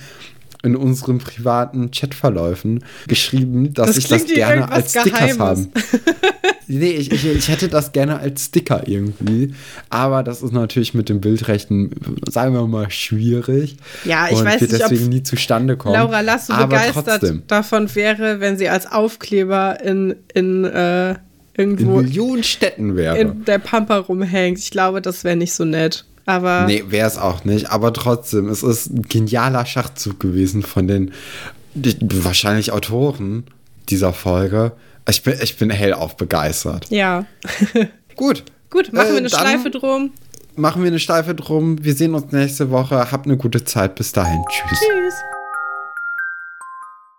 in 0.63 0.77
unseren 0.77 1.19
privaten 1.19 1.91
Chatverläufen 1.91 2.85
geschrieben, 3.09 3.75
dass 3.75 3.89
Das 3.89 3.97
ich 3.99 4.09
das 4.09 4.25
gerne 4.27 4.71
als 4.71 4.91
Stickers 4.91 5.39
haben. 5.39 5.73
Nee, 6.69 6.91
ich, 6.93 7.13
ich, 7.13 7.25
ich 7.25 7.49
hätte 7.49 7.69
das 7.69 7.93
gerne 7.93 8.19
als 8.19 8.47
Sticker 8.47 8.89
irgendwie. 8.89 9.55
Aber 9.89 10.25
das 10.25 10.43
ist 10.43 10.53
natürlich 10.53 10.95
mit 10.95 11.09
dem 11.09 11.21
Bildrechten, 11.21 11.93
sagen 12.29 12.55
wir 12.55 12.67
mal, 12.67 12.91
schwierig. 12.91 13.77
Ja, 14.05 14.27
ich 14.29 14.39
und 14.39 14.45
weiß 14.45 14.61
wird 14.61 14.73
nicht, 14.73 14.83
ob 14.83 14.91
deswegen 14.91 15.09
nie 15.09 15.23
zustande 15.23 15.77
kommen. 15.77 15.95
Laura 15.95 16.21
Lasso 16.23 16.53
Aber 16.53 16.67
begeistert 16.67 17.07
trotzdem, 17.07 17.43
davon 17.47 17.95
wäre, 17.95 18.41
wenn 18.41 18.59
sie 18.59 18.69
als 18.69 18.91
Aufkleber 18.91 19.81
in, 19.81 20.17
in 20.35 20.65
äh, 20.65 21.11
in 21.11 21.17
irgendwo 21.71 22.01
Millionen 22.03 22.43
Städten 22.43 22.97
wäre. 22.97 23.17
in 23.17 23.45
der 23.45 23.59
Pampa 23.59 23.97
rumhängt. 23.99 24.59
Ich 24.59 24.71
glaube, 24.71 25.01
das 25.01 25.25
wäre 25.25 25.37
nicht 25.37 25.55
so 25.55 25.65
nett. 25.65 26.05
Aber 26.27 26.66
Nee, 26.66 26.85
wäre 26.89 27.07
es 27.07 27.18
auch 27.18 27.45
nicht. 27.45 27.70
Aber 27.70 27.93
trotzdem, 27.93 28.49
es 28.49 28.62
ist 28.62 28.91
ein 28.91 29.03
genialer 29.03 29.64
Schachzug 29.64 30.18
gewesen 30.20 30.62
von 30.62 30.87
den 30.89 31.12
wahrscheinlich 31.74 32.72
Autoren 32.72 33.45
dieser 33.89 34.12
Folge. 34.12 34.72
Ich 35.09 35.22
bin, 35.22 35.39
ich 35.41 35.57
bin 35.57 35.70
hellauf 35.70 36.16
begeistert. 36.16 36.87
ja. 36.91 37.24
Gut. 38.16 38.45
Gut, 38.70 38.93
machen 38.93 39.09
Äh, 39.09 39.11
wir 39.12 39.16
eine 39.18 39.29
Schleife 39.31 39.70
drum. 39.70 40.11
Machen 40.57 40.83
wir 40.83 40.89
eine 40.89 40.99
Steife 40.99 41.35
drum. 41.35 41.85
Wir 41.85 41.95
sehen 41.95 42.14
uns 42.14 42.33
nächste 42.33 42.70
Woche. 42.70 43.12
Habt 43.12 43.27
eine 43.27 43.37
gute 43.37 43.62
Zeit. 43.64 43.95
Bis 43.95 44.11
dahin. 44.12 44.43
Tschüss. 44.49 44.79
Tschüss. 44.81 45.14